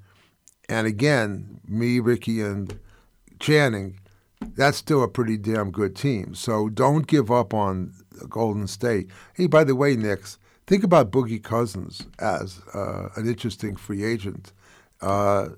and 0.68 0.86
again, 0.86 1.61
me, 1.68 2.01
Ricky, 2.01 2.40
and 2.40 2.78
Channing 3.38 3.99
that's 4.57 4.78
still 4.78 5.03
a 5.03 5.09
pretty 5.09 5.36
damn 5.36 5.70
good 5.70 5.97
team. 5.97 6.34
So 6.34 6.68
don't 6.68 7.07
give 7.07 7.30
up 7.30 7.55
on 7.55 7.92
Golden 8.28 8.66
State. 8.66 9.11
Hey, 9.34 9.47
by 9.47 9.64
the 9.64 9.74
way, 9.74 9.97
Knicks, 9.97 10.38
think 10.66 10.84
about 10.84 11.11
Boogie 11.11 11.42
Cousins 11.42 12.07
as 12.18 12.61
uh, 12.74 13.09
an 13.16 13.26
interesting 13.26 13.76
free 13.76 14.05
agent. 14.05 14.53
Uh, 15.01 15.49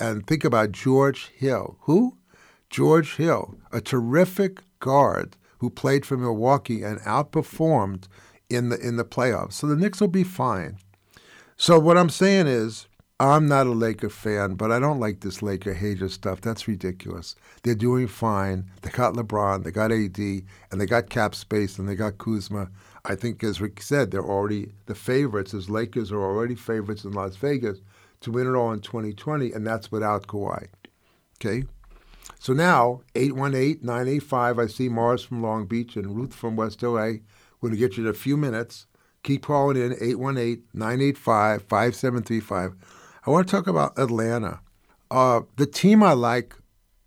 and 0.00 0.26
think 0.26 0.44
about 0.44 0.72
George 0.72 1.28
Hill. 1.36 1.76
Who? 1.82 2.17
George 2.70 3.16
Hill, 3.16 3.56
a 3.72 3.80
terrific 3.80 4.62
guard 4.80 5.36
who 5.58 5.70
played 5.70 6.06
for 6.06 6.16
Milwaukee 6.16 6.82
and 6.82 7.00
outperformed 7.00 8.04
in 8.48 8.68
the 8.68 8.78
in 8.78 8.96
the 8.96 9.04
playoffs. 9.04 9.54
So 9.54 9.66
the 9.66 9.76
Knicks 9.76 10.00
will 10.00 10.08
be 10.08 10.24
fine. 10.24 10.78
So 11.56 11.78
what 11.78 11.98
I'm 11.98 12.10
saying 12.10 12.46
is 12.46 12.86
I'm 13.20 13.48
not 13.48 13.66
a 13.66 13.72
Laker 13.72 14.08
fan, 14.08 14.54
but 14.54 14.70
I 14.70 14.78
don't 14.78 15.00
like 15.00 15.20
this 15.20 15.42
Laker 15.42 15.74
hater 15.74 16.08
stuff. 16.08 16.40
That's 16.40 16.68
ridiculous. 16.68 17.34
They're 17.64 17.74
doing 17.74 18.06
fine. 18.06 18.70
They 18.82 18.90
got 18.90 19.14
LeBron, 19.14 19.64
they 19.64 19.72
got 19.72 19.90
AD, 19.90 20.18
and 20.18 20.80
they 20.80 20.86
got 20.86 21.10
cap 21.10 21.34
space, 21.34 21.78
and 21.78 21.88
they 21.88 21.96
got 21.96 22.18
Kuzma. 22.18 22.70
I 23.04 23.16
think, 23.16 23.42
as 23.42 23.60
Rick 23.60 23.82
said, 23.82 24.12
they're 24.12 24.22
already 24.22 24.72
the 24.86 24.94
favorites. 24.94 25.52
As 25.52 25.68
Lakers 25.68 26.12
are 26.12 26.22
already 26.22 26.54
favorites 26.54 27.04
in 27.04 27.12
Las 27.12 27.34
Vegas 27.34 27.80
to 28.20 28.30
win 28.30 28.46
it 28.46 28.56
all 28.56 28.72
in 28.72 28.80
2020, 28.80 29.52
and 29.52 29.66
that's 29.66 29.90
without 29.90 30.28
Kawhi. 30.28 30.68
Okay? 31.40 31.64
So 32.38 32.52
now, 32.52 33.02
818 33.14 33.80
985, 33.82 34.58
I 34.58 34.66
see 34.66 34.88
Morris 34.88 35.22
from 35.22 35.42
Long 35.42 35.66
Beach 35.66 35.96
and 35.96 36.16
Ruth 36.16 36.34
from 36.34 36.56
West 36.56 36.82
LA. 36.82 37.18
We're 37.60 37.70
going 37.70 37.72
to 37.72 37.76
get 37.78 37.96
you 37.96 38.04
in 38.04 38.10
a 38.10 38.14
few 38.14 38.36
minutes. 38.36 38.86
Keep 39.24 39.42
calling 39.46 39.76
in 39.76 39.92
818 39.92 40.62
985 40.72 41.62
5735. 41.62 42.74
I 43.26 43.30
want 43.30 43.46
to 43.46 43.50
talk 43.50 43.66
about 43.66 43.98
Atlanta. 43.98 44.60
Uh, 45.10 45.40
the 45.56 45.66
team 45.66 46.02
I 46.02 46.12
like 46.12 46.54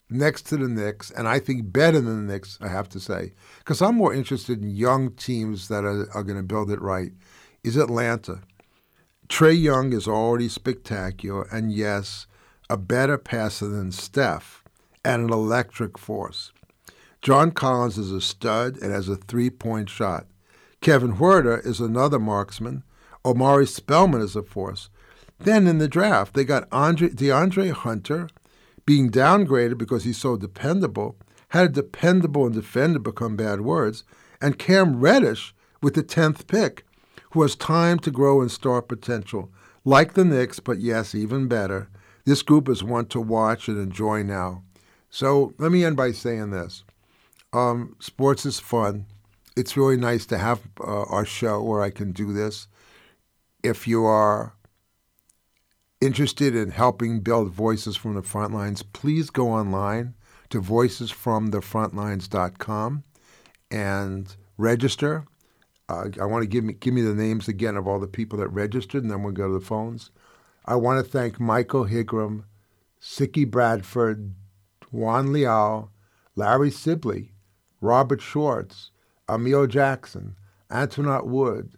next 0.10 0.44
to 0.48 0.58
the 0.58 0.68
Knicks, 0.68 1.10
and 1.10 1.28
I 1.28 1.40
think 1.40 1.72
better 1.72 2.02
than 2.02 2.28
the 2.28 2.34
Knicks, 2.34 2.58
I 2.62 2.68
have 2.68 2.90
to 2.90 3.00
say, 3.00 3.32
because 3.60 3.82
I'm 3.82 3.96
more 3.96 4.14
interested 4.14 4.62
in 4.62 4.70
young 4.70 5.12
teams 5.12 5.70
that 5.70 5.86
are, 5.86 6.10
are 6.14 6.24
going 6.24 6.38
to 6.38 6.44
build 6.44 6.70
it 6.70 6.82
right, 6.82 7.14
is 7.64 7.78
Atlanta. 7.78 8.42
Trae 9.30 9.60
Young 9.60 9.94
is 9.94 10.08
already 10.08 10.50
spectacular, 10.50 11.48
and 11.52 11.72
yes, 11.72 12.28
a 12.70 12.76
better 12.76 13.18
passer 13.18 13.70
than 13.70 13.92
Steph, 13.92 14.61
and 15.04 15.24
an 15.24 15.34
electric 15.34 15.98
force. 15.98 16.52
John 17.22 17.52
Collins 17.52 17.98
is 17.98 18.12
a 18.12 18.22
stud 18.22 18.78
and 18.82 18.92
has 18.92 19.08
a 19.08 19.16
three 19.16 19.50
point 19.50 19.90
shot. 19.90 20.26
Kevin 20.82 21.18
Huerter 21.18 21.64
is 21.66 21.80
another 21.80 22.20
marksman. 22.20 22.84
Omari 23.24 23.68
Spellman 23.68 24.22
is 24.22 24.36
a 24.36 24.42
force. 24.42 24.90
Then 25.40 25.68
in 25.68 25.78
the 25.78 25.88
draft, 25.88 26.34
they 26.34 26.44
got 26.44 26.68
Andre, 26.72 27.10
DeAndre 27.10 27.72
Hunter 27.72 28.28
being 28.86 29.12
downgraded 29.12 29.78
because 29.78 30.04
he's 30.04 30.18
so 30.18 30.38
dependable, 30.38 31.16
had 31.50 31.74
dependable 31.74 32.46
and 32.46 32.56
defender 32.56 33.00
become 33.00 33.36
bad 33.36 33.62
words, 33.62 34.04
and 34.42 34.58
Cam 34.58 35.00
Reddish 35.00 35.54
with 35.82 35.94
the 35.94 36.04
10th 36.04 36.48
pick, 36.48 36.86
who 37.32 37.42
has 37.44 37.56
time 37.56 38.00
to 38.00 38.12
grow 38.12 38.42
and 38.42 38.52
star 38.52 38.82
potential. 38.82 39.52
Like 39.86 40.14
the 40.14 40.26
Knicks, 40.26 40.60
but 40.60 40.80
yes, 40.80 41.16
even 41.16 41.48
better. 41.48 41.90
This 42.26 42.42
group 42.42 42.70
is 42.70 42.84
one 42.84 43.06
to 43.08 43.20
watch 43.20 43.68
and 43.68 43.80
enjoy 43.80 44.24
now. 44.24 44.64
So 45.12 45.54
let 45.60 45.72
me 45.72 45.86
end 45.86 45.98
by 45.98 46.14
saying 46.14 46.50
this. 46.52 46.84
Um, 47.54 47.98
sports 48.00 48.46
is 48.46 48.60
fun. 48.60 49.06
It's 49.58 49.76
really 49.76 49.98
nice 49.98 50.26
to 50.28 50.38
have 50.38 50.62
uh, 50.80 51.02
our 51.04 51.26
show 51.26 51.62
where 51.62 51.82
I 51.82 51.90
can 51.90 52.14
do 52.14 52.32
this. 52.32 52.70
If 53.62 53.86
you 53.88 54.06
are 54.06 54.54
interested 56.00 56.56
in 56.56 56.72
helping 56.72 57.20
build 57.20 57.52
Voices 57.52 57.98
from 57.98 58.14
the 58.16 58.22
Frontlines, 58.22 58.86
please 58.94 59.30
go 59.30 59.52
online 59.52 60.14
to 60.50 60.62
voicesfromthefrontlines.com 60.62 63.04
and 63.70 64.36
register. 64.58 65.26
Uh, 65.90 66.06
I 66.22 66.26
want 66.26 66.44
to 66.44 66.48
give 66.48 66.64
me 66.64 66.72
give 66.74 66.94
me 66.94 67.02
the 67.02 67.14
names 67.14 67.50
again 67.50 67.76
of 67.76 67.86
all 67.86 68.00
the 68.00 68.08
people 68.08 68.40
that 68.40 68.48
registered, 68.48 69.04
and 69.04 69.12
then 69.12 69.24
we'll 69.24 69.34
go 69.34 69.50
to 69.50 69.54
the 69.54 69.60
phones. 69.66 70.10
I 70.66 70.76
want 70.76 71.04
to 71.04 71.12
thank 71.12 71.38
Michael 71.38 71.84
Higram, 71.86 72.46
Sicky 73.02 73.46
Bradford, 73.50 74.36
Juan 74.92 75.34
Leal, 75.34 75.92
Larry 76.36 76.72
Sibley, 76.72 77.34
Robert 77.82 78.22
Schwartz, 78.22 78.92
Emil 79.28 79.68
Jackson, 79.68 80.36
Antoinette 80.70 81.26
Wood, 81.26 81.74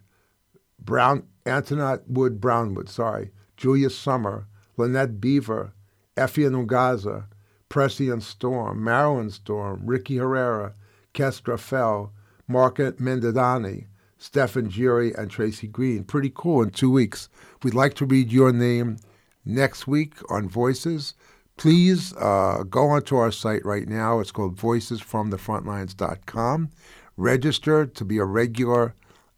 Brown 0.78 1.26
Antoinette 1.46 2.08
Wood 2.08 2.40
Brownwood, 2.40 2.88
sorry, 2.88 3.30
Julia 3.56 3.90
Summer, 3.90 4.46
Lynette 4.76 5.20
Beaver, 5.20 5.72
Effie 6.16 6.44
Nugaza, 6.44 7.26
Pressian 7.68 8.22
Storm, 8.22 8.82
Marilyn 8.82 9.30
Storm, 9.30 9.82
Ricky 9.84 10.16
Herrera, 10.16 10.74
Kestra 11.12 11.58
Fell, 11.58 12.12
Mark 12.46 12.76
Mendadani, 12.76 13.86
Stephen 14.18 14.70
Jury, 14.70 15.12
and 15.14 15.30
Tracy 15.30 15.66
Green. 15.66 16.04
Pretty 16.04 16.32
cool 16.34 16.62
in 16.62 16.70
two 16.70 16.90
weeks. 16.90 17.28
We'd 17.62 17.74
like 17.74 17.94
to 17.94 18.06
read 18.06 18.32
your 18.32 18.52
name 18.52 18.98
next 19.44 19.86
week 19.86 20.14
on 20.30 20.48
Voices. 20.48 21.14
Please 21.56 22.12
uh, 22.16 22.64
go 22.68 22.88
onto 22.88 23.14
our 23.16 23.30
site 23.30 23.64
right 23.64 23.88
now. 23.88 24.18
It's 24.20 24.32
called 24.32 24.56
voicesfromthefrontlines.com. 24.56 26.70
Register 27.16 27.86
to 27.86 28.04
be 28.04 28.18
a 28.18 28.24
regular 28.24 28.94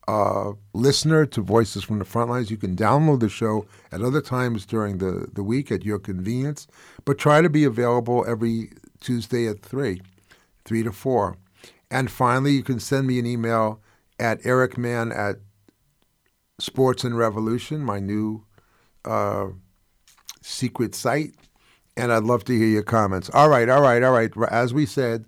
uh, 0.09 0.53
listener 0.73 1.27
to 1.27 1.43
Voices 1.43 1.85
from 1.85 1.99
the 1.99 2.05
Frontlines. 2.05 2.51
You 2.51 2.57
can 2.57 2.77
download 2.77 3.21
the 3.21 3.29
show 3.29 3.67
at 3.93 4.03
other 4.03 4.21
times 4.21 4.65
during 4.65 4.99
the, 4.99 5.27
the 5.33 5.43
week 5.43 5.73
at 5.73 5.85
your 5.85 5.99
convenience, 5.99 6.69
but 7.05 7.19
try 7.19 7.43
to 7.43 7.51
be 7.51 7.65
available 7.65 8.25
every 8.27 8.71
Tuesday 9.01 9.49
at 9.49 9.63
3, 9.63 10.01
3 10.65 10.83
to 10.85 10.93
4. 10.93 11.37
And 11.91 12.11
finally, 12.11 12.53
you 12.53 12.63
can 12.63 12.81
send 12.81 13.07
me 13.07 13.19
an 13.19 13.27
email 13.27 13.81
at 14.19 14.41
ericman 14.43 15.15
at 15.15 15.37
Sports 16.59 17.05
and 17.05 17.19
Revolution, 17.19 17.81
my 17.81 18.01
new 18.01 18.45
uh, 19.05 19.49
secret 20.41 20.95
site. 20.95 21.35
And 21.97 22.13
I'd 22.13 22.25
love 22.25 22.45
to 22.45 22.57
hear 22.57 22.67
your 22.67 22.83
comments. 22.83 23.31
All 23.33 23.49
right, 23.49 23.69
all 23.69 23.81
right, 23.81 24.03
all 24.03 24.13
right. 24.13 24.31
As 24.51 24.75
we 24.75 24.85
said, 24.87 25.25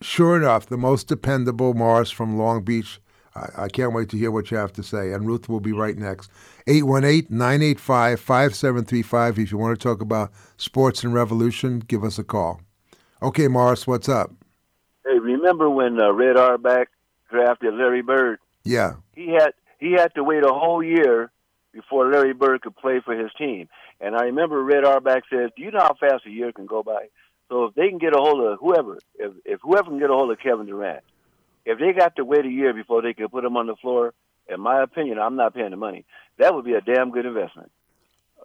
sure 0.00 0.36
enough, 0.36 0.66
the 0.66 0.76
most 0.76 1.08
dependable 1.08 1.74
Morris 1.74 2.10
from 2.10 2.38
Long 2.38 2.62
Beach. 2.62 3.00
I, 3.34 3.64
I 3.64 3.68
can't 3.68 3.92
wait 3.92 4.08
to 4.10 4.16
hear 4.16 4.30
what 4.30 4.50
you 4.50 4.56
have 4.56 4.72
to 4.74 4.82
say. 4.82 5.12
And 5.12 5.26
Ruth 5.26 5.48
will 5.48 5.60
be 5.60 5.72
right 5.72 5.96
next. 5.96 6.30
818 6.66 7.36
985 7.36 8.20
5735. 8.20 9.38
If 9.38 9.50
you 9.52 9.58
want 9.58 9.78
to 9.78 9.82
talk 9.82 10.00
about 10.00 10.30
sports 10.56 11.04
and 11.04 11.12
revolution, 11.12 11.80
give 11.80 12.04
us 12.04 12.18
a 12.18 12.24
call. 12.24 12.60
Okay, 13.22 13.48
Morris, 13.48 13.86
what's 13.86 14.08
up? 14.08 14.32
Hey, 15.04 15.18
remember 15.18 15.70
when 15.70 16.00
uh, 16.00 16.12
Red 16.12 16.36
Auerbach 16.36 16.88
drafted 17.30 17.74
Larry 17.74 18.02
Bird? 18.02 18.38
Yeah. 18.64 18.94
He 19.14 19.28
had 19.32 19.52
he 19.78 19.92
had 19.92 20.14
to 20.14 20.24
wait 20.24 20.42
a 20.42 20.52
whole 20.52 20.82
year 20.82 21.30
before 21.72 22.10
Larry 22.10 22.32
Bird 22.32 22.62
could 22.62 22.76
play 22.76 23.00
for 23.04 23.14
his 23.14 23.30
team. 23.38 23.68
And 24.00 24.14
I 24.14 24.24
remember 24.24 24.62
Red 24.62 24.84
Auerbach 24.84 25.24
says, 25.30 25.50
"Do 25.56 25.62
you 25.62 25.70
know 25.70 25.80
how 25.80 25.94
fast 25.94 26.26
a 26.26 26.30
year 26.30 26.52
can 26.52 26.66
go 26.66 26.82
by?" 26.82 27.08
So 27.48 27.64
if 27.64 27.74
they 27.74 27.88
can 27.88 27.98
get 27.98 28.14
a 28.14 28.18
hold 28.18 28.44
of 28.44 28.58
whoever, 28.58 28.98
if 29.14 29.32
if 29.44 29.60
whoever 29.62 29.90
can 29.90 29.98
get 29.98 30.10
a 30.10 30.14
hold 30.14 30.30
of 30.30 30.38
Kevin 30.38 30.66
Durant, 30.66 31.02
if 31.64 31.78
they 31.78 31.92
got 31.92 32.16
to 32.16 32.24
wait 32.24 32.44
a 32.44 32.50
year 32.50 32.72
before 32.72 33.02
they 33.02 33.14
could 33.14 33.30
put 33.30 33.44
him 33.44 33.56
on 33.56 33.66
the 33.66 33.76
floor, 33.76 34.14
in 34.48 34.60
my 34.60 34.82
opinion, 34.82 35.18
I'm 35.18 35.36
not 35.36 35.54
paying 35.54 35.70
the 35.70 35.76
money. 35.76 36.04
That 36.38 36.54
would 36.54 36.64
be 36.64 36.74
a 36.74 36.80
damn 36.80 37.10
good 37.10 37.26
investment. 37.26 37.70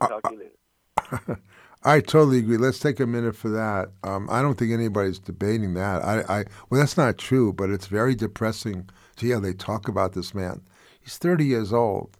I'll 0.01 0.09
talk 0.09 0.23
to 0.23 0.33
you 0.33 0.39
later. 0.39 1.41
I 1.83 1.99
totally 1.99 2.39
agree. 2.39 2.57
Let's 2.57 2.79
take 2.79 2.99
a 2.99 3.07
minute 3.07 3.35
for 3.35 3.49
that. 3.49 3.89
Um, 4.03 4.29
I 4.29 4.41
don't 4.41 4.57
think 4.57 4.71
anybody's 4.71 5.17
debating 5.17 5.73
that. 5.73 6.03
I, 6.03 6.19
I, 6.21 6.45
well, 6.69 6.79
that's 6.79 6.95
not 6.95 7.17
true, 7.17 7.53
but 7.53 7.71
it's 7.71 7.87
very 7.87 8.13
depressing 8.13 8.87
to 9.15 9.25
hear 9.25 9.39
they 9.39 9.53
talk 9.53 9.87
about 9.87 10.13
this 10.13 10.35
man. 10.35 10.61
He's 10.99 11.17
30 11.17 11.45
years 11.45 11.73
old. 11.73 12.17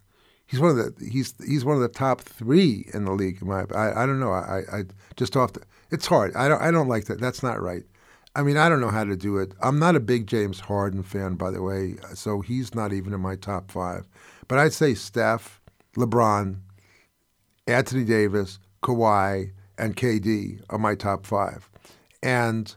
He's 0.52 0.60
one 0.60 0.70
of 0.70 0.76
the 0.76 0.94
he's 1.02 1.32
he's 1.42 1.64
one 1.64 1.76
of 1.76 1.82
the 1.82 1.88
top 1.88 2.20
three 2.20 2.86
in 2.92 3.06
the 3.06 3.12
league. 3.12 3.40
In 3.40 3.48
my, 3.48 3.64
I, 3.74 4.02
I 4.02 4.06
don't 4.06 4.20
know. 4.20 4.32
I, 4.32 4.62
I 4.70 4.84
just 5.16 5.34
off 5.34 5.54
the. 5.54 5.62
It's 5.90 6.06
hard. 6.06 6.36
I 6.36 6.46
don't 6.46 6.60
I 6.60 6.70
don't 6.70 6.88
like 6.88 7.06
that. 7.06 7.18
That's 7.18 7.42
not 7.42 7.62
right. 7.62 7.84
I 8.36 8.42
mean, 8.42 8.58
I 8.58 8.68
don't 8.68 8.82
know 8.82 8.90
how 8.90 9.04
to 9.04 9.16
do 9.16 9.38
it. 9.38 9.54
I'm 9.62 9.78
not 9.78 9.96
a 9.96 10.00
big 10.00 10.26
James 10.26 10.60
Harden 10.60 11.04
fan, 11.04 11.36
by 11.36 11.50
the 11.50 11.62
way, 11.62 11.96
so 12.12 12.42
he's 12.42 12.74
not 12.74 12.92
even 12.92 13.14
in 13.14 13.20
my 13.20 13.34
top 13.34 13.70
five. 13.70 14.06
But 14.46 14.58
I'd 14.58 14.74
say 14.74 14.92
Steph, 14.92 15.58
LeBron, 15.96 16.58
Anthony 17.66 18.04
Davis, 18.04 18.58
Kawhi, 18.82 19.52
and 19.78 19.96
KD 19.96 20.62
are 20.68 20.78
my 20.78 20.94
top 20.94 21.24
five. 21.24 21.70
And 22.22 22.74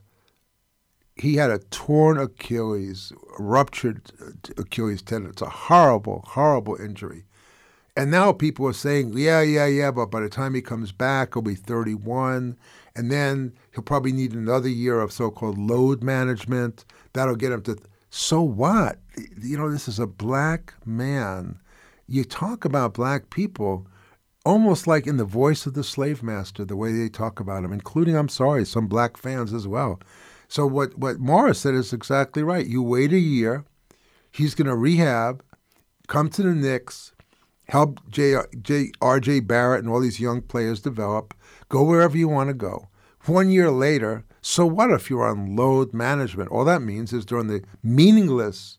he 1.18 1.36
had 1.36 1.52
a 1.52 1.60
torn 1.60 2.18
Achilles, 2.18 3.12
ruptured 3.38 4.14
uh, 4.22 4.62
Achilles 4.62 5.02
tendon. 5.02 5.32
It's 5.32 5.42
a 5.42 5.50
horrible, 5.50 6.24
horrible 6.26 6.78
injury. 6.78 7.26
And 7.98 8.12
now 8.12 8.34
people 8.34 8.68
are 8.68 8.74
saying, 8.74 9.14
yeah, 9.16 9.42
yeah, 9.42 9.68
yeah, 9.68 9.90
but 9.92 10.08
by 10.08 10.20
the 10.20 10.30
time 10.30 10.54
he 10.54 10.62
comes 10.62 10.92
back, 10.92 11.34
he'll 11.34 11.42
be 11.42 11.56
31. 11.56 12.58
And 12.96 13.12
then 13.12 13.54
he'll 13.74 13.84
probably 13.84 14.12
need 14.12 14.34
another 14.34 14.68
year 14.68 15.00
of 15.00 15.12
so 15.12 15.32
called 15.32 15.58
load 15.58 16.04
management. 16.04 16.86
That'll 17.14 17.36
get 17.36 17.52
him 17.52 17.62
to. 17.64 17.78
So 18.10 18.42
what? 18.42 19.00
You 19.42 19.58
know, 19.58 19.72
this 19.72 19.88
is 19.88 20.00
a 20.00 20.08
black 20.08 20.74
man. 20.86 21.60
You 22.08 22.24
talk 22.24 22.66
about 22.66 22.94
black 22.94 23.30
people 23.30 23.88
almost 24.46 24.88
like 24.88 25.08
in 25.08 25.18
the 25.18 25.26
voice 25.26 25.66
of 25.66 25.74
the 25.74 25.84
slave 25.84 26.22
master, 26.22 26.64
the 26.64 26.76
way 26.76 26.94
they 26.94 27.10
talk 27.10 27.40
about 27.40 27.64
him, 27.64 27.74
including, 27.74 28.16
I'm 28.16 28.30
sorry, 28.30 28.64
some 28.64 28.88
black 28.88 29.18
fans 29.18 29.54
as 29.54 29.68
well. 29.68 30.00
So 30.48 30.68
what, 30.68 30.98
what 30.98 31.20
Morris 31.20 31.60
said 31.60 31.74
is 31.74 31.92
exactly 31.92 32.44
right. 32.44 32.66
You 32.66 32.84
wait 32.84 33.12
a 33.12 33.20
year, 33.20 33.66
he's 34.32 34.54
going 34.54 34.68
to 34.68 34.76
rehab, 34.76 35.44
come 36.08 36.30
to 36.30 36.44
the 36.44 36.54
Knicks, 36.54 37.14
help 37.68 38.00
R.J. 39.02 39.40
Barrett 39.42 39.84
and 39.84 39.90
all 39.90 40.00
these 40.00 40.20
young 40.20 40.42
players 40.42 40.80
develop, 40.80 41.34
go 41.70 41.84
wherever 41.84 42.18
you 42.18 42.28
want 42.28 42.50
to 42.50 42.54
go. 42.54 42.88
One 43.26 43.50
year 43.50 43.72
later, 43.72 44.24
so 44.42 44.66
what 44.66 44.92
if 44.92 45.10
you're 45.10 45.26
on 45.26 45.56
load 45.56 45.94
management? 45.94 46.52
All 46.52 46.66
that 46.66 46.82
means 46.82 47.12
is 47.12 47.26
during 47.26 47.48
the 47.48 47.64
meaningless 47.82 48.78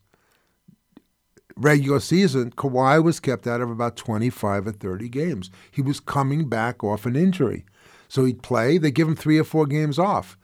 regular 1.57 2.01
season, 2.01 2.53
Kawhi 2.53 3.03
was 3.03 3.19
kept 3.19 3.47
out 3.47 3.61
of 3.61 3.71
about 3.71 3.97
25 3.97 4.67
or 4.69 4.73
30 4.73 5.09
games. 5.09 5.51
He 5.71 5.83
was 5.83 5.99
coming 5.99 6.49
back 6.49 6.85
off 6.85 7.07
an 7.07 7.17
injury. 7.17 7.65
So 8.09 8.25
he'd 8.25 8.43
play, 8.43 8.79
they 8.79 8.93
give 8.93 9.09
him 9.09 9.17
three 9.17 9.39
or 9.39 9.45
four 9.45 9.67
games 9.67 9.99
off. 9.99 10.39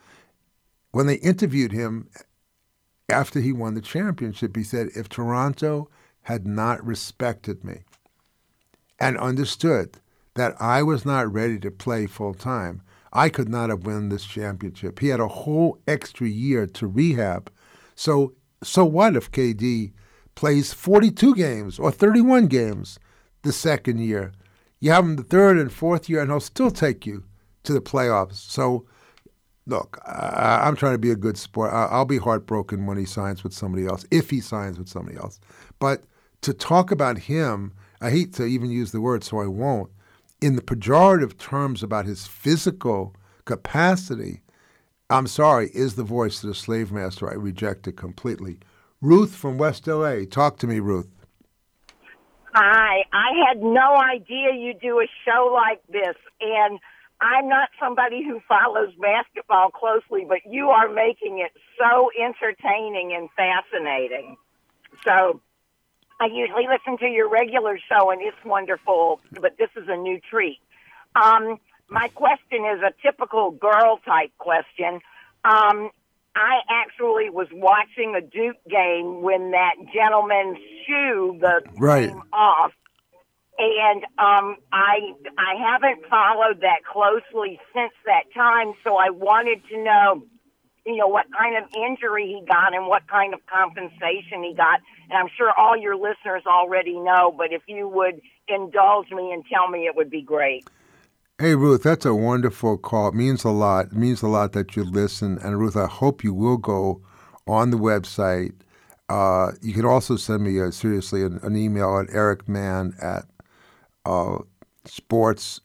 When 0.90 1.06
they 1.06 1.16
interviewed 1.16 1.72
him 1.72 2.08
after 3.08 3.40
he 3.40 3.52
won 3.52 3.74
the 3.74 3.80
championship, 3.80 4.56
he 4.56 4.64
said, 4.64 4.88
if 4.96 5.08
Toronto 5.08 5.88
had 6.22 6.46
not 6.46 6.84
respected 6.84 7.62
me 7.62 7.82
and 9.02 9.18
understood 9.18 9.98
that 10.34 10.54
I 10.60 10.82
was 10.82 11.04
not 11.04 11.30
ready 11.30 11.58
to 11.58 11.70
play 11.70 12.06
full 12.06 12.32
time, 12.32 12.80
I 13.12 13.28
could 13.28 13.48
not 13.48 13.68
have 13.68 13.84
won 13.84 14.08
this 14.08 14.24
championship. 14.24 15.00
He 15.00 15.08
had 15.08 15.20
a 15.20 15.28
whole 15.28 15.78
extra 15.86 16.26
year 16.26 16.66
to 16.66 16.86
rehab. 16.86 17.52
So 17.94 18.34
so 18.62 18.84
what 18.84 19.16
if 19.16 19.30
KD 19.30 19.92
plays 20.34 20.72
42 20.72 21.34
games 21.34 21.78
or 21.78 21.90
31 21.90 22.46
games 22.46 22.98
the 23.42 23.52
second 23.52 23.98
year. 23.98 24.32
You 24.80 24.90
have 24.90 25.04
him 25.04 25.16
the 25.16 25.22
third 25.22 25.58
and 25.58 25.72
fourth 25.72 26.08
year, 26.08 26.20
and 26.20 26.30
he'll 26.30 26.40
still 26.40 26.70
take 26.70 27.06
you 27.06 27.24
to 27.64 27.72
the 27.72 27.80
playoffs. 27.80 28.36
So, 28.36 28.86
look, 29.66 30.00
I, 30.04 30.66
am 30.66 30.76
trying 30.76 30.94
to 30.94 30.98
be 30.98 31.10
a 31.10 31.16
good 31.16 31.36
sport. 31.36 31.72
I, 31.72 31.86
I'll 31.86 32.04
be 32.04 32.18
heartbroken 32.18 32.86
when 32.86 32.98
he 32.98 33.04
signs 33.04 33.44
with 33.44 33.52
somebody 33.52 33.86
else, 33.86 34.04
if 34.10 34.30
he 34.30 34.40
signs 34.40 34.78
with 34.78 34.88
somebody 34.88 35.16
else. 35.16 35.38
But 35.78 36.04
to 36.42 36.52
talk 36.52 36.90
about 36.90 37.18
him, 37.18 37.72
I 38.02 38.10
hate 38.10 38.32
to 38.34 38.44
even 38.44 38.70
use 38.70 38.90
the 38.90 39.00
word, 39.00 39.22
so 39.22 39.38
I 39.40 39.46
won't, 39.46 39.90
in 40.40 40.56
the 40.56 40.62
pejorative 40.62 41.38
terms 41.38 41.84
about 41.84 42.04
his 42.04 42.26
physical 42.26 43.14
capacity, 43.44 44.42
I'm 45.08 45.28
sorry, 45.28 45.70
is 45.72 45.94
the 45.94 46.02
voice 46.02 46.42
of 46.42 46.48
the 46.48 46.54
slave 46.54 46.90
master. 46.90 47.30
I 47.30 47.34
reject 47.34 47.86
it 47.86 47.96
completely. 47.96 48.58
Ruth 49.00 49.34
from 49.34 49.56
West 49.56 49.86
LA. 49.86 50.24
Talk 50.28 50.58
to 50.58 50.66
me, 50.66 50.80
Ruth. 50.80 51.08
Hi. 52.54 53.04
I 53.12 53.30
had 53.46 53.62
no 53.62 53.96
idea 53.96 54.54
you 54.54 54.74
do 54.74 55.00
a 55.00 55.06
show 55.24 55.52
like 55.52 55.80
this. 55.88 56.16
And 56.40 56.80
I'm 57.20 57.48
not 57.48 57.68
somebody 57.78 58.24
who 58.24 58.40
follows 58.48 58.92
basketball 59.00 59.70
closely, 59.70 60.26
but 60.28 60.38
you 60.44 60.70
are 60.70 60.88
making 60.88 61.38
it 61.38 61.52
so 61.78 62.10
entertaining 62.20 63.12
and 63.14 63.28
fascinating. 63.36 64.36
So 65.04 65.40
I 66.22 66.26
usually 66.26 66.68
listen 66.68 66.98
to 66.98 67.06
your 67.06 67.28
regular 67.28 67.80
show, 67.88 68.12
and 68.12 68.22
it's 68.22 68.36
wonderful, 68.44 69.20
but 69.40 69.58
this 69.58 69.70
is 69.74 69.88
a 69.88 69.96
new 69.96 70.20
treat. 70.30 70.60
Um, 71.16 71.58
my 71.88 72.06
question 72.14 72.64
is 72.64 72.80
a 72.80 72.92
typical 73.02 73.50
girl 73.50 73.98
type 74.06 74.30
question. 74.38 75.00
Um, 75.44 75.90
I 76.36 76.60
actually 76.70 77.28
was 77.28 77.48
watching 77.52 78.14
a 78.14 78.20
Duke 78.20 78.62
game 78.70 79.22
when 79.22 79.50
that 79.50 79.74
gentleman's 79.92 80.58
shoe 80.86 81.38
the 81.40 81.62
right. 81.76 82.10
came 82.10 82.22
off, 82.32 82.70
and 83.58 84.04
um, 84.16 84.58
I 84.72 85.14
I 85.36 85.54
haven't 85.58 86.06
followed 86.08 86.60
that 86.60 86.84
closely 86.84 87.58
since 87.74 87.92
that 88.06 88.32
time. 88.32 88.74
So 88.84 88.96
I 88.96 89.10
wanted 89.10 89.60
to 89.70 89.82
know, 89.82 90.22
you 90.84 90.96
know, 90.96 91.06
what 91.06 91.26
kind 91.36 91.56
of 91.56 91.70
injury 91.76 92.26
he 92.26 92.44
got 92.46 92.74
and 92.74 92.86
what 92.86 93.06
kind 93.06 93.34
of 93.34 93.40
compensation 93.46 94.42
he 94.42 94.54
got. 94.56 94.80
And 95.08 95.18
I'm 95.18 95.28
sure 95.36 95.52
all 95.56 95.76
your 95.76 95.94
listeners 95.94 96.42
already 96.46 96.98
know, 96.98 97.32
but 97.36 97.52
if 97.52 97.62
you 97.66 97.88
would 97.88 98.20
indulge 98.48 99.10
me 99.10 99.32
and 99.32 99.44
tell 99.46 99.68
me, 99.68 99.86
it 99.86 99.94
would 99.94 100.10
be 100.10 100.22
great. 100.22 100.66
Hey, 101.38 101.54
Ruth, 101.54 101.82
that's 101.82 102.04
a 102.04 102.14
wonderful 102.14 102.78
call. 102.78 103.08
It 103.08 103.14
means 103.14 103.44
a 103.44 103.50
lot. 103.50 103.86
It 103.86 103.94
means 103.94 104.22
a 104.22 104.28
lot 104.28 104.52
that 104.52 104.76
you 104.76 104.84
listen. 104.84 105.38
And, 105.38 105.58
Ruth, 105.58 105.76
I 105.76 105.86
hope 105.86 106.22
you 106.22 106.34
will 106.34 106.56
go 106.56 107.02
on 107.46 107.70
the 107.70 107.78
website. 107.78 108.52
Uh, 109.08 109.52
you 109.60 109.72
can 109.72 109.84
also 109.84 110.16
send 110.16 110.44
me, 110.44 110.58
a, 110.58 110.70
seriously, 110.72 111.22
an, 111.22 111.38
an, 111.42 111.56
email 111.56 111.98
at 111.98 112.06
ericmann 112.08 112.94
at 113.02 113.24
uh, 114.04 114.38
sports, 114.84 115.60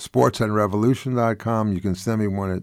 sportsandrevolution.com. 0.00 1.72
You 1.72 1.80
can 1.80 1.94
send 1.94 2.20
me 2.20 2.26
one 2.26 2.50
at 2.50 2.62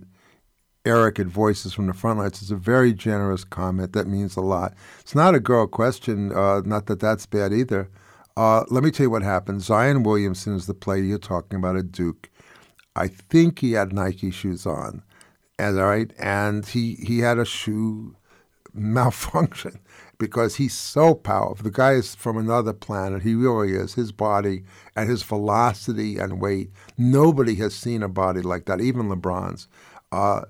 Eric 0.89 1.19
at 1.19 1.27
Voices 1.27 1.71
from 1.71 1.85
the 1.85 1.93
Frontlines. 1.93 2.41
It's 2.41 2.49
a 2.49 2.55
very 2.55 2.93
generous 2.93 3.43
comment. 3.43 3.93
That 3.93 4.07
means 4.07 4.35
a 4.35 4.41
lot. 4.41 4.73
It's 5.01 5.13
not 5.13 5.35
a 5.35 5.39
girl 5.39 5.67
question, 5.67 6.31
uh, 6.35 6.61
not 6.65 6.87
that 6.87 6.99
that's 6.99 7.27
bad 7.27 7.53
either. 7.53 7.89
Uh, 8.35 8.63
let 8.69 8.83
me 8.83 8.89
tell 8.89 9.05
you 9.05 9.11
what 9.11 9.21
happened. 9.21 9.61
Zion 9.61 10.01
Williamson 10.01 10.55
is 10.55 10.65
the 10.65 10.73
player 10.73 11.03
you're 11.03 11.19
talking 11.19 11.59
about 11.59 11.75
at 11.75 11.91
Duke. 11.91 12.31
I 12.95 13.07
think 13.07 13.59
he 13.59 13.73
had 13.73 13.93
Nike 13.93 14.31
shoes 14.31 14.65
on, 14.65 15.03
and 15.59 15.79
all 15.79 15.85
right, 15.85 16.11
and 16.17 16.65
he 16.65 16.95
he 16.95 17.19
had 17.19 17.37
a 17.37 17.45
shoe 17.45 18.15
malfunction 18.73 19.79
because 20.17 20.55
he's 20.55 20.73
so 20.73 21.13
powerful. 21.13 21.63
The 21.63 21.71
guy 21.71 21.93
is 21.93 22.15
from 22.15 22.37
another 22.37 22.73
planet. 22.73 23.21
He 23.21 23.35
really 23.35 23.73
is. 23.73 23.93
His 23.93 24.11
body 24.11 24.63
and 24.95 25.07
his 25.07 25.21
velocity 25.21 26.17
and 26.17 26.41
weight. 26.41 26.71
Nobody 26.97 27.55
has 27.55 27.75
seen 27.75 28.01
a 28.01 28.09
body 28.09 28.41
like 28.41 28.65
that, 28.65 28.81
even 28.81 29.09
LeBron's. 29.09 29.67
Uh, 30.11 30.41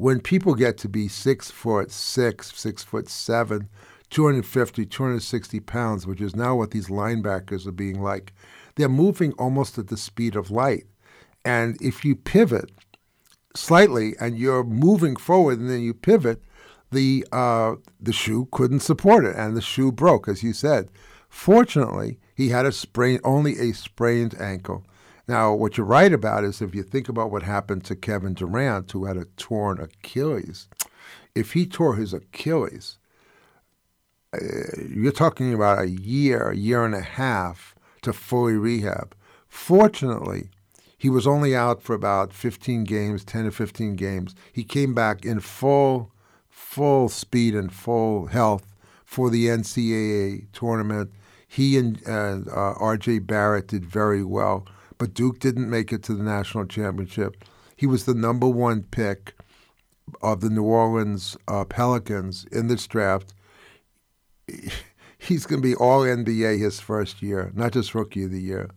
when 0.00 0.18
people 0.18 0.54
get 0.54 0.78
to 0.78 0.88
be 0.88 1.08
six 1.08 1.50
foot 1.50 1.90
six, 1.90 2.58
six 2.58 2.82
foot 2.82 3.08
seven, 3.08 3.68
250, 4.08 4.86
260 4.86 5.60
pounds, 5.60 6.06
which 6.06 6.22
is 6.22 6.34
now 6.34 6.56
what 6.56 6.70
these 6.70 6.88
linebackers 6.88 7.66
are 7.66 7.72
being 7.72 8.02
like. 8.02 8.32
They're 8.76 8.88
moving 8.88 9.32
almost 9.32 9.78
at 9.78 9.88
the 9.88 9.98
speed 9.98 10.36
of 10.36 10.50
light. 10.50 10.86
And 11.44 11.76
if 11.82 12.04
you 12.04 12.16
pivot 12.16 12.72
slightly 13.54 14.14
and 14.18 14.38
you're 14.38 14.64
moving 14.64 15.16
forward 15.16 15.58
and 15.58 15.68
then 15.68 15.82
you 15.82 15.92
pivot, 15.92 16.42
the 16.90 17.26
uh, 17.30 17.74
the 18.00 18.12
shoe 18.12 18.48
couldn't 18.50 18.80
support 18.80 19.24
it 19.24 19.36
and 19.36 19.56
the 19.56 19.60
shoe 19.60 19.92
broke, 19.92 20.28
as 20.28 20.42
you 20.42 20.52
said. 20.52 20.88
Fortunately, 21.28 22.18
he 22.34 22.48
had 22.48 22.66
a 22.66 22.72
sprain, 22.72 23.20
only 23.22 23.58
a 23.58 23.72
sprained 23.72 24.34
ankle. 24.40 24.84
Now, 25.28 25.54
what 25.54 25.76
you're 25.76 25.86
right 25.86 26.12
about 26.12 26.44
is 26.44 26.60
if 26.60 26.74
you 26.74 26.82
think 26.82 27.08
about 27.08 27.30
what 27.30 27.42
happened 27.42 27.84
to 27.84 27.96
Kevin 27.96 28.34
Durant, 28.34 28.90
who 28.90 29.04
had 29.04 29.16
a 29.16 29.26
torn 29.36 29.80
Achilles, 29.80 30.68
if 31.34 31.52
he 31.52 31.66
tore 31.66 31.96
his 31.96 32.12
Achilles, 32.12 32.98
uh, 34.32 34.38
you're 34.88 35.12
talking 35.12 35.52
about 35.54 35.80
a 35.80 35.88
year, 35.88 36.50
a 36.50 36.56
year 36.56 36.84
and 36.84 36.94
a 36.94 37.00
half 37.00 37.74
to 38.02 38.12
fully 38.12 38.54
rehab. 38.54 39.14
Fortunately, 39.48 40.50
he 40.96 41.08
was 41.08 41.26
only 41.26 41.56
out 41.56 41.82
for 41.82 41.94
about 41.94 42.32
15 42.32 42.84
games, 42.84 43.24
10 43.24 43.44
to 43.44 43.50
15 43.50 43.96
games. 43.96 44.34
He 44.52 44.64
came 44.64 44.94
back 44.94 45.24
in 45.24 45.40
full, 45.40 46.12
full 46.48 47.08
speed 47.08 47.54
and 47.54 47.72
full 47.72 48.26
health 48.26 48.76
for 49.04 49.30
the 49.30 49.46
NCAA 49.46 50.46
tournament. 50.52 51.10
He 51.48 51.76
and 51.78 52.00
uh, 52.06 52.42
R.J. 52.54 53.20
Barrett 53.20 53.68
did 53.68 53.84
very 53.84 54.22
well, 54.22 54.66
but 55.00 55.14
Duke 55.14 55.38
didn't 55.38 55.70
make 55.70 55.94
it 55.94 56.02
to 56.04 56.14
the 56.14 56.22
national 56.22 56.66
championship. 56.66 57.42
He 57.74 57.86
was 57.86 58.04
the 58.04 58.12
number 58.12 58.46
one 58.46 58.82
pick 58.82 59.32
of 60.20 60.42
the 60.42 60.50
New 60.50 60.62
Orleans 60.62 61.38
uh, 61.48 61.64
Pelicans 61.64 62.44
in 62.52 62.68
this 62.68 62.86
draft. 62.86 63.32
He's 65.18 65.46
going 65.46 65.62
to 65.62 65.66
be 65.66 65.74
all 65.74 66.02
NBA 66.02 66.58
his 66.58 66.80
first 66.80 67.22
year, 67.22 67.50
not 67.54 67.72
just 67.72 67.94
rookie 67.94 68.24
of 68.24 68.30
the 68.30 68.40
year. 68.40 68.70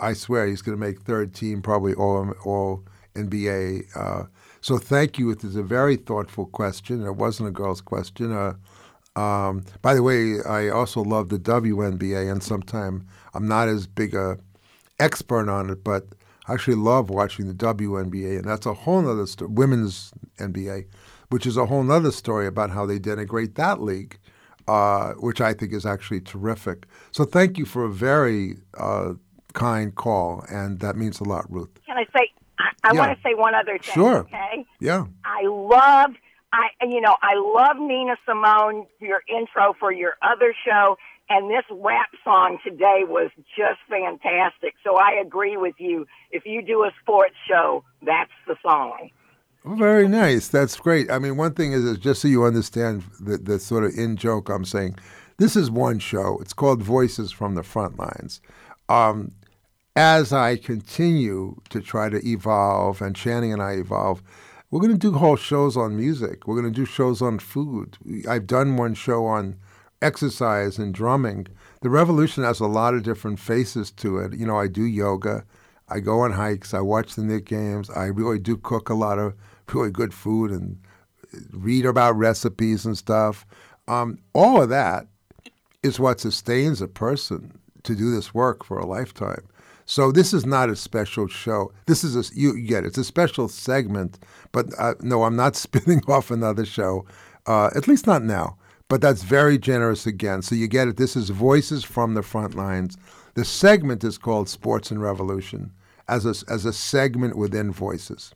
I 0.00 0.14
swear 0.14 0.46
he's 0.46 0.62
going 0.62 0.78
to 0.78 0.86
make 0.86 1.00
third 1.00 1.34
team, 1.34 1.62
probably 1.62 1.94
all 1.94 2.32
all 2.44 2.84
NBA. 3.14 3.96
Uh, 3.96 4.26
so 4.60 4.78
thank 4.78 5.18
you. 5.18 5.30
It 5.30 5.42
is 5.42 5.56
a 5.56 5.62
very 5.62 5.96
thoughtful 5.96 6.46
question. 6.46 7.04
It 7.04 7.16
wasn't 7.16 7.48
a 7.48 7.52
girl's 7.52 7.80
question. 7.80 8.30
Uh, 8.30 8.54
um, 9.18 9.64
by 9.82 9.94
the 9.94 10.02
way, 10.04 10.36
I 10.46 10.68
also 10.68 11.02
love 11.02 11.30
the 11.30 11.38
WNBA, 11.38 12.30
and 12.30 12.42
sometimes 12.42 13.04
I'm 13.34 13.48
not 13.48 13.68
as 13.68 13.88
big 13.88 14.14
a 14.14 14.38
expert 15.00 15.48
on 15.48 15.70
it, 15.70 15.84
but 15.84 16.06
I 16.46 16.54
actually 16.54 16.76
love 16.76 17.10
watching 17.10 17.46
the 17.46 17.54
WNBA, 17.54 18.38
and 18.38 18.44
that's 18.44 18.66
a 18.66 18.74
whole 18.74 19.06
other 19.08 19.26
story, 19.26 19.50
women's 19.52 20.12
NBA, 20.38 20.86
which 21.30 21.46
is 21.46 21.56
a 21.56 21.66
whole 21.66 21.90
other 21.90 22.10
story 22.10 22.46
about 22.46 22.70
how 22.70 22.86
they 22.86 22.98
denigrate 22.98 23.54
that 23.56 23.80
league, 23.82 24.18
uh, 24.66 25.12
which 25.14 25.40
I 25.40 25.52
think 25.52 25.72
is 25.72 25.84
actually 25.84 26.20
terrific. 26.20 26.86
So 27.10 27.24
thank 27.24 27.58
you 27.58 27.66
for 27.66 27.84
a 27.84 27.90
very 27.90 28.56
uh, 28.78 29.14
kind 29.52 29.94
call, 29.94 30.44
and 30.50 30.80
that 30.80 30.96
means 30.96 31.20
a 31.20 31.24
lot, 31.24 31.50
Ruth. 31.50 31.70
Can 31.86 31.96
I 31.98 32.04
say? 32.16 32.30
I, 32.58 32.70
I 32.84 32.94
Yeah. 32.94 33.00
want 33.00 33.16
to 33.16 33.22
say 33.22 33.34
one 33.34 33.54
other 33.54 33.78
thing. 33.78 33.94
Sure. 33.94 34.18
Okay. 34.20 34.66
Yeah. 34.80 35.04
I 35.24 35.42
love 35.46 36.12
I 36.52 36.68
you 36.86 37.00
know 37.00 37.14
I 37.22 37.34
love 37.34 37.76
Nina 37.78 38.16
Simone 38.26 38.86
your 39.00 39.22
intro 39.28 39.74
for 39.78 39.92
your 39.92 40.16
other 40.22 40.54
show 40.66 40.96
and 41.30 41.50
this 41.50 41.64
rap 41.70 42.10
song 42.24 42.58
today 42.64 43.02
was 43.04 43.30
just 43.56 43.78
fantastic. 43.88 44.74
So 44.84 44.96
I 44.96 45.20
agree 45.24 45.56
with 45.56 45.74
you. 45.78 46.06
If 46.30 46.44
you 46.46 46.62
do 46.62 46.84
a 46.84 46.90
sports 47.02 47.34
show, 47.48 47.84
that's 48.04 48.30
the 48.46 48.56
song. 48.62 49.10
Very 49.64 50.08
nice. 50.08 50.48
That's 50.48 50.76
great. 50.76 51.10
I 51.10 51.18
mean, 51.18 51.36
one 51.36 51.52
thing 51.52 51.72
is, 51.72 51.84
is 51.84 51.98
just 51.98 52.22
so 52.22 52.28
you 52.28 52.44
understand 52.44 53.04
the, 53.20 53.36
the 53.36 53.58
sort 53.58 53.84
of 53.84 53.92
in 53.94 54.16
joke 54.16 54.48
I'm 54.48 54.64
saying, 54.64 54.96
this 55.36 55.56
is 55.56 55.70
one 55.70 55.98
show. 55.98 56.38
It's 56.40 56.52
called 56.52 56.82
Voices 56.82 57.30
from 57.30 57.54
the 57.54 57.62
Front 57.62 57.98
Lines. 57.98 58.40
Um, 58.88 59.32
as 59.94 60.32
I 60.32 60.56
continue 60.56 61.56
to 61.70 61.80
try 61.80 62.08
to 62.08 62.26
evolve, 62.26 63.02
and 63.02 63.14
Channing 63.14 63.52
and 63.52 63.60
I 63.60 63.72
evolve, 63.72 64.22
we're 64.70 64.80
going 64.80 64.92
to 64.92 64.98
do 64.98 65.12
whole 65.12 65.36
shows 65.36 65.76
on 65.76 65.96
music. 65.96 66.46
We're 66.46 66.60
going 66.60 66.72
to 66.72 66.80
do 66.80 66.84
shows 66.84 67.20
on 67.20 67.38
food. 67.38 67.98
I've 68.28 68.46
done 68.46 68.76
one 68.76 68.94
show 68.94 69.26
on 69.26 69.56
exercise 70.02 70.78
and 70.78 70.94
drumming. 70.94 71.46
The 71.82 71.90
revolution 71.90 72.44
has 72.44 72.60
a 72.60 72.66
lot 72.66 72.94
of 72.94 73.02
different 73.02 73.40
faces 73.40 73.90
to 73.92 74.18
it. 74.18 74.34
You 74.34 74.46
know, 74.46 74.58
I 74.58 74.68
do 74.68 74.82
yoga. 74.82 75.44
I 75.88 76.00
go 76.00 76.20
on 76.20 76.32
hikes. 76.32 76.74
I 76.74 76.80
watch 76.80 77.14
the 77.14 77.22
Knick 77.22 77.46
games. 77.46 77.90
I 77.90 78.06
really 78.06 78.38
do 78.38 78.56
cook 78.56 78.88
a 78.88 78.94
lot 78.94 79.18
of 79.18 79.34
really 79.72 79.90
good 79.90 80.14
food 80.14 80.50
and 80.50 80.78
read 81.52 81.86
about 81.86 82.16
recipes 82.16 82.84
and 82.84 82.96
stuff. 82.96 83.46
Um, 83.86 84.18
all 84.34 84.62
of 84.62 84.68
that 84.68 85.06
is 85.82 86.00
what 86.00 86.20
sustains 86.20 86.82
a 86.82 86.88
person 86.88 87.58
to 87.84 87.94
do 87.94 88.10
this 88.10 88.34
work 88.34 88.64
for 88.64 88.78
a 88.78 88.86
lifetime. 88.86 89.46
So 89.86 90.12
this 90.12 90.34
is 90.34 90.44
not 90.44 90.68
a 90.68 90.76
special 90.76 91.28
show. 91.28 91.72
This 91.86 92.04
is 92.04 92.14
a 92.14 92.34
you, 92.34 92.54
you 92.54 92.66
get 92.66 92.84
it. 92.84 92.88
It's 92.88 92.98
a 92.98 93.04
special 93.04 93.48
segment. 93.48 94.18
But 94.52 94.66
uh, 94.78 94.94
no, 95.00 95.22
I'm 95.22 95.36
not 95.36 95.56
spinning 95.66 96.02
off 96.08 96.30
another 96.30 96.66
show. 96.66 97.06
Uh, 97.46 97.70
at 97.74 97.88
least 97.88 98.06
not 98.06 98.22
now. 98.22 98.58
But 98.88 99.02
that's 99.02 99.22
very 99.22 99.58
generous 99.58 100.06
again. 100.06 100.42
So 100.42 100.54
you 100.54 100.66
get 100.66 100.88
it. 100.88 100.96
This 100.96 101.14
is 101.14 101.30
Voices 101.30 101.84
from 101.84 102.14
the 102.14 102.22
Front 102.22 102.54
Lines. 102.54 102.96
The 103.34 103.44
segment 103.44 104.02
is 104.02 104.18
called 104.18 104.48
Sports 104.48 104.90
and 104.90 105.00
Revolution 105.00 105.72
as 106.08 106.24
a, 106.24 106.34
as 106.50 106.64
a 106.64 106.72
segment 106.72 107.36
within 107.36 107.70
Voices. 107.70 108.34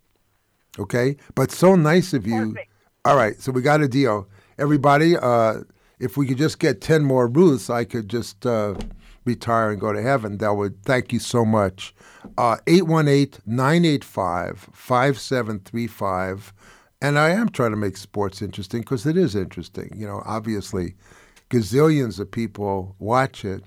Okay? 0.79 1.17
But 1.35 1.51
so 1.51 1.75
nice 1.75 2.13
of 2.13 2.27
you. 2.27 2.51
Perfect. 2.51 2.69
All 3.05 3.17
right, 3.17 3.41
so 3.41 3.51
we 3.51 3.63
got 3.63 3.81
a 3.81 3.89
deal. 3.89 4.29
Everybody, 4.59 5.17
uh, 5.17 5.63
if 5.99 6.17
we 6.17 6.27
could 6.27 6.39
just 6.39 6.61
get 6.61 6.81
10 6.81 7.03
more 7.03 7.27
Ruths, 7.27 7.69
I 7.69 7.85
could 7.85 8.09
just 8.09 8.47
uh, 8.47 8.75
retire 9.25 9.71
and 9.73 9.81
go 9.81 9.93
to 9.93 10.01
heaven. 10.01 10.39
That 10.39 10.55
would, 10.55 10.85
thank 10.85 11.13
you 11.13 11.19
so 11.19 11.45
much. 11.45 11.95
Uh, 12.39 12.59
818 12.67 13.41
985 13.45 14.69
5735. 14.73 16.53
And 17.03 17.19
I 17.19 17.31
am 17.31 17.49
trying 17.49 17.73
to 17.73 17.77
make 17.77 17.97
sports 17.97 18.41
interesting 18.41 18.83
because 18.83 19.07
it 19.07 19.17
is 19.17 19.35
interesting. 19.35 19.93
You 19.97 20.07
know, 20.07 20.23
obviously, 20.25 20.95
gazillions 21.51 22.21
of 22.21 22.31
people 22.31 22.95
watch 23.01 23.45
it, 23.45 23.65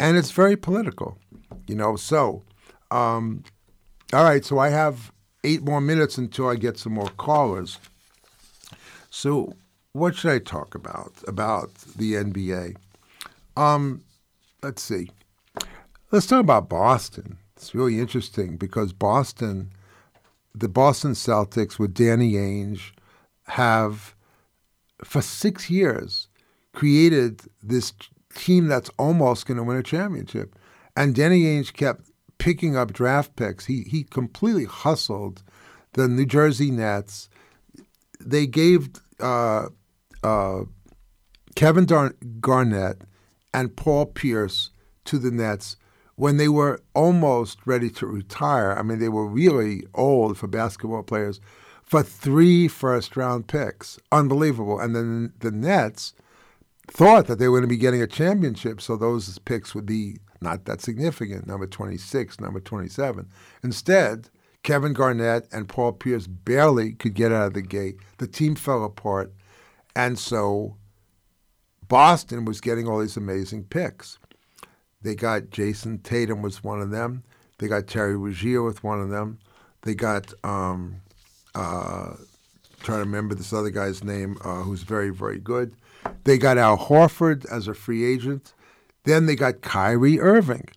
and 0.00 0.16
it's 0.16 0.32
very 0.32 0.56
political. 0.56 1.16
You 1.68 1.76
know, 1.76 1.94
so, 1.94 2.42
um, 2.90 3.44
all 4.12 4.24
right, 4.24 4.44
so 4.44 4.58
I 4.58 4.70
have 4.70 5.12
eight 5.44 5.62
more 5.62 5.80
minutes 5.80 6.18
until 6.18 6.48
I 6.48 6.56
get 6.56 6.76
some 6.76 6.92
more 6.94 7.10
callers. 7.18 7.78
So, 9.10 9.54
what 9.92 10.16
should 10.16 10.32
I 10.32 10.40
talk 10.40 10.74
about 10.74 11.12
about 11.28 11.72
the 11.96 12.14
NBA? 12.14 12.74
Um, 13.56 14.02
let's 14.60 14.82
see. 14.82 15.08
Let's 16.10 16.26
talk 16.26 16.40
about 16.40 16.68
Boston. 16.68 17.38
It's 17.56 17.76
really 17.76 18.00
interesting 18.00 18.56
because 18.56 18.92
Boston, 18.92 19.70
the 20.54 20.68
Boston 20.68 21.12
Celtics 21.12 21.78
with 21.78 21.94
Danny 21.94 22.32
Ainge, 22.32 22.92
have 23.46 24.14
for 25.04 25.22
six 25.22 25.68
years 25.68 26.28
created 26.72 27.42
this 27.62 27.92
team 28.34 28.66
that's 28.66 28.90
almost 28.98 29.46
going 29.46 29.56
to 29.56 29.64
win 29.64 29.76
a 29.76 29.82
championship. 29.82 30.56
And 30.96 31.14
Danny 31.14 31.44
Ainge 31.44 31.72
kept 31.72 32.10
picking 32.38 32.76
up 32.76 32.92
draft 32.92 33.36
picks. 33.36 33.66
He 33.66 33.82
he 33.82 34.04
completely 34.04 34.64
hustled 34.64 35.42
the 35.92 36.08
New 36.08 36.26
Jersey 36.26 36.70
Nets. 36.70 37.28
They 38.20 38.46
gave 38.46 38.90
uh, 39.20 39.68
uh, 40.22 40.62
Kevin 41.54 41.86
Garnett 42.40 43.02
and 43.52 43.76
Paul 43.76 44.06
Pierce 44.06 44.70
to 45.04 45.18
the 45.18 45.30
Nets 45.30 45.76
when 46.22 46.36
they 46.36 46.48
were 46.48 46.80
almost 46.94 47.58
ready 47.64 47.90
to 47.90 48.06
retire. 48.06 48.78
I 48.78 48.82
mean, 48.82 49.00
they 49.00 49.08
were 49.08 49.26
really 49.26 49.82
old 49.92 50.38
for 50.38 50.46
basketball 50.46 51.02
players 51.02 51.40
for 51.82 52.00
three 52.00 52.68
first 52.68 53.16
round 53.16 53.48
picks. 53.48 53.98
Unbelievable. 54.12 54.78
And 54.78 54.94
then 54.94 55.32
the 55.40 55.50
Nets 55.50 56.14
thought 56.86 57.26
that 57.26 57.40
they 57.40 57.48
were 57.48 57.58
going 57.58 57.68
to 57.68 57.74
be 57.74 57.76
getting 57.76 58.02
a 58.02 58.06
championship, 58.06 58.80
so 58.80 58.96
those 58.96 59.40
picks 59.40 59.74
would 59.74 59.84
be 59.84 60.18
not 60.40 60.64
that 60.66 60.80
significant, 60.80 61.48
number 61.48 61.66
26, 61.66 62.38
number 62.38 62.60
27. 62.60 63.28
Instead, 63.64 64.28
Kevin 64.62 64.92
Garnett 64.92 65.48
and 65.50 65.68
Paul 65.68 65.90
Pierce 65.90 66.28
barely 66.28 66.92
could 66.92 67.14
get 67.14 67.32
out 67.32 67.48
of 67.48 67.54
the 67.54 67.62
gate. 67.62 67.96
The 68.18 68.28
team 68.28 68.54
fell 68.54 68.84
apart. 68.84 69.32
And 69.96 70.16
so 70.16 70.76
Boston 71.88 72.44
was 72.44 72.60
getting 72.60 72.86
all 72.86 73.00
these 73.00 73.16
amazing 73.16 73.64
picks. 73.64 74.20
They 75.02 75.14
got 75.14 75.50
Jayson 75.50 76.02
Tatum 76.02 76.42
was 76.42 76.62
one 76.62 76.80
of 76.80 76.90
them. 76.90 77.22
They 77.58 77.68
got 77.68 77.86
Terry 77.86 78.16
Rozier 78.16 78.62
with 78.62 78.82
one 78.82 79.00
of 79.00 79.10
them. 79.10 79.38
They 79.82 79.94
got 79.94 80.32
um, 80.44 80.96
uh, 81.54 82.14
trying 82.80 82.98
to 82.98 83.04
remember 83.04 83.34
this 83.34 83.52
other 83.52 83.70
guy's 83.70 84.02
name, 84.04 84.38
uh, 84.44 84.62
who's 84.62 84.82
very 84.82 85.10
very 85.10 85.38
good. 85.38 85.74
They 86.24 86.38
got 86.38 86.58
Al 86.58 86.78
Horford 86.78 87.44
as 87.50 87.68
a 87.68 87.74
free 87.74 88.04
agent. 88.04 88.54
Then 89.04 89.26
they 89.26 89.36
got 89.36 89.62
Kyrie 89.62 90.20
Irving. 90.20 90.68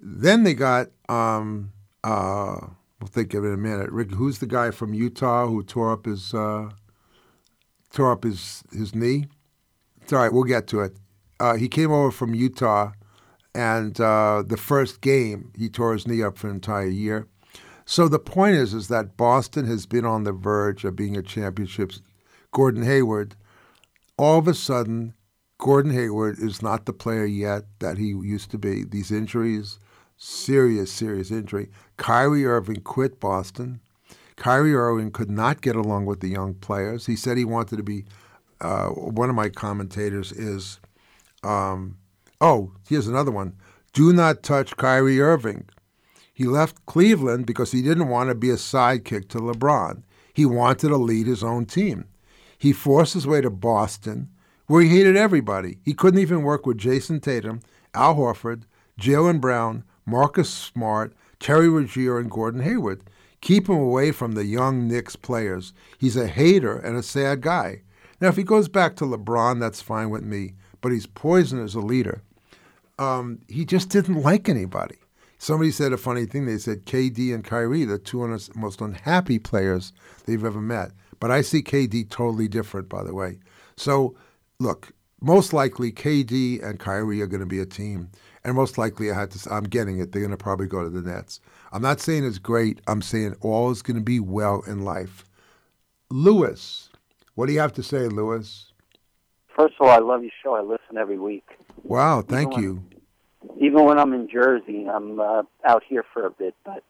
Then 0.00 0.44
they 0.44 0.54
got 0.54 0.88
um, 1.08 1.72
uh, 2.04 2.58
we'll 3.00 3.08
think 3.08 3.34
of 3.34 3.44
it 3.44 3.48
in 3.48 3.54
a 3.54 3.58
minute. 3.58 3.90
Rick, 3.90 4.12
who's 4.12 4.38
the 4.38 4.46
guy 4.46 4.70
from 4.70 4.94
Utah 4.94 5.46
who 5.46 5.62
tore 5.62 5.92
up 5.92 6.06
his 6.06 6.32
uh, 6.34 6.70
tore 7.92 8.12
up 8.12 8.24
his 8.24 8.62
his 8.72 8.94
knee? 8.94 9.26
It's 10.02 10.12
all 10.12 10.20
right. 10.20 10.32
We'll 10.32 10.44
get 10.44 10.66
to 10.68 10.82
it. 10.82 10.96
Uh, 11.40 11.56
he 11.56 11.68
came 11.68 11.92
over 11.92 12.10
from 12.10 12.34
Utah, 12.34 12.92
and 13.56 13.98
uh, 14.02 14.44
the 14.46 14.58
first 14.58 15.00
game 15.00 15.50
he 15.56 15.70
tore 15.70 15.94
his 15.94 16.06
knee 16.06 16.22
up 16.22 16.36
for 16.36 16.48
an 16.48 16.56
entire 16.56 16.86
year. 16.86 17.26
So 17.86 18.06
the 18.06 18.18
point 18.18 18.56
is, 18.56 18.74
is 18.74 18.88
that 18.88 19.16
Boston 19.16 19.64
has 19.64 19.86
been 19.86 20.04
on 20.04 20.24
the 20.24 20.32
verge 20.32 20.84
of 20.84 20.94
being 20.94 21.16
a 21.16 21.22
championship. 21.22 21.92
Gordon 22.52 22.82
Hayward, 22.82 23.34
all 24.18 24.38
of 24.38 24.46
a 24.46 24.54
sudden, 24.54 25.14
Gordon 25.58 25.92
Hayward 25.92 26.38
is 26.38 26.60
not 26.60 26.84
the 26.84 26.92
player 26.92 27.24
yet 27.24 27.62
that 27.78 27.96
he 27.96 28.08
used 28.08 28.50
to 28.50 28.58
be. 28.58 28.84
These 28.84 29.10
injuries, 29.10 29.78
serious, 30.18 30.92
serious 30.92 31.30
injury. 31.30 31.70
Kyrie 31.96 32.44
Irving 32.44 32.82
quit 32.82 33.20
Boston. 33.20 33.80
Kyrie 34.36 34.74
Irving 34.74 35.12
could 35.12 35.30
not 35.30 35.62
get 35.62 35.76
along 35.76 36.04
with 36.04 36.20
the 36.20 36.28
young 36.28 36.54
players. 36.54 37.06
He 37.06 37.16
said 37.16 37.38
he 37.38 37.44
wanted 37.46 37.76
to 37.76 37.82
be. 37.82 38.04
Uh, 38.60 38.88
one 38.88 39.30
of 39.30 39.36
my 39.36 39.48
commentators 39.48 40.32
is, 40.32 40.78
um, 41.42 41.98
oh, 42.40 42.72
here's 42.88 43.06
another 43.06 43.30
one. 43.30 43.54
Do 43.92 44.12
not 44.12 44.42
touch 44.42 44.76
Kyrie 44.76 45.20
Irving. 45.20 45.68
He 46.32 46.44
left 46.44 46.84
Cleveland 46.84 47.46
because 47.46 47.72
he 47.72 47.80
didn't 47.80 48.08
want 48.08 48.28
to 48.28 48.34
be 48.34 48.50
a 48.50 48.56
sidekick 48.56 49.28
to 49.30 49.38
LeBron. 49.38 50.02
He 50.34 50.44
wanted 50.44 50.88
to 50.88 50.96
lead 50.96 51.26
his 51.26 51.42
own 51.42 51.64
team. 51.64 52.04
He 52.58 52.74
forced 52.74 53.14
his 53.14 53.26
way 53.26 53.40
to 53.40 53.48
Boston, 53.48 54.28
where 54.66 54.82
he 54.82 54.88
hated 54.90 55.16
everybody. 55.16 55.78
He 55.82 55.94
couldn't 55.94 56.20
even 56.20 56.42
work 56.42 56.66
with 56.66 56.76
Jayson 56.78 57.20
Tatum, 57.20 57.60
Al 57.94 58.16
Horford, 58.16 58.64
Jaylen 59.00 59.40
Brown, 59.40 59.84
Marcus 60.04 60.50
Smart, 60.50 61.14
Terry 61.40 61.68
Rozier, 61.68 62.18
and 62.18 62.30
Gordon 62.30 62.60
Hayward. 62.60 63.02
Keep 63.40 63.68
him 63.68 63.76
away 63.76 64.12
from 64.12 64.32
the 64.32 64.44
young 64.44 64.88
Knicks 64.88 65.16
players. 65.16 65.72
He's 65.98 66.16
a 66.16 66.26
hater 66.26 66.76
and 66.76 66.96
a 66.96 67.02
sad 67.02 67.40
guy. 67.40 67.82
Now, 68.20 68.28
if 68.28 68.36
he 68.36 68.42
goes 68.42 68.68
back 68.68 68.96
to 68.96 69.04
LeBron, 69.04 69.60
that's 69.60 69.80
fine 69.80 70.10
with 70.10 70.22
me, 70.22 70.54
but 70.80 70.92
he's 70.92 71.06
poison 71.06 71.62
as 71.62 71.74
a 71.74 71.80
leader. 71.80 72.22
Um, 72.98 73.40
he 73.48 73.64
just 73.64 73.90
didn't 73.90 74.22
like 74.22 74.48
anybody. 74.48 74.96
Somebody 75.38 75.70
said 75.70 75.92
a 75.92 75.98
funny 75.98 76.24
thing. 76.24 76.46
They 76.46 76.58
said 76.58 76.86
KD 76.86 77.34
and 77.34 77.44
Kyrie, 77.44 77.84
the 77.84 77.98
two 77.98 78.26
most 78.54 78.80
unhappy 78.80 79.38
players 79.38 79.92
they've 80.24 80.44
ever 80.44 80.60
met. 80.60 80.92
But 81.20 81.30
I 81.30 81.42
see 81.42 81.62
KD 81.62 82.08
totally 82.08 82.48
different, 82.48 82.88
by 82.88 83.02
the 83.04 83.14
way. 83.14 83.38
So, 83.76 84.16
look, 84.58 84.92
most 85.20 85.52
likely 85.52 85.92
KD 85.92 86.62
and 86.62 86.78
Kyrie 86.78 87.20
are 87.20 87.26
going 87.26 87.40
to 87.40 87.46
be 87.46 87.60
a 87.60 87.66
team, 87.66 88.10
and 88.44 88.54
most 88.54 88.78
likely 88.78 89.10
I 89.10 89.14
had 89.14 89.30
to. 89.32 89.52
I'm 89.52 89.64
getting 89.64 89.98
it. 89.98 90.12
They're 90.12 90.22
going 90.22 90.30
to 90.30 90.36
probably 90.36 90.66
go 90.66 90.82
to 90.82 90.90
the 90.90 91.02
Nets. 91.02 91.40
I'm 91.72 91.82
not 91.82 92.00
saying 92.00 92.24
it's 92.24 92.38
great. 92.38 92.80
I'm 92.86 93.02
saying 93.02 93.36
all 93.40 93.70
is 93.70 93.82
going 93.82 93.96
to 93.96 94.02
be 94.02 94.20
well 94.20 94.62
in 94.66 94.82
life. 94.82 95.24
Lewis, 96.10 96.90
what 97.34 97.46
do 97.46 97.52
you 97.52 97.60
have 97.60 97.72
to 97.74 97.82
say, 97.82 98.08
Lewis? 98.08 98.72
First 99.56 99.74
of 99.80 99.86
all, 99.86 99.92
I 99.92 99.98
love 99.98 100.22
your 100.22 100.32
show. 100.42 100.54
I 100.54 100.60
listen 100.60 100.96
every 100.98 101.18
week. 101.18 101.48
Wow, 101.88 102.22
thank 102.22 102.52
Even 102.52 102.62
you. 102.62 102.84
Even 103.60 103.84
when 103.84 103.98
I'm 103.98 104.12
in 104.12 104.28
Jersey, 104.28 104.86
I'm 104.86 105.20
uh, 105.20 105.42
out 105.64 105.82
here 105.88 106.04
for 106.12 106.26
a 106.26 106.30
bit, 106.30 106.54
but 106.64 106.82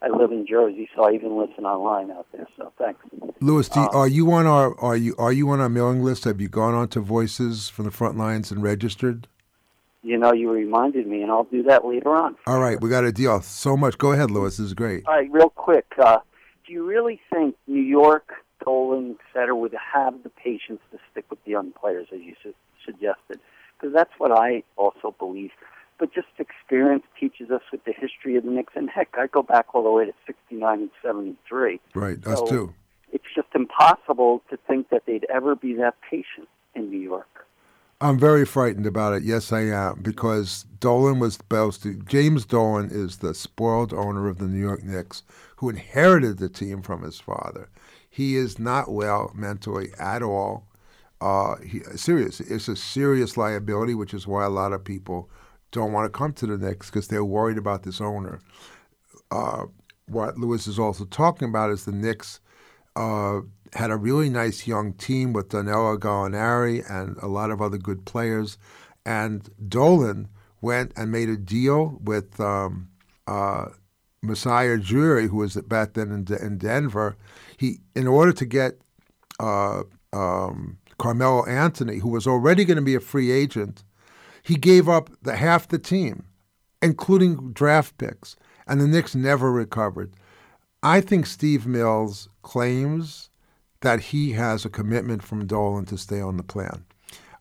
I 0.00 0.08
live 0.08 0.32
in 0.32 0.46
Jersey, 0.46 0.88
so 0.94 1.04
I 1.04 1.12
even 1.12 1.36
listen 1.38 1.64
online 1.64 2.10
out 2.10 2.26
there. 2.32 2.46
So 2.56 2.72
thanks. 2.78 3.00
Lewis, 3.40 3.68
you, 3.74 3.82
Uh, 3.82 3.88
are 3.92 4.08
you 4.08 4.30
on 4.32 4.46
our 4.46 4.78
are 4.80 4.96
you 4.96 5.14
are 5.18 5.32
you 5.32 5.50
on 5.50 5.60
our 5.60 5.68
mailing 5.68 6.02
list? 6.02 6.24
Have 6.24 6.40
you 6.40 6.48
gone 6.48 6.74
on 6.74 6.88
to 6.88 7.00
Voices 7.00 7.68
from 7.68 7.84
the 7.84 7.90
Front 7.90 8.16
Lines 8.16 8.50
and 8.50 8.62
registered? 8.62 9.28
You 10.02 10.18
know, 10.18 10.34
you 10.34 10.50
reminded 10.50 11.06
me, 11.06 11.22
and 11.22 11.30
I'll 11.30 11.44
do 11.44 11.62
that 11.64 11.86
later 11.86 12.14
on. 12.14 12.36
All 12.46 12.60
right, 12.60 12.78
we 12.80 12.90
got 12.90 13.04
a 13.04 13.12
deal. 13.12 13.40
So 13.40 13.76
much. 13.76 13.96
Go 13.96 14.12
ahead, 14.12 14.30
Lewis. 14.30 14.58
This 14.58 14.66
is 14.66 14.74
great. 14.74 15.06
All 15.06 15.14
right, 15.14 15.30
real 15.32 15.48
quick. 15.48 15.86
Uh, 15.98 16.18
do 16.66 16.72
you 16.74 16.86
really 16.86 17.20
think 17.32 17.56
New 17.66 17.80
York, 17.82 18.32
Dolan, 18.62 19.16
et 19.18 19.24
cetera, 19.32 19.56
would 19.56 19.74
have 19.92 20.22
the 20.22 20.28
patience 20.28 20.80
to 20.92 20.98
stick 21.10 21.24
with 21.30 21.42
the 21.44 21.50
young 21.52 21.72
players, 21.72 22.08
as 22.12 22.20
you 22.20 22.34
su- 22.42 22.54
suggested? 22.84 23.40
Because 23.84 23.94
that's 23.94 24.18
what 24.18 24.32
I 24.32 24.62
also 24.76 25.14
believe. 25.18 25.50
But 25.98 26.14
just 26.14 26.28
experience 26.38 27.02
teaches 27.20 27.50
us 27.50 27.60
with 27.70 27.84
the 27.84 27.92
history 27.92 28.34
of 28.36 28.44
the 28.44 28.50
Knicks. 28.50 28.72
And 28.74 28.88
heck, 28.88 29.08
I 29.18 29.26
go 29.26 29.42
back 29.42 29.74
all 29.74 29.82
the 29.82 29.90
way 29.90 30.06
to 30.06 30.14
69 30.26 30.80
and 30.80 30.90
73. 31.02 31.80
Right, 31.94 32.26
us 32.26 32.38
So- 32.38 32.46
too. 32.46 32.74
It's 33.12 33.24
just 33.36 33.48
impossible 33.54 34.42
to 34.48 34.56
think 34.66 34.88
that 34.88 35.04
they'd 35.06 35.26
ever 35.28 35.54
be 35.54 35.74
that 35.74 35.96
patient 36.00 36.48
in 36.74 36.88
New 36.88 36.98
York. 36.98 37.46
I'm 38.00 38.18
very 38.18 38.44
frightened 38.46 38.86
about 38.86 39.12
it. 39.12 39.22
Yes, 39.22 39.52
I 39.52 39.60
am 39.60 40.00
because 40.02 40.64
Dolan 40.80 41.20
was 41.20 41.36
to. 41.36 41.94
James 42.06 42.44
Dolan 42.44 42.88
is 42.90 43.18
the 43.18 43.34
spoiled 43.34 43.92
owner 43.92 44.28
of 44.28 44.38
the 44.38 44.46
New 44.46 44.58
York 44.58 44.82
Knicks, 44.82 45.22
who 45.56 45.68
inherited 45.68 46.38
the 46.38 46.48
team 46.48 46.82
from 46.82 47.02
his 47.02 47.20
father. 47.20 47.68
He 48.10 48.34
is 48.34 48.58
not 48.58 48.90
well 48.90 49.30
mentally 49.34 49.90
at 49.98 50.22
all. 50.22 50.66
Uh, 51.20 51.56
serious. 51.94 52.40
It's 52.40 52.68
a 52.68 52.76
serious 52.76 53.36
liability, 53.36 53.94
which 53.94 54.12
is 54.12 54.26
why 54.26 54.44
a 54.44 54.50
lot 54.50 54.72
of 54.72 54.84
people 54.84 55.30
don't 55.70 55.92
want 55.92 56.04
to 56.06 56.16
come 56.16 56.32
to 56.34 56.46
the 56.46 56.58
Knicks 56.58 56.90
because 56.90 57.08
they're 57.08 57.24
worried 57.24 57.58
about 57.58 57.82
this 57.82 58.00
owner. 58.00 58.40
Uh, 59.30 59.64
what 60.06 60.38
Lewis 60.38 60.66
is 60.66 60.78
also 60.78 61.04
talking 61.06 61.48
about 61.48 61.70
is 61.70 61.84
the 61.84 61.92
Knicks 61.92 62.40
uh, 62.96 63.40
had 63.72 63.90
a 63.90 63.96
really 63.96 64.28
nice 64.28 64.66
young 64.66 64.92
team 64.92 65.32
with 65.32 65.48
Danilo 65.48 65.96
Gallinari 65.96 66.88
and 66.90 67.16
a 67.18 67.26
lot 67.26 67.50
of 67.50 67.60
other 67.60 67.78
good 67.78 68.04
players. 68.04 68.58
And 69.04 69.48
Dolan 69.68 70.28
went 70.60 70.92
and 70.96 71.10
made 71.10 71.28
a 71.28 71.36
deal 71.36 71.98
with 72.02 72.38
um, 72.40 72.88
uh, 73.26 73.66
Masai 74.22 74.68
Ujiri, 74.68 75.28
who 75.28 75.38
was 75.38 75.56
back 75.56 75.94
then 75.94 76.10
in, 76.10 76.36
in 76.36 76.58
Denver. 76.58 77.16
He, 77.56 77.78
in 77.94 78.06
order 78.06 78.32
to 78.32 78.44
get 78.44 78.78
uh, 79.40 79.82
um, 80.12 80.78
Carmelo 80.98 81.44
Anthony, 81.46 81.98
who 81.98 82.08
was 82.08 82.26
already 82.26 82.64
going 82.64 82.76
to 82.76 82.82
be 82.82 82.94
a 82.94 83.00
free 83.00 83.30
agent, 83.30 83.84
he 84.42 84.56
gave 84.56 84.88
up 84.88 85.10
the 85.22 85.36
half 85.36 85.68
the 85.68 85.78
team, 85.78 86.24
including 86.82 87.52
draft 87.52 87.96
picks, 87.98 88.36
and 88.66 88.80
the 88.80 88.86
Knicks 88.86 89.14
never 89.14 89.50
recovered. 89.50 90.14
I 90.82 91.00
think 91.00 91.26
Steve 91.26 91.66
Mills 91.66 92.28
claims 92.42 93.30
that 93.80 94.00
he 94.00 94.32
has 94.32 94.64
a 94.64 94.70
commitment 94.70 95.22
from 95.22 95.46
Dolan 95.46 95.86
to 95.86 95.98
stay 95.98 96.20
on 96.20 96.36
the 96.36 96.42
plan. 96.42 96.84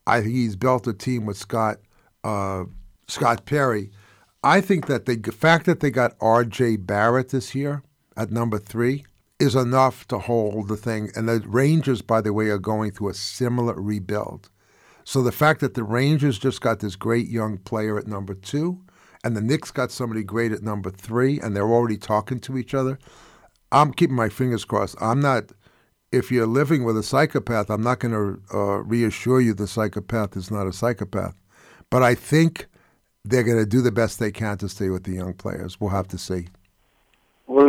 I 0.08 0.22
think 0.22 0.34
he's 0.34 0.56
built 0.56 0.88
a 0.88 0.94
team 0.94 1.26
with 1.26 1.38
Scott 1.38 1.78
uh, 2.24 2.66
Scott 3.08 3.46
Perry. 3.46 3.92
I 4.44 4.62
think 4.62 4.88
that 4.88 5.06
the 5.06 5.18
fact 5.32 5.66
that 5.66 5.80
they 5.80 5.92
got 5.92 6.16
R.J. 6.20 6.78
Barrett 6.78 7.30
this 7.30 7.54
year 7.54 7.84
at 8.16 8.32
number 8.32 8.58
three 8.58 9.06
is 9.44 9.56
enough 9.56 10.08
to 10.08 10.18
hold 10.18 10.70
the 10.70 10.78
thing. 10.78 11.12
And 11.16 11.28
the 11.28 11.44
Rangers, 11.46 12.02
by 12.02 12.22
the 12.22 12.34
way, 12.34 12.48
are 12.48 12.58
going 12.58 12.92
through 12.92 13.10
a 13.10 13.14
similar 13.14 13.76
rebuild. 13.80 14.50
So 15.04 15.22
the 15.22 15.32
fact 15.32 15.60
that 15.60 15.74
the 15.74 15.84
Rangers 15.84 16.40
just 16.40 16.62
got 16.62 16.80
this 16.80 16.96
great 16.96 17.28
young 17.28 17.58
player 17.58 17.98
at 17.98 18.08
number 18.08 18.34
two, 18.34 18.82
and 19.24 19.36
the 19.36 19.42
Knicks 19.42 19.70
got 19.70 19.92
somebody 19.92 20.24
great 20.24 20.52
at 20.52 20.64
number 20.64 20.90
three, 20.90 21.40
and 21.40 21.56
they're 21.56 21.70
already 21.70 21.98
talking 21.98 22.40
to 22.42 22.58
each 22.58 22.74
other, 22.74 22.98
I'm 23.72 23.94
keeping 23.94 24.16
my 24.16 24.30
fingers 24.30 24.66
crossed. 24.66 24.96
I'm 25.02 25.20
not. 25.20 25.52
If 26.12 26.32
you're 26.32 26.48
living 26.48 26.84
with 26.84 26.96
a 26.98 27.04
psychopath, 27.04 27.70
I'm 27.70 27.82
not 27.82 28.00
going 28.00 28.14
to 28.14 28.58
uh, 28.58 28.84
reassure 28.84 29.42
you 29.42 29.54
the 29.54 29.68
psychopath 29.68 30.38
is 30.38 30.52
not 30.52 30.68
a 30.68 30.74
psychopath. 30.74 31.36
But 31.90 32.04
I 32.04 32.16
think 32.16 32.68
they're 33.26 33.44
going 33.44 33.58
to 33.58 33.66
do 33.66 33.82
the 33.82 33.92
best 33.92 34.20
they 34.20 34.32
can 34.32 34.58
to 34.60 34.70
stay 34.70 34.90
with 34.90 35.04
the 35.04 35.14
young 35.14 35.34
players. 35.34 35.82
We'll 35.82 35.90
have 35.90 36.08
to 36.10 36.18
see. 36.18 36.48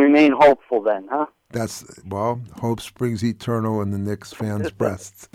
We'll 0.05 0.13
remain 0.13 0.33
hopeful 0.37 0.81
then, 0.81 1.07
huh? 1.09 1.25
That's 1.49 1.83
well, 2.05 2.41
hope 2.59 2.79
springs 2.79 3.23
eternal 3.23 3.81
in 3.81 3.89
the 3.91 3.97
Knicks 3.97 4.31
fans' 4.31 4.71
breasts. 4.77 5.27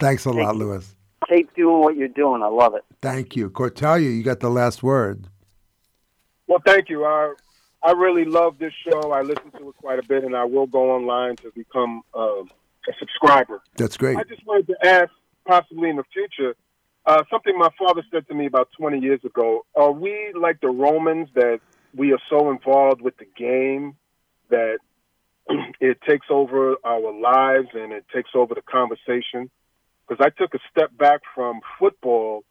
Thanks 0.00 0.24
a 0.24 0.30
lot, 0.30 0.56
Lewis. 0.56 0.96
Keep 1.28 1.54
doing 1.54 1.80
what 1.80 1.96
you're 1.96 2.08
doing. 2.08 2.42
I 2.42 2.48
love 2.48 2.74
it. 2.74 2.84
Thank 3.00 3.36
you, 3.36 3.50
Cortalia. 3.50 4.10
You 4.10 4.22
got 4.22 4.40
the 4.40 4.50
last 4.50 4.82
word. 4.82 5.28
Well, 6.48 6.60
thank 6.66 6.88
you. 6.88 7.04
I 7.04 7.34
I 7.82 7.92
really 7.92 8.24
love 8.24 8.58
this 8.58 8.72
show. 8.88 9.12
I 9.12 9.22
listen 9.22 9.50
to 9.58 9.68
it 9.68 9.76
quite 9.76 10.00
a 10.00 10.06
bit, 10.06 10.24
and 10.24 10.34
I 10.34 10.44
will 10.44 10.66
go 10.66 10.90
online 10.90 11.36
to 11.36 11.52
become 11.54 12.02
uh, 12.12 12.42
a 12.42 12.92
subscriber. 12.98 13.62
That's 13.76 13.96
great. 13.96 14.16
I 14.16 14.24
just 14.24 14.44
wanted 14.44 14.66
to 14.68 14.76
ask, 14.84 15.10
possibly 15.46 15.88
in 15.88 15.96
the 15.96 16.04
future, 16.12 16.56
uh, 17.06 17.22
something 17.30 17.56
my 17.56 17.70
father 17.78 18.02
said 18.10 18.26
to 18.26 18.34
me 18.34 18.46
about 18.46 18.70
20 18.76 18.98
years 18.98 19.20
ago. 19.24 19.64
Are 19.76 19.92
we 19.92 20.32
like 20.34 20.60
the 20.60 20.68
Romans 20.68 21.28
that 21.34 21.60
we 21.94 22.12
are 22.12 22.20
so 22.28 22.50
involved 22.50 23.00
with 23.02 23.16
the 23.18 23.26
game 23.36 23.94
that 24.50 24.78
it 25.80 25.98
takes 26.08 26.26
over 26.30 26.76
our 26.84 27.12
lives 27.12 27.68
and 27.74 27.92
it 27.92 28.04
takes 28.14 28.30
over 28.34 28.54
the 28.54 28.62
conversation? 28.62 29.50
Because 30.06 30.24
I 30.24 30.30
took 30.30 30.54
a 30.54 30.58
step 30.70 30.96
back 30.96 31.20
from 31.34 31.60
football 31.78 32.44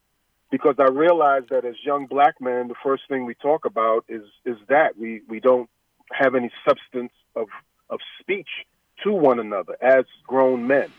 because 0.50 0.76
I 0.78 0.90
realized 0.90 1.46
that 1.50 1.64
as 1.64 1.74
young 1.84 2.06
black 2.06 2.40
men, 2.40 2.68
the 2.68 2.74
first 2.82 3.04
thing 3.08 3.24
we 3.24 3.34
talk 3.34 3.64
about 3.64 4.04
is 4.08 4.22
is 4.44 4.56
that 4.68 4.96
we 4.98 5.22
we 5.28 5.40
don't 5.40 5.68
have 6.12 6.34
any 6.34 6.50
substance 6.66 7.12
of 7.34 7.48
of 7.90 8.00
speech 8.20 8.48
to 9.04 9.12
one 9.12 9.38
another 9.38 9.76
as 9.82 10.04
grown 10.26 10.66
men. 10.66 10.92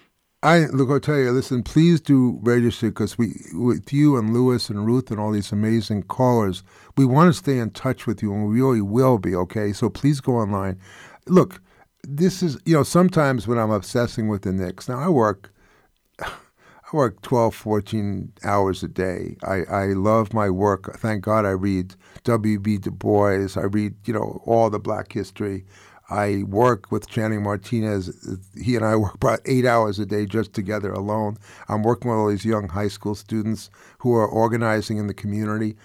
I 0.43 0.65
look. 0.67 0.89
I'll 0.89 0.99
tell 0.99 1.17
you. 1.17 1.31
Listen, 1.31 1.63
please 1.63 1.99
do 1.99 2.39
register 2.43 2.89
because 2.89 3.17
we, 3.17 3.33
with 3.53 3.91
you 3.91 4.17
and 4.17 4.33
Lewis 4.33 4.69
and 4.69 4.85
Ruth 4.85 5.09
and 5.09 5.19
all 5.19 5.31
these 5.31 5.51
amazing 5.51 6.03
callers, 6.03 6.63
we 6.95 7.05
want 7.05 7.29
to 7.29 7.33
stay 7.33 7.57
in 7.57 7.71
touch 7.71 8.05
with 8.05 8.21
you, 8.21 8.31
and 8.33 8.47
we 8.47 8.61
really 8.61 8.81
will 8.81 9.17
be. 9.17 9.35
Okay, 9.35 9.73
so 9.73 9.89
please 9.89 10.21
go 10.21 10.33
online. 10.33 10.79
Look, 11.25 11.59
this 12.03 12.43
is 12.43 12.59
you 12.65 12.75
know 12.75 12.83
sometimes 12.83 13.47
when 13.47 13.57
I'm 13.57 13.71
obsessing 13.71 14.27
with 14.27 14.43
the 14.43 14.53
Knicks. 14.53 14.87
Now 14.87 14.99
I 14.99 15.09
work. 15.09 15.51
I 16.21 16.95
work 16.95 17.21
12, 17.21 17.53
14 17.53 18.31
hours 18.45 18.81
a 18.81 18.87
day. 18.87 19.35
I, 19.43 19.63
I 19.63 19.85
love 19.87 20.33
my 20.33 20.49
work. 20.49 20.97
Thank 20.97 21.21
God 21.21 21.45
I 21.45 21.49
read 21.49 21.95
W.B. 22.23 22.77
Du 22.77 22.91
Bois. 22.91 23.57
I 23.57 23.65
read, 23.65 23.95
you 24.05 24.13
know, 24.13 24.41
all 24.45 24.69
the 24.69 24.79
black 24.79 25.11
history. 25.11 25.65
I 26.09 26.43
work 26.43 26.91
with 26.91 27.09
Channing 27.09 27.43
Martinez. 27.43 28.39
He 28.55 28.75
and 28.75 28.85
I 28.85 28.95
work 28.95 29.15
about 29.15 29.41
eight 29.45 29.65
hours 29.65 29.99
a 29.99 30.05
day 30.05 30.25
just 30.25 30.53
together 30.53 30.91
alone. 30.91 31.37
I'm 31.67 31.83
working 31.83 32.09
with 32.09 32.17
all 32.17 32.29
these 32.29 32.45
young 32.45 32.69
high 32.69 32.87
school 32.87 33.15
students 33.15 33.69
who 33.99 34.13
are 34.13 34.27
organizing 34.27 34.97
in 34.97 35.07
the 35.07 35.13
community. 35.13 35.75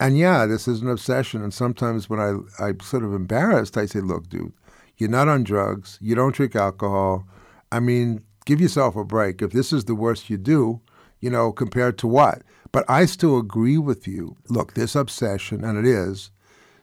And 0.00 0.16
yeah, 0.16 0.46
this 0.46 0.66
is 0.66 0.80
an 0.80 0.88
obsession. 0.88 1.42
And 1.42 1.52
sometimes 1.52 2.08
when 2.08 2.20
I, 2.20 2.36
I'm 2.62 2.80
sort 2.80 3.04
of 3.04 3.12
embarrassed, 3.12 3.76
I 3.76 3.86
say, 3.86 4.00
look, 4.00 4.28
dude, 4.28 4.52
you're 4.96 5.10
not 5.10 5.28
on 5.28 5.44
drugs. 5.44 5.98
You 6.00 6.14
don't 6.14 6.34
drink 6.34 6.56
alcohol. 6.56 7.26
I 7.70 7.80
mean, 7.80 8.22
give 8.46 8.60
yourself 8.60 8.96
a 8.96 9.04
break. 9.04 9.42
If 9.42 9.52
this 9.52 9.72
is 9.72 9.84
the 9.84 9.94
worst 9.94 10.30
you 10.30 10.38
do, 10.38 10.80
you 11.20 11.30
know, 11.30 11.52
compared 11.52 11.98
to 11.98 12.06
what? 12.06 12.42
But 12.72 12.84
I 12.88 13.06
still 13.06 13.38
agree 13.38 13.78
with 13.78 14.06
you. 14.06 14.36
Look, 14.48 14.74
this 14.74 14.94
obsession, 14.94 15.64
and 15.64 15.78
it 15.78 15.86
is, 15.86 16.30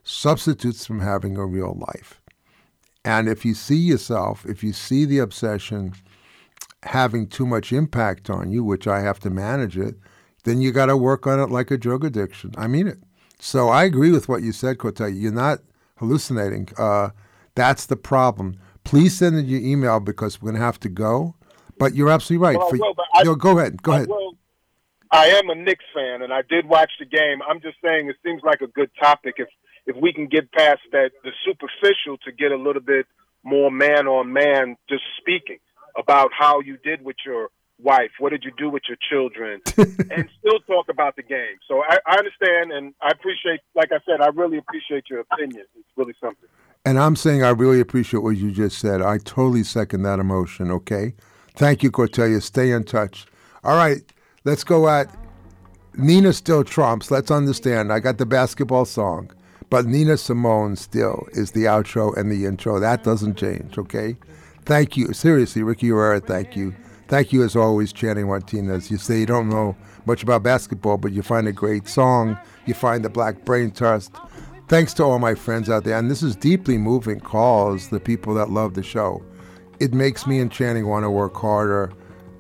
substitutes 0.03 0.85
from 0.85 0.99
having 0.99 1.37
a 1.37 1.45
real 1.45 1.75
life. 1.87 2.19
And 3.05 3.27
if 3.27 3.43
you 3.45 3.53
see 3.53 3.75
yourself, 3.77 4.45
if 4.45 4.63
you 4.63 4.71
see 4.73 5.05
the 5.05 5.19
obsession 5.19 5.93
having 6.83 7.27
too 7.27 7.45
much 7.45 7.71
impact 7.71 8.29
on 8.29 8.51
you, 8.51 8.63
which 8.63 8.87
I 8.87 9.01
have 9.01 9.19
to 9.21 9.29
manage 9.29 9.77
it, 9.77 9.95
then 10.43 10.61
you 10.61 10.71
got 10.71 10.87
to 10.87 10.97
work 10.97 11.25
on 11.27 11.39
it 11.39 11.49
like 11.49 11.71
a 11.71 11.77
drug 11.77 12.03
addiction. 12.03 12.53
I 12.57 12.67
mean 12.67 12.87
it. 12.87 12.99
So 13.39 13.69
I 13.69 13.83
agree 13.83 14.11
with 14.11 14.29
what 14.29 14.41
you 14.41 14.51
said, 14.51 14.77
Cortez. 14.77 15.13
You're 15.13 15.31
not 15.33 15.59
hallucinating. 15.97 16.69
Uh, 16.77 17.09
that's 17.55 17.85
the 17.85 17.95
problem. 17.97 18.57
Please 18.83 19.17
send 19.17 19.37
in 19.37 19.45
your 19.47 19.61
email 19.61 19.99
because 19.99 20.41
we're 20.41 20.51
going 20.51 20.59
to 20.59 20.65
have 20.65 20.79
to 20.81 20.89
go. 20.89 21.35
But 21.79 21.95
you're 21.95 22.09
absolutely 22.09 22.45
right. 22.45 22.57
Well, 22.57 22.69
For, 22.69 22.77
will, 22.77 22.95
I- 23.15 23.23
no, 23.23 23.35
go 23.35 23.57
ahead. 23.59 23.81
Go 23.83 23.91
I 23.91 23.95
ahead. 23.97 24.07
will- 24.09 24.37
I 25.11 25.27
am 25.27 25.47
a 25.49 25.55
Knicks 25.55 25.85
fan, 25.93 26.23
and 26.23 26.33
I 26.33 26.41
did 26.49 26.65
watch 26.67 26.89
the 26.99 27.05
game. 27.05 27.39
I'm 27.47 27.61
just 27.61 27.77
saying 27.83 28.09
it 28.09 28.15
seems 28.25 28.41
like 28.43 28.61
a 28.61 28.67
good 28.67 28.89
topic 28.99 29.35
if 29.37 29.47
if 29.85 29.95
we 29.95 30.13
can 30.13 30.27
get 30.27 30.51
past 30.51 30.81
that 30.91 31.11
the 31.23 31.31
superficial 31.45 32.17
to 32.25 32.31
get 32.31 32.51
a 32.51 32.57
little 32.57 32.81
bit 32.81 33.05
more 33.43 33.71
man 33.71 34.07
on 34.07 34.31
man, 34.31 34.77
just 34.89 35.03
speaking 35.19 35.59
about 35.97 36.31
how 36.37 36.61
you 36.61 36.77
did 36.83 37.03
with 37.03 37.17
your 37.25 37.49
wife, 37.79 38.11
what 38.19 38.29
did 38.29 38.43
you 38.43 38.51
do 38.57 38.69
with 38.69 38.83
your 38.87 38.97
children, 39.09 39.61
and 39.77 40.29
still 40.39 40.59
talk 40.67 40.87
about 40.89 41.15
the 41.15 41.23
game. 41.23 41.57
So 41.67 41.83
I, 41.83 41.97
I 42.07 42.17
understand, 42.17 42.71
and 42.71 42.93
I 43.01 43.09
appreciate. 43.11 43.59
Like 43.75 43.91
I 43.91 43.99
said, 44.05 44.21
I 44.21 44.27
really 44.27 44.57
appreciate 44.57 45.05
your 45.09 45.21
opinion. 45.21 45.65
It's 45.75 45.89
really 45.95 46.13
something. 46.21 46.49
And 46.85 46.99
I'm 46.99 47.15
saying 47.15 47.43
I 47.43 47.49
really 47.49 47.79
appreciate 47.79 48.23
what 48.23 48.37
you 48.37 48.51
just 48.51 48.77
said. 48.77 49.01
I 49.01 49.17
totally 49.17 49.63
second 49.63 50.03
that 50.03 50.19
emotion, 50.19 50.69
okay? 50.69 51.13
Thank 51.55 51.81
you, 51.81 51.91
Cortelia. 51.91 52.41
Stay 52.41 52.71
in 52.71 52.83
touch. 52.83 53.25
All 53.63 53.77
right, 53.77 54.01
let's 54.43 54.63
go 54.65 54.89
at 54.89 55.07
Nina 55.95 56.33
still 56.33 56.63
trumps. 56.63 57.11
Let's 57.11 57.31
understand. 57.31 57.93
I 57.93 57.99
got 57.99 58.17
the 58.17 58.25
basketball 58.25 58.85
song, 58.85 59.31
but 59.73 59.87
Nina 59.87 60.17
Simone 60.17 60.75
still 60.75 61.27
is 61.31 61.53
the 61.53 61.63
outro 61.63 62.15
and 62.15 62.31
the 62.31 62.45
intro. 62.45 62.79
That 62.79 63.03
doesn't 63.03 63.37
change, 63.37 63.75
okay? 63.79 64.15
Thank 64.65 64.95
you. 64.95 65.13
Seriously, 65.13 65.63
Ricky 65.63 65.87
Herrera, 65.87 66.19
thank 66.19 66.55
you. 66.55 66.75
Thank 67.07 67.33
you, 67.33 67.41
as 67.41 67.55
always, 67.55 67.91
Channing 67.91 68.27
Martinez. 68.27 68.91
You 68.91 68.97
say 68.97 69.21
you 69.21 69.25
don't 69.25 69.49
know 69.49 69.75
much 70.05 70.21
about 70.21 70.43
basketball, 70.43 70.99
but 70.99 71.11
you 71.11 71.23
find 71.23 71.47
a 71.47 71.51
great 71.51 71.87
song. 71.87 72.37
You 72.67 72.75
find 72.75 73.03
the 73.03 73.09
Black 73.09 73.45
Brain 73.45 73.71
Trust. 73.71 74.13
Thanks 74.67 74.93
to 74.93 75.05
all 75.05 75.17
my 75.17 75.33
friends 75.33 75.71
out 75.71 75.85
there. 75.85 75.97
And 75.97 76.11
this 76.11 76.21
is 76.21 76.35
deeply 76.35 76.77
moving 76.77 77.19
calls, 77.19 77.89
the 77.89 77.99
people 77.99 78.35
that 78.35 78.51
love 78.51 78.75
the 78.75 78.83
show. 78.83 79.23
It 79.79 79.91
makes 79.91 80.27
me 80.27 80.39
and 80.39 80.51
Channing 80.51 80.85
want 80.85 81.03
to 81.03 81.09
work 81.09 81.35
harder. 81.35 81.91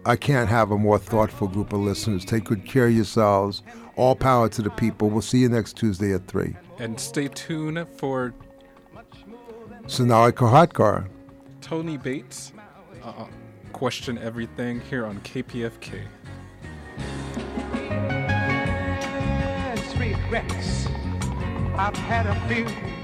I 0.05 0.17
can't 0.17 0.49
have 0.49 0.69
a 0.69 0.77
more 0.77 0.99
thoughtful 0.99 1.47
group 1.47 1.73
of 1.73 1.79
listeners. 1.79 2.25
Take 2.25 2.43
good 2.43 2.63
care 2.63 2.85
of 2.85 2.93
yourselves. 2.93 3.63
All 3.95 4.15
power 4.15 4.49
to 4.49 4.61
the 4.61 4.69
people. 4.71 5.09
We'll 5.09 5.21
see 5.21 5.39
you 5.39 5.49
next 5.49 5.77
Tuesday 5.77 6.13
at 6.13 6.25
3. 6.27 6.55
And 6.79 6.99
stay 6.99 7.27
tuned 7.27 7.87
for 7.97 8.33
Sonali 9.87 10.31
Kolhatkar. 10.31 11.07
Tony 11.61 11.97
Bates, 11.97 12.53
uh, 13.03 13.25
Question 13.71 14.17
Everything 14.17 14.81
here 14.81 15.05
on 15.05 15.19
KPFK. 15.21 16.01
Yes, 19.75 19.95
regrets. 19.97 20.87
I've 21.75 21.95
had 21.97 22.27
a 22.27 22.35
few. 22.47 23.02